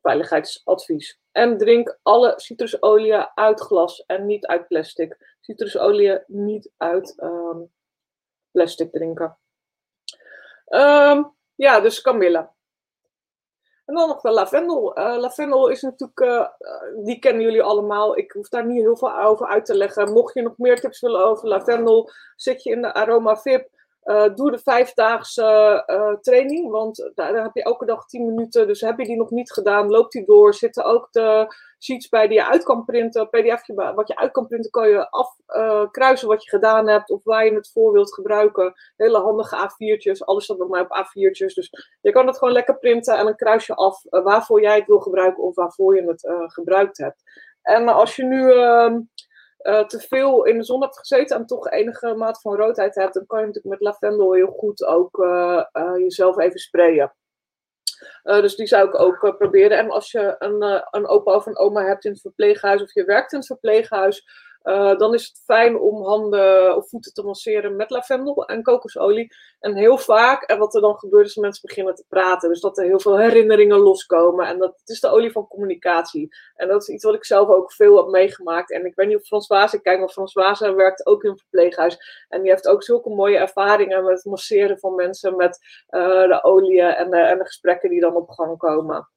veiligheidsadvies. 0.00 1.20
En 1.32 1.58
drink 1.58 1.98
alle 2.02 2.32
citrusolie 2.36 3.14
uit 3.14 3.60
glas 3.60 4.04
en 4.06 4.26
niet 4.26 4.46
uit 4.46 4.66
plastic. 4.66 5.36
Citrusolie 5.40 6.22
niet 6.26 6.70
uit 6.76 7.22
um, 7.22 7.72
plastic 8.50 8.92
drinken. 8.92 9.38
Um, 10.66 11.36
ja, 11.54 11.80
dus 11.80 12.00
Camilla. 12.00 12.56
En 13.88 13.94
dan 13.94 14.08
nog 14.08 14.20
de 14.20 14.30
lavendel. 14.30 14.98
Uh, 14.98 15.16
lavendel 15.18 15.68
is 15.68 15.82
natuurlijk, 15.82 16.20
uh, 16.20 16.46
die 17.04 17.18
kennen 17.18 17.42
jullie 17.42 17.62
allemaal. 17.62 18.16
Ik 18.16 18.32
hoef 18.32 18.48
daar 18.48 18.66
niet 18.66 18.82
heel 18.82 18.96
veel 18.96 19.20
over 19.20 19.46
uit 19.46 19.64
te 19.64 19.74
leggen. 19.74 20.12
Mocht 20.12 20.34
je 20.34 20.42
nog 20.42 20.58
meer 20.58 20.80
tips 20.80 21.00
willen 21.00 21.24
over 21.24 21.48
lavendel, 21.48 22.10
zit 22.36 22.62
je 22.62 22.70
in 22.70 22.82
de 22.82 22.94
Aroma 22.94 23.36
VIP. 23.36 23.68
Uh, 24.08 24.34
doe 24.34 24.50
de 24.50 24.58
vijfdaagse 24.58 25.82
uh, 25.86 26.20
training, 26.20 26.70
want 26.70 27.10
daar, 27.14 27.42
heb 27.42 27.54
je 27.54 27.62
elke 27.62 27.84
dag 27.84 28.06
10 28.06 28.26
minuten. 28.26 28.66
Dus 28.66 28.80
heb 28.80 28.98
je 28.98 29.04
die 29.04 29.16
nog 29.16 29.30
niet 29.30 29.52
gedaan, 29.52 29.90
loopt 29.90 30.12
die 30.12 30.24
door. 30.24 30.54
Zitten 30.54 30.84
ook 30.84 31.08
de 31.12 31.54
sheets 31.78 32.08
bij 32.08 32.28
die 32.28 32.36
je 32.36 32.46
uit 32.46 32.64
kan 32.64 32.84
printen. 32.84 33.28
PDFje 33.28 33.92
wat 33.94 34.08
je 34.08 34.16
uit 34.16 34.30
kan 34.30 34.46
printen, 34.46 34.70
kan 34.70 34.88
je 34.88 35.10
afkruisen 35.10 36.28
uh, 36.28 36.34
wat 36.34 36.44
je 36.44 36.50
gedaan 36.50 36.88
hebt 36.88 37.10
of 37.10 37.24
waar 37.24 37.44
je 37.44 37.54
het 37.54 37.70
voor 37.72 37.92
wilt 37.92 38.14
gebruiken. 38.14 38.74
Hele 38.96 39.18
handige 39.18 39.70
A4'tjes, 39.70 40.24
alles 40.24 40.44
staat 40.44 40.58
bij 40.58 40.66
mij 40.66 40.80
op 40.80 41.06
A4'tjes. 41.06 41.54
Dus 41.54 41.70
je 42.00 42.12
kan 42.12 42.26
het 42.26 42.38
gewoon 42.38 42.54
lekker 42.54 42.78
printen 42.78 43.18
en 43.18 43.24
dan 43.24 43.36
kruis 43.36 43.66
je 43.66 43.74
af 43.74 44.02
waarvoor 44.08 44.62
jij 44.62 44.76
het 44.76 44.86
wil 44.86 45.00
gebruiken 45.00 45.42
of 45.42 45.54
waarvoor 45.54 45.96
je 45.96 46.02
het 46.02 46.52
gebruikt 46.52 46.98
hebt. 46.98 47.22
En 47.62 47.88
als 47.88 48.16
je 48.16 48.24
nu 48.24 48.52
ehm, 48.52 49.00
uh, 49.62 49.84
te 49.84 50.00
veel 50.00 50.44
in 50.44 50.58
de 50.58 50.64
zon 50.64 50.82
hebt 50.82 50.98
gezeten 50.98 51.36
en 51.36 51.46
toch 51.46 51.70
enige 51.70 52.14
maat 52.14 52.40
van 52.40 52.56
roodheid 52.56 52.94
hebt, 52.94 53.14
dan 53.14 53.26
kan 53.26 53.40
je 53.40 53.46
natuurlijk 53.46 53.74
met 53.74 53.92
lavendel 53.92 54.32
heel 54.32 54.46
goed 54.46 54.84
ook 54.84 55.18
uh, 55.18 55.64
uh, 55.72 55.96
jezelf 55.96 56.38
even 56.38 56.60
sprayen. 56.60 57.14
dus 58.22 58.56
die 58.56 58.66
zou 58.66 58.88
ik 58.88 59.00
ook 59.00 59.34
proberen. 59.38 59.78
En 59.78 59.90
als 59.90 60.10
je 60.10 60.34
een, 60.38 60.84
een 60.90 61.06
opa 61.06 61.34
of 61.34 61.46
een 61.46 61.58
oma 61.58 61.84
hebt 61.84 62.04
in 62.04 62.10
het 62.10 62.20
verpleeghuis 62.20 62.82
of 62.82 62.94
je 62.94 63.04
werkt 63.04 63.32
in 63.32 63.38
het 63.38 63.46
verpleeghuis, 63.46 64.24
uh, 64.68 64.98
dan 64.98 65.14
is 65.14 65.26
het 65.26 65.42
fijn 65.44 65.78
om 65.78 66.02
handen 66.02 66.76
of 66.76 66.88
voeten 66.88 67.12
te 67.12 67.22
masseren 67.22 67.76
met 67.76 67.90
lavendel 67.90 68.46
en 68.46 68.62
kokosolie. 68.62 69.34
En 69.60 69.76
heel 69.76 69.98
vaak, 69.98 70.42
en 70.42 70.58
wat 70.58 70.74
er 70.74 70.80
dan 70.80 70.98
gebeurt, 70.98 71.26
is 71.26 71.34
dat 71.34 71.44
mensen 71.44 71.66
beginnen 71.66 71.94
te 71.94 72.04
praten. 72.08 72.48
Dus 72.48 72.60
dat 72.60 72.78
er 72.78 72.84
heel 72.84 73.00
veel 73.00 73.18
herinneringen 73.18 73.78
loskomen. 73.78 74.46
En 74.46 74.58
dat 74.58 74.74
het 74.80 74.88
is 74.88 75.00
de 75.00 75.08
olie 75.08 75.32
van 75.32 75.48
communicatie. 75.48 76.28
En 76.54 76.68
dat 76.68 76.82
is 76.82 76.88
iets 76.88 77.04
wat 77.04 77.14
ik 77.14 77.24
zelf 77.24 77.48
ook 77.48 77.72
veel 77.72 77.96
heb 77.96 78.06
meegemaakt. 78.06 78.72
En 78.72 78.84
ik 78.84 78.94
weet 78.94 79.06
niet 79.06 79.16
of 79.16 79.26
Françoise, 79.26 79.76
ik 79.76 79.82
kijk, 79.82 79.98
maar 79.98 80.08
Françoise 80.08 80.74
werkt 80.74 81.06
ook 81.06 81.24
in 81.24 81.30
een 81.30 81.38
verpleeghuis. 81.38 82.24
En 82.28 82.42
die 82.42 82.50
heeft 82.50 82.68
ook 82.68 82.82
zulke 82.82 83.10
mooie 83.10 83.36
ervaringen 83.38 84.04
met 84.04 84.16
het 84.16 84.24
masseren 84.24 84.78
van 84.78 84.94
mensen 84.94 85.36
met 85.36 85.58
uh, 85.90 86.28
de 86.28 86.38
olie 86.42 86.82
en 86.82 87.12
en 87.12 87.38
de 87.38 87.44
gesprekken 87.44 87.90
die 87.90 88.00
dan 88.00 88.16
op 88.16 88.30
gang 88.30 88.58
komen. 88.58 89.08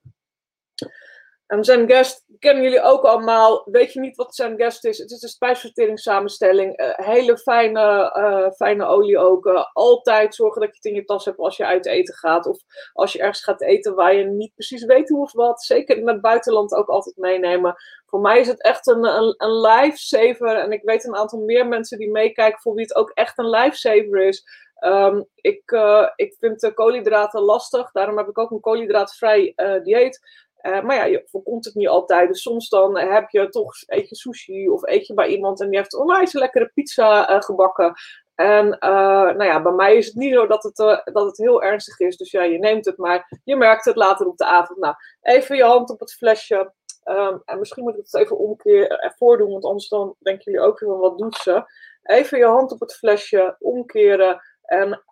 En 1.51 1.63
zijn 1.63 1.89
guest 1.89 2.25
kennen 2.39 2.63
jullie 2.63 2.81
ook 2.81 3.03
allemaal. 3.03 3.67
Weet 3.71 3.93
je 3.93 3.99
niet 3.99 4.15
wat 4.15 4.35
zijn 4.35 4.57
guest 4.57 4.85
is? 4.85 4.97
Het 4.97 5.11
is 5.11 5.21
een 5.21 5.29
spijsverteringssamenstelling. 5.29 6.79
Uh, 6.79 6.89
hele 6.95 7.37
fijne, 7.37 8.15
uh, 8.17 8.51
fijne 8.51 8.85
olie 8.85 9.17
ook. 9.17 9.45
Uh, 9.45 9.65
altijd 9.73 10.35
zorgen 10.35 10.61
dat 10.61 10.69
je 10.69 10.75
het 10.75 10.85
in 10.85 10.93
je 10.93 11.05
tas 11.05 11.25
hebt 11.25 11.37
als 11.37 11.57
je 11.57 11.65
uit 11.65 11.85
eten 11.85 12.13
gaat. 12.13 12.45
Of 12.45 12.57
als 12.93 13.13
je 13.13 13.19
ergens 13.19 13.43
gaat 13.43 13.61
eten 13.61 13.95
waar 13.95 14.15
je 14.15 14.23
niet 14.23 14.53
precies 14.53 14.85
weet 14.85 15.09
hoe 15.09 15.21
of 15.21 15.33
wat. 15.33 15.63
Zeker 15.63 16.07
het 16.07 16.21
buitenland 16.21 16.73
ook 16.73 16.89
altijd 16.89 17.17
meenemen. 17.17 17.75
Voor 18.05 18.19
mij 18.19 18.39
is 18.39 18.47
het 18.47 18.63
echt 18.63 18.87
een, 18.87 19.05
een, 19.05 19.33
een 19.37 19.61
lifesaver. 19.61 20.55
En 20.55 20.71
ik 20.71 20.83
weet 20.83 21.03
een 21.05 21.15
aantal 21.15 21.39
meer 21.39 21.67
mensen 21.67 21.97
die 21.97 22.11
meekijken 22.11 22.61
voor 22.61 22.73
wie 22.73 22.83
het 22.83 22.95
ook 22.95 23.09
echt 23.09 23.37
een 23.37 23.49
lifesaver 23.49 24.27
is. 24.27 24.43
Um, 24.85 25.25
ik, 25.35 25.71
ik 26.15 26.35
vind 26.39 26.73
koolhydraten 26.73 27.41
lastig. 27.41 27.91
Daarom 27.91 28.17
heb 28.17 28.27
ik 28.27 28.37
ook 28.37 28.51
een 28.51 28.59
koolhydraatvrij 28.59 29.53
dieet. 29.83 30.19
Uh, 30.61 30.81
maar 30.81 30.95
ja, 30.95 31.03
je 31.03 31.23
voorkomt 31.25 31.65
het 31.65 31.75
niet 31.75 31.87
altijd. 31.87 32.27
Dus 32.27 32.41
soms 32.41 32.69
dan 32.69 32.97
heb 32.97 33.29
je 33.29 33.49
toch, 33.49 33.73
eet 33.85 34.09
je 34.09 34.15
sushi 34.15 34.69
of 34.69 34.87
eet 34.87 35.07
je 35.07 35.13
bij 35.13 35.27
iemand 35.27 35.61
en 35.61 35.69
die 35.69 35.77
heeft 35.77 35.95
onwijs 35.95 36.33
lekkere 36.33 36.71
pizza 36.73 37.35
uh, 37.35 37.41
gebakken. 37.41 37.93
En 38.35 38.65
uh, 38.65 38.79
nou 39.21 39.43
ja, 39.43 39.61
bij 39.61 39.71
mij 39.71 39.95
is 39.95 40.05
het 40.05 40.15
niet 40.15 40.33
zo 40.33 40.47
dat 40.47 40.63
het, 40.63 40.75
dat 41.13 41.25
het 41.25 41.37
heel 41.37 41.63
ernstig 41.63 41.99
is. 41.99 42.17
Dus 42.17 42.31
ja, 42.31 42.43
je 42.43 42.57
neemt 42.59 42.85
het, 42.85 42.97
maar 42.97 43.39
je 43.43 43.55
merkt 43.55 43.85
het 43.85 43.95
later 43.95 44.27
op 44.27 44.37
de 44.37 44.45
avond. 44.45 44.79
Nou, 44.79 44.95
even 45.21 45.55
je 45.55 45.63
hand 45.63 45.89
op 45.89 45.99
het 45.99 46.13
flesje. 46.13 46.73
Ehm, 47.03 47.37
en 47.45 47.59
misschien 47.59 47.83
moet 47.83 47.97
ik 47.97 48.01
het 48.03 48.15
even 48.15 48.37
omkeer 48.37 49.13
voordoen, 49.17 49.51
want 49.51 49.65
anders 49.65 49.89
dan 49.89 50.15
denken 50.19 50.51
jullie 50.51 50.67
ook 50.67 50.79
weer 50.79 50.89
van 50.89 50.99
wat 50.99 51.17
doet 51.17 51.35
ze. 51.35 51.63
Even 52.03 52.37
je 52.37 52.45
hand 52.45 52.71
op 52.71 52.79
het 52.79 52.93
flesje 52.93 53.55
omkeren 53.59 54.41
en 54.61 55.03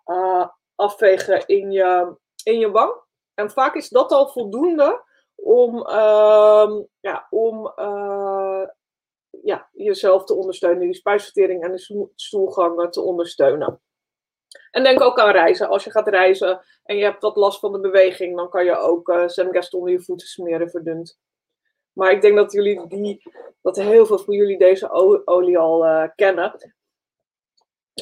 afvegen 0.74 1.46
in 1.46 1.70
je, 1.70 2.16
in 2.42 2.58
je 2.58 2.70
wang. 2.70 2.92
En 3.34 3.50
vaak 3.50 3.74
is 3.74 3.88
dat 3.88 4.12
al 4.12 4.28
voldoende 4.28 5.08
om, 5.42 5.76
uh, 5.76 6.80
ja, 7.00 7.26
om 7.30 7.72
uh, 7.76 8.66
ja, 9.42 9.68
jezelf 9.72 10.24
te 10.24 10.34
ondersteunen, 10.34 10.80
die 10.80 10.94
spijsvertering 10.94 11.62
en 11.62 11.72
de 11.72 12.08
stoelgang 12.14 12.90
te 12.90 13.00
ondersteunen. 13.00 13.80
En 14.70 14.82
denk 14.82 15.00
ook 15.00 15.18
aan 15.18 15.30
reizen. 15.30 15.68
Als 15.68 15.84
je 15.84 15.90
gaat 15.90 16.08
reizen 16.08 16.60
en 16.84 16.96
je 16.96 17.04
hebt 17.04 17.22
wat 17.22 17.36
last 17.36 17.58
van 17.58 17.72
de 17.72 17.80
beweging, 17.80 18.36
dan 18.36 18.48
kan 18.48 18.64
je 18.64 18.76
ook 18.76 19.08
uh, 19.08 19.28
Zemgest 19.28 19.74
onder 19.74 19.90
je 19.90 20.00
voeten 20.00 20.26
smeren 20.26 20.70
verdund. 20.70 21.18
Maar 21.92 22.10
ik 22.10 22.20
denk 22.20 22.36
dat 22.36 22.52
jullie 22.52 22.86
die, 22.86 23.22
dat 23.62 23.76
heel 23.76 24.06
veel 24.06 24.18
van 24.18 24.34
jullie 24.34 24.58
deze 24.58 24.90
olie 25.24 25.58
al 25.58 25.84
uh, 25.84 26.08
kennen. 26.14 26.74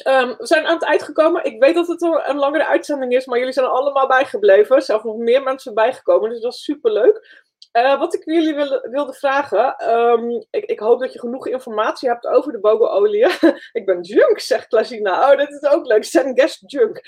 Um, 0.07 0.35
we 0.37 0.45
zijn 0.45 0.65
aan 0.65 0.73
het 0.73 0.83
eind 0.83 1.03
gekomen. 1.03 1.43
Ik 1.43 1.61
weet 1.61 1.75
dat 1.75 1.87
het 1.87 2.01
een 2.01 2.37
langere 2.37 2.67
uitzending 2.67 3.13
is, 3.13 3.25
maar 3.25 3.37
jullie 3.37 3.53
zijn 3.53 3.65
allemaal 3.65 4.07
bijgebleven. 4.07 4.81
Zelfs 4.81 5.03
nog 5.03 5.17
meer 5.17 5.43
mensen 5.43 5.73
bijgekomen, 5.73 6.29
dus 6.29 6.41
dat 6.41 6.53
is 6.53 6.63
super 6.63 6.91
leuk. 6.91 7.47
Uh, 7.77 7.99
wat 7.99 8.13
ik 8.13 8.25
jullie 8.25 8.55
wilde, 8.55 8.87
wilde 8.91 9.13
vragen, 9.13 9.89
um, 9.95 10.45
ik, 10.49 10.65
ik, 10.65 10.79
hoop 10.79 10.99
dat 10.99 11.13
je 11.13 11.19
genoeg 11.19 11.47
informatie 11.47 12.09
hebt 12.09 12.27
over 12.27 12.51
de 12.51 12.59
bogo-olie. 12.59 13.25
ik 13.79 13.85
ben 13.85 14.01
junk, 14.01 14.39
zegt 14.39 14.67
Klasina. 14.67 15.31
Oh, 15.31 15.37
dat 15.37 15.49
is 15.49 15.69
ook 15.69 15.85
leuk. 15.85 16.03
Zijn 16.03 16.39
guest 16.39 16.71
junk. 16.71 17.01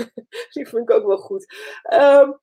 Die 0.52 0.68
vind 0.68 0.90
ik 0.90 0.90
ook 0.90 1.06
wel 1.06 1.16
goed. 1.16 1.54
Um, 1.92 2.40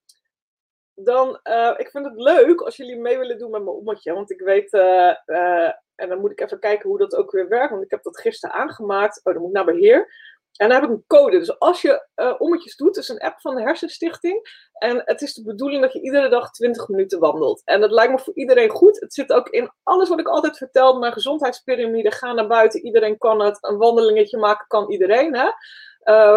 dan, 0.96 1.40
uh, 1.44 1.74
ik 1.78 1.90
vind 1.90 2.06
het 2.06 2.16
leuk 2.16 2.62
als 2.62 2.78
jullie 2.78 2.98
mee 2.98 3.18
willen 3.18 3.38
doen 3.38 3.52
met 3.52 3.64
mijn 3.64 3.76
ommetje. 3.76 4.14
Want 4.14 4.32
ik 4.32 4.40
weet, 4.40 4.74
uh, 4.74 5.14
uh, 5.26 5.72
en 5.96 6.10
dan 6.10 6.20
moet 6.20 6.32
ik 6.32 6.42
even 6.42 6.60
kijken 6.60 6.90
hoe 6.90 6.98
dat 6.98 7.16
ook 7.16 7.32
weer 7.32 7.48
werkt. 7.48 7.72
Want 7.72 7.84
ik 7.84 7.92
heb 7.92 8.04
dat 8.04 8.20
gisteren 8.20 8.56
aangemaakt. 8.56 9.22
Oh, 9.24 9.34
dan 9.34 9.42
moet 9.42 9.52
ik 9.52 9.56
naar 9.56 9.76
beheer. 9.76 10.24
En 10.56 10.70
dan 10.70 10.82
heb 10.82 10.90
ik 10.90 10.96
een 10.96 11.04
code. 11.08 11.40
Dus 11.40 11.60
als 11.60 11.82
je 11.82 12.08
ommetjes 12.38 12.76
doet, 12.76 12.98
is 12.98 13.10
een 13.10 13.20
app 13.20 13.42
van 13.42 13.56
de 13.56 13.62
Hersenstichting. 13.62 14.68
En 14.74 15.02
het 15.06 15.22
is 15.22 15.34
de 15.34 15.44
bedoeling 15.44 15.82
dat 15.82 15.94
je 15.94 16.02
iedere 16.02 16.30
dag 16.30 16.52
20 16.52 16.88
minuten 16.88 17.20
wandelt. 17.20 17.62
En 17.66 17.82
dat 17.82 17.92
lijkt 17.92 18.12
me 18.12 18.20
voor 18.20 18.36
iedereen 18.36 18.70
goed. 18.70 19.00
Het 19.00 19.14
zit 19.14 19.34
ook 19.34 19.50
in 19.50 19.72
alles 19.84 20.10
wat 20.10 20.20
ik 20.20 20.28
altijd 20.28 20.58
vertel. 20.58 21.00
Mijn 21.00 21.14
gezondheidspyramide. 21.14 22.12
Ga 22.12 22.34
naar 22.34 22.48
buiten. 22.48 22.86
Iedereen 22.86 23.18
kan 23.18 23.42
het. 23.42 23.58
Een 23.62 23.78
wandelingetje 23.78 24.38
maken 24.38 24.68
kan 24.68 24.92
iedereen. 24.92 25.36
Hè? 25.36 25.50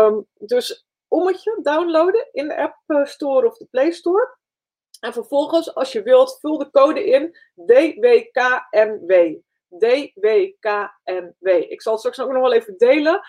Um, 0.06 0.26
dus 0.38 0.86
ommetje 1.08 1.58
downloaden 1.62 2.28
in 2.32 2.48
de 2.48 2.56
App 2.56 3.06
Store 3.06 3.46
of 3.46 3.56
de 3.56 3.66
Play 3.70 3.90
Store. 3.90 4.37
En 5.00 5.12
vervolgens, 5.12 5.74
als 5.74 5.92
je 5.92 6.02
wilt, 6.02 6.38
vul 6.40 6.58
de 6.58 6.70
code 6.70 7.04
in 7.04 7.36
DWKNW. 7.54 9.36
DWKNW. 9.68 11.46
Ik 11.48 11.82
zal 11.82 11.92
het 11.92 12.00
straks 12.00 12.20
ook 12.20 12.32
nog 12.32 12.42
wel 12.42 12.52
even 12.52 12.74
delen 12.76 13.20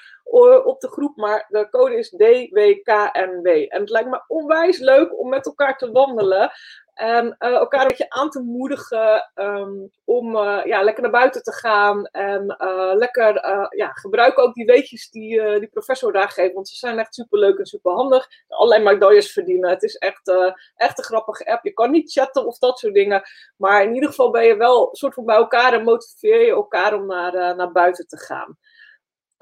op 0.63 0.79
de 0.79 0.87
groep, 0.87 1.15
maar 1.15 1.45
de 1.49 1.69
code 1.69 1.97
is 1.97 2.09
DWKNW. 2.09 3.47
En 3.47 3.79
het 3.79 3.89
lijkt 3.89 4.09
me 4.09 4.23
onwijs 4.27 4.77
leuk 4.77 5.19
om 5.19 5.29
met 5.29 5.45
elkaar 5.45 5.77
te 5.77 5.91
wandelen. 5.91 6.51
En 6.99 7.35
uh, 7.39 7.49
elkaar 7.49 7.81
een 7.81 7.87
beetje 7.87 8.09
aan 8.09 8.29
te 8.29 8.39
moedigen 8.41 9.31
um, 9.35 9.91
om 10.05 10.35
uh, 10.35 10.59
ja, 10.63 10.81
lekker 10.81 11.03
naar 11.03 11.11
buiten 11.11 11.43
te 11.43 11.53
gaan. 11.53 12.05
En 12.05 12.57
uh, 12.61 12.91
lekker 12.93 13.33
ja, 13.75 13.91
gebruik 13.91 14.39
ook 14.39 14.53
die 14.53 14.65
weetjes 14.65 15.09
die 15.09 15.59
die 15.59 15.67
professor 15.67 16.13
daar 16.13 16.29
geeft. 16.29 16.53
Want 16.53 16.69
ze 16.69 16.75
zijn 16.75 16.99
echt 16.99 17.13
super 17.13 17.39
leuk 17.39 17.57
en 17.57 17.65
super 17.65 17.91
handig. 17.91 18.27
Allerlei 18.47 18.83
medailles 18.83 19.31
verdienen. 19.31 19.69
Het 19.69 19.83
is 19.83 19.95
echt, 19.95 20.31
echt 20.75 20.97
een 20.97 21.03
grappige 21.03 21.45
app. 21.45 21.63
Je 21.63 21.73
kan 21.73 21.91
niet 21.91 22.11
chatten 22.11 22.45
of 22.45 22.57
dat 22.57 22.79
soort 22.79 22.93
dingen. 22.93 23.21
Maar 23.57 23.83
in 23.83 23.93
ieder 23.93 24.09
geval 24.09 24.31
ben 24.31 24.45
je 24.45 24.57
wel 24.57 24.89
soort 24.91 25.13
van 25.13 25.25
bij 25.25 25.35
elkaar 25.35 25.73
en 25.73 25.83
motiveer 25.83 26.45
je 26.45 26.51
elkaar 26.51 26.93
om 26.93 27.05
naar, 27.05 27.55
naar 27.55 27.71
buiten 27.71 28.07
te 28.07 28.17
gaan. 28.17 28.57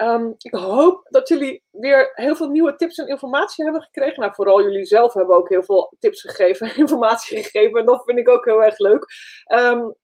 Um, 0.01 0.35
ik 0.37 0.53
hoop 0.53 1.07
dat 1.09 1.27
jullie 1.27 1.63
weer 1.71 2.11
heel 2.13 2.35
veel 2.35 2.49
nieuwe 2.49 2.75
tips 2.75 2.97
en 2.97 3.07
informatie 3.07 3.63
hebben 3.63 3.81
gekregen. 3.81 4.19
Nou, 4.19 4.33
vooral 4.33 4.63
jullie 4.63 4.85
zelf 4.85 5.13
hebben 5.13 5.35
ook 5.35 5.49
heel 5.49 5.63
veel 5.63 5.95
tips 5.99 6.21
gegeven, 6.21 6.75
informatie 6.83 7.43
gegeven. 7.43 7.79
En 7.79 7.85
dat 7.85 8.03
vind 8.05 8.17
ik 8.17 8.29
ook 8.29 8.45
heel 8.45 8.63
erg 8.63 8.77
leuk. 8.77 9.05
Um, 9.53 9.95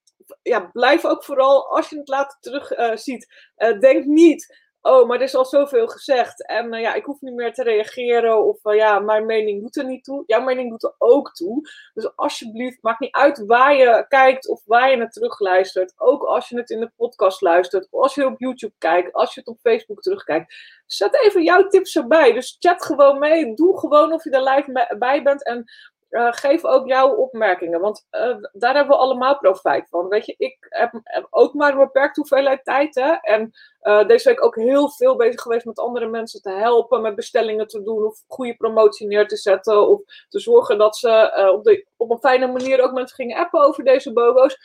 ja, 0.42 0.60
blijf 0.60 1.06
ook 1.06 1.24
vooral, 1.24 1.76
als 1.76 1.90
je 1.90 1.98
het 1.98 2.08
later 2.08 2.38
terug 2.40 2.78
uh, 2.78 2.96
ziet, 2.96 3.34
uh, 3.58 3.80
denk 3.80 4.06
niet 4.06 4.63
oh, 4.84 5.08
maar 5.08 5.18
er 5.18 5.24
is 5.24 5.36
al 5.36 5.46
zoveel 5.46 5.88
gezegd 5.88 6.48
en 6.48 6.74
uh, 6.74 6.82
ja, 6.82 6.94
ik 6.94 7.06
hoef 7.06 7.22
niet 7.22 7.34
meer 7.34 7.54
te 7.54 7.64
reageren 7.64 8.46
of 8.46 8.66
uh, 8.66 8.76
ja, 8.76 9.00
mijn 9.00 9.26
mening 9.26 9.62
doet 9.62 9.78
er 9.78 9.86
niet 9.86 10.04
toe. 10.04 10.24
Jouw 10.26 10.42
mening 10.42 10.70
doet 10.70 10.84
er 10.84 10.96
ook 10.98 11.34
toe. 11.34 11.70
Dus 11.94 12.16
alsjeblieft, 12.16 12.82
maakt 12.82 13.00
niet 13.00 13.16
uit 13.16 13.46
waar 13.46 13.76
je 13.76 14.06
kijkt 14.08 14.48
of 14.48 14.62
waar 14.66 14.92
je 14.92 14.98
het 14.98 15.14
terugluistert. 15.14 15.94
Ook 15.98 16.24
als 16.24 16.50
je 16.50 16.58
het 16.58 16.70
in 16.70 16.80
de 16.80 16.92
podcast 16.96 17.42
luistert, 17.42 17.88
of 17.92 18.02
als 18.02 18.16
je 18.16 18.26
op 18.26 18.40
YouTube 18.40 18.74
kijkt, 18.78 19.14
als 19.14 19.34
je 19.34 19.40
het 19.40 19.50
op 19.50 19.60
Facebook 19.60 20.02
terugkijkt. 20.02 20.56
Zet 20.86 21.24
even 21.24 21.44
jouw 21.44 21.68
tips 21.68 21.96
erbij. 21.96 22.34
Dus 22.34 22.56
chat 22.60 22.86
gewoon 22.86 23.20
mee. 23.20 23.54
Doe 23.54 23.80
gewoon 23.80 24.14
of 24.14 24.24
je 24.24 24.30
er 24.30 24.44
live 24.44 24.96
bij 25.00 25.24
bent 25.24 25.44
en 25.44 25.66
uh, 26.14 26.28
geef 26.32 26.66
ook 26.66 26.88
jouw 26.88 27.16
opmerkingen, 27.16 27.80
want 27.80 28.08
uh, 28.12 28.36
daar 28.52 28.76
hebben 28.76 28.96
we 28.96 29.02
allemaal 29.04 29.38
profijt 29.38 29.90
van. 29.90 30.08
Weet 30.08 30.26
je, 30.26 30.36
ik 30.38 30.58
heb, 30.60 31.02
ook 31.30 31.54
maar 31.54 31.72
een 31.72 31.78
beperkte 31.78 32.20
hoeveelheid 32.20 32.64
tijd. 32.64 32.96
Hè? 32.96 33.12
En 33.12 33.52
uh, 33.82 34.08
deze 34.08 34.30
week 34.30 34.44
ook 34.44 34.56
heel 34.56 34.90
veel 34.90 35.16
bezig 35.16 35.42
geweest 35.42 35.66
met 35.66 35.80
andere 35.80 36.08
mensen 36.08 36.42
te 36.42 36.52
helpen, 36.52 37.02
met 37.02 37.16
bestellingen 37.16 37.68
te 37.68 37.84
doen, 37.84 38.06
of 38.06 38.20
goede 38.28 38.56
promotie 38.56 39.08
neer 39.08 39.28
te 39.28 39.38
zetten, 39.38 39.88
of 39.88 40.02
te 40.30 40.40
zorgen 40.40 40.78
dat 40.78 40.98
ze 40.98 41.52
op, 41.54 41.64
de, 41.64 41.88
op 41.98 42.12
een 42.12 42.20
fijne 42.20 42.48
manier 42.48 42.84
ook 42.84 42.94
mensen 42.94 43.16
gingen 43.16 43.38
appen 43.38 43.62
over 43.62 43.84
deze 43.84 44.14
bogo's. 44.14 44.58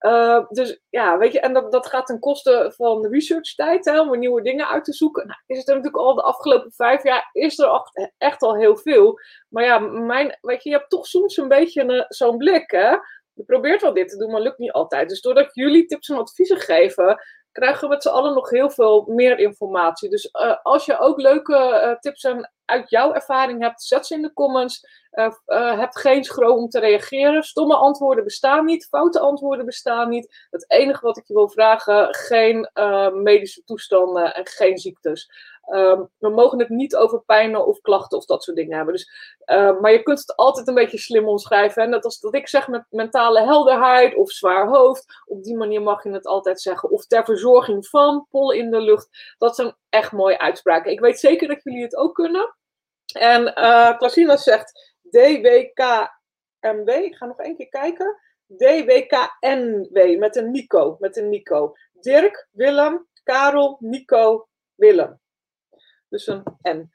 Uh, 0.00 0.46
dus 0.48 0.80
ja, 0.90 1.18
weet 1.18 1.32
je, 1.32 1.40
en 1.40 1.52
dat, 1.52 1.72
dat 1.72 1.86
gaat 1.86 2.06
ten 2.06 2.18
koste 2.18 2.72
van 2.76 3.06
research 3.06 3.54
tijd, 3.54 3.84
hè, 3.84 4.00
om 4.00 4.18
nieuwe 4.18 4.42
dingen 4.42 4.68
uit 4.68 4.84
te 4.84 4.92
zoeken. 4.92 5.26
Nou, 5.26 5.40
is 5.46 5.58
het 5.58 5.66
natuurlijk 5.66 5.96
al 5.96 6.14
de 6.14 6.22
afgelopen 6.22 6.72
vijf 6.72 7.02
jaar, 7.02 7.28
is 7.32 7.58
er 7.58 7.82
echt 8.18 8.42
al 8.42 8.56
heel 8.56 8.76
veel. 8.76 9.20
Maar 9.48 9.64
ja, 9.64 9.78
mijn, 9.78 10.38
weet 10.40 10.62
je, 10.62 10.70
je 10.70 10.76
hebt 10.76 10.90
toch 10.90 11.06
soms 11.06 11.36
een 11.36 11.48
beetje 11.48 12.06
zo'n 12.08 12.36
blik, 12.36 12.70
hè. 12.70 12.96
Je 13.32 13.44
probeert 13.44 13.82
wel 13.82 13.94
dit 13.94 14.08
te 14.08 14.16
doen, 14.16 14.30
maar 14.30 14.40
lukt 14.40 14.58
niet 14.58 14.72
altijd. 14.72 15.08
Dus 15.08 15.20
doordat 15.20 15.54
jullie 15.54 15.86
tips 15.86 16.08
en 16.08 16.16
adviezen 16.16 16.58
geven, 16.58 17.20
krijgen 17.56 17.80
we 17.80 17.94
met 17.94 18.02
z'n 18.02 18.08
allen 18.08 18.34
nog 18.34 18.50
heel 18.50 18.70
veel 18.70 19.04
meer 19.08 19.38
informatie. 19.38 20.10
Dus 20.10 20.28
uh, 20.32 20.56
als 20.62 20.84
je 20.84 20.98
ook 20.98 21.20
leuke 21.20 21.54
uh, 21.54 21.98
tips 21.98 22.24
en 22.24 22.52
uit 22.64 22.90
jouw 22.90 23.12
ervaring 23.12 23.62
hebt, 23.62 23.82
zet 23.82 24.06
ze 24.06 24.14
in 24.14 24.22
de 24.22 24.32
comments. 24.32 25.04
Uh, 25.12 25.78
heb 25.78 25.92
geen 25.92 26.24
schroom 26.24 26.56
om 26.56 26.68
te 26.68 26.78
reageren. 26.78 27.42
Stomme 27.42 27.74
antwoorden 27.74 28.24
bestaan 28.24 28.64
niet. 28.64 28.86
Foute 28.86 29.20
antwoorden 29.20 29.66
bestaan 29.66 30.08
niet. 30.08 30.46
Het 30.50 30.70
enige 30.70 31.06
wat 31.06 31.16
ik 31.16 31.26
je 31.26 31.34
wil 31.34 31.48
vragen: 31.48 32.14
geen 32.14 32.70
medische 33.22 33.64
toestanden 33.64 34.34
en 34.34 34.46
geen 34.46 34.78
ziektes. 34.78 35.30
Um, 35.66 36.08
we 36.18 36.28
mogen 36.28 36.58
het 36.58 36.68
niet 36.68 36.96
over 36.96 37.22
pijnen 37.22 37.66
of 37.66 37.80
klachten 37.80 38.18
of 38.18 38.24
dat 38.24 38.42
soort 38.42 38.56
dingen 38.56 38.76
hebben. 38.76 38.94
Dus, 38.94 39.10
maar 39.80 39.92
je 39.92 40.02
kunt 40.02 40.18
het 40.18 40.36
altijd 40.36 40.68
een 40.68 40.74
beetje 40.74 40.98
slim 40.98 41.28
omschrijven. 41.28 41.82
En 41.82 41.90
net 41.90 42.04
als 42.04 42.20
dat 42.20 42.34
ik 42.34 42.48
zeg 42.48 42.68
met 42.68 42.84
mentale 42.90 43.40
helderheid 43.40 44.14
of 44.14 44.30
zwaar 44.30 44.68
hoofd. 44.68 45.22
Op 45.26 45.42
die 45.42 45.56
manier 45.56 45.82
mag 45.82 46.02
je 46.02 46.10
het 46.10 46.26
altijd 46.26 46.60
zeggen. 46.60 46.90
Of 46.90 47.06
ter 47.06 47.24
verzorging 47.24 47.86
van, 47.86 48.26
pol 48.30 48.52
in 48.52 48.70
de 48.70 48.80
lucht. 48.80 49.34
Dat 49.38 49.54
zijn 49.54 49.76
echt 49.88 50.12
mooie 50.12 50.38
uitspraken. 50.38 50.92
Ik 50.92 51.00
weet 51.00 51.20
zeker 51.20 51.48
dat 51.48 51.62
jullie 51.62 51.82
het 51.82 51.96
ook 51.96 52.14
kunnen. 52.14 52.56
En 53.12 53.42
uh, 53.58 53.98
Klasina 53.98 54.36
zegt 54.36 54.94
DWKMW. 55.10 56.88
Ik 56.88 57.16
ga 57.16 57.26
nog 57.26 57.38
één 57.38 57.56
keer 57.56 57.68
kijken. 57.68 58.20
DWKNW 58.46 60.18
met 60.18 60.36
een 60.36 60.50
Nico. 60.50 60.96
Met 60.98 61.16
een 61.16 61.28
Nico. 61.28 61.74
Dirk, 61.92 62.48
Willem, 62.50 63.06
Karel, 63.22 63.76
Nico, 63.80 64.48
Willem. 64.74 65.20
Dus 66.08 66.26
een 66.26 66.42
N. 66.62 66.90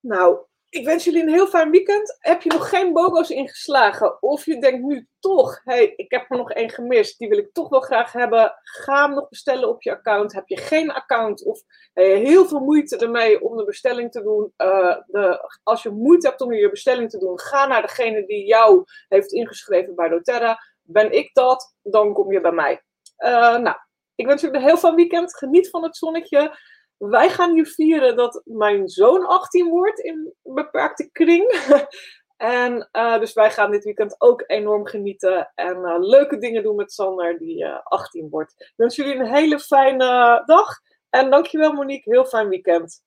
Nou, 0.00 0.46
ik 0.68 0.84
wens 0.84 1.04
jullie 1.04 1.22
een 1.22 1.32
heel 1.32 1.46
fijn 1.46 1.70
weekend. 1.70 2.16
Heb 2.18 2.42
je 2.42 2.52
nog 2.52 2.68
geen 2.68 2.92
BOGO's 2.92 3.30
ingeslagen? 3.30 4.22
Of 4.22 4.44
je 4.44 4.60
denkt 4.60 4.86
nu 4.86 5.08
toch, 5.18 5.60
hé, 5.64 5.74
hey, 5.74 5.92
ik 5.96 6.10
heb 6.10 6.30
er 6.30 6.36
nog 6.36 6.52
één 6.52 6.70
gemist. 6.70 7.18
Die 7.18 7.28
wil 7.28 7.38
ik 7.38 7.52
toch 7.52 7.68
wel 7.68 7.80
graag 7.80 8.12
hebben. 8.12 8.54
Ga 8.62 9.06
hem 9.06 9.14
nog 9.14 9.28
bestellen 9.28 9.68
op 9.68 9.82
je 9.82 9.90
account. 9.90 10.32
Heb 10.32 10.48
je 10.48 10.56
geen 10.56 10.90
account 10.90 11.44
of 11.44 11.62
hey, 11.92 12.16
heel 12.16 12.46
veel 12.46 12.60
moeite 12.60 12.96
ermee 12.96 13.42
om 13.42 13.56
de 13.56 13.64
bestelling 13.64 14.10
te 14.10 14.22
doen. 14.22 14.52
Uh, 14.56 14.96
de, 15.06 15.50
als 15.62 15.82
je 15.82 15.90
moeite 15.90 16.28
hebt 16.28 16.40
om 16.40 16.52
je 16.52 16.70
bestelling 16.70 17.10
te 17.10 17.18
doen, 17.18 17.40
ga 17.40 17.66
naar 17.66 17.82
degene 17.82 18.26
die 18.26 18.46
jou 18.46 18.84
heeft 19.08 19.32
ingeschreven 19.32 19.94
bij 19.94 20.08
doTERRA. 20.08 20.58
Ben 20.82 21.12
ik 21.12 21.30
dat, 21.34 21.74
dan 21.82 22.12
kom 22.12 22.32
je 22.32 22.40
bij 22.40 22.52
mij. 22.52 22.82
Uh, 23.18 23.56
nou, 23.56 23.76
ik 24.14 24.26
wens 24.26 24.40
jullie 24.40 24.56
een 24.56 24.66
heel 24.66 24.76
fijn 24.76 24.94
weekend. 24.94 25.36
Geniet 25.36 25.70
van 25.70 25.82
het 25.82 25.96
zonnetje. 25.96 26.58
Wij 26.98 27.30
gaan 27.30 27.54
nu 27.54 27.66
vieren 27.66 28.16
dat 28.16 28.42
mijn 28.44 28.88
zoon 28.88 29.26
18 29.26 29.68
wordt 29.68 30.00
in 30.00 30.34
beperkte 30.42 31.10
kring. 31.12 31.50
en 32.36 32.88
uh, 32.92 33.18
dus 33.18 33.32
wij 33.32 33.50
gaan 33.50 33.70
dit 33.70 33.84
weekend 33.84 34.20
ook 34.20 34.44
enorm 34.46 34.86
genieten 34.86 35.52
en 35.54 35.76
uh, 35.76 35.96
leuke 35.98 36.38
dingen 36.38 36.62
doen 36.62 36.76
met 36.76 36.92
Sander, 36.92 37.38
die 37.38 37.64
uh, 37.64 37.78
18 37.82 38.28
wordt. 38.30 38.54
Ik 38.58 38.72
wens 38.76 38.96
jullie 38.96 39.14
een 39.14 39.34
hele 39.34 39.60
fijne 39.60 40.42
dag. 40.46 40.80
En 41.10 41.30
dankjewel 41.30 41.72
Monique, 41.72 42.10
heel 42.10 42.24
fijn 42.24 42.48
weekend. 42.48 43.04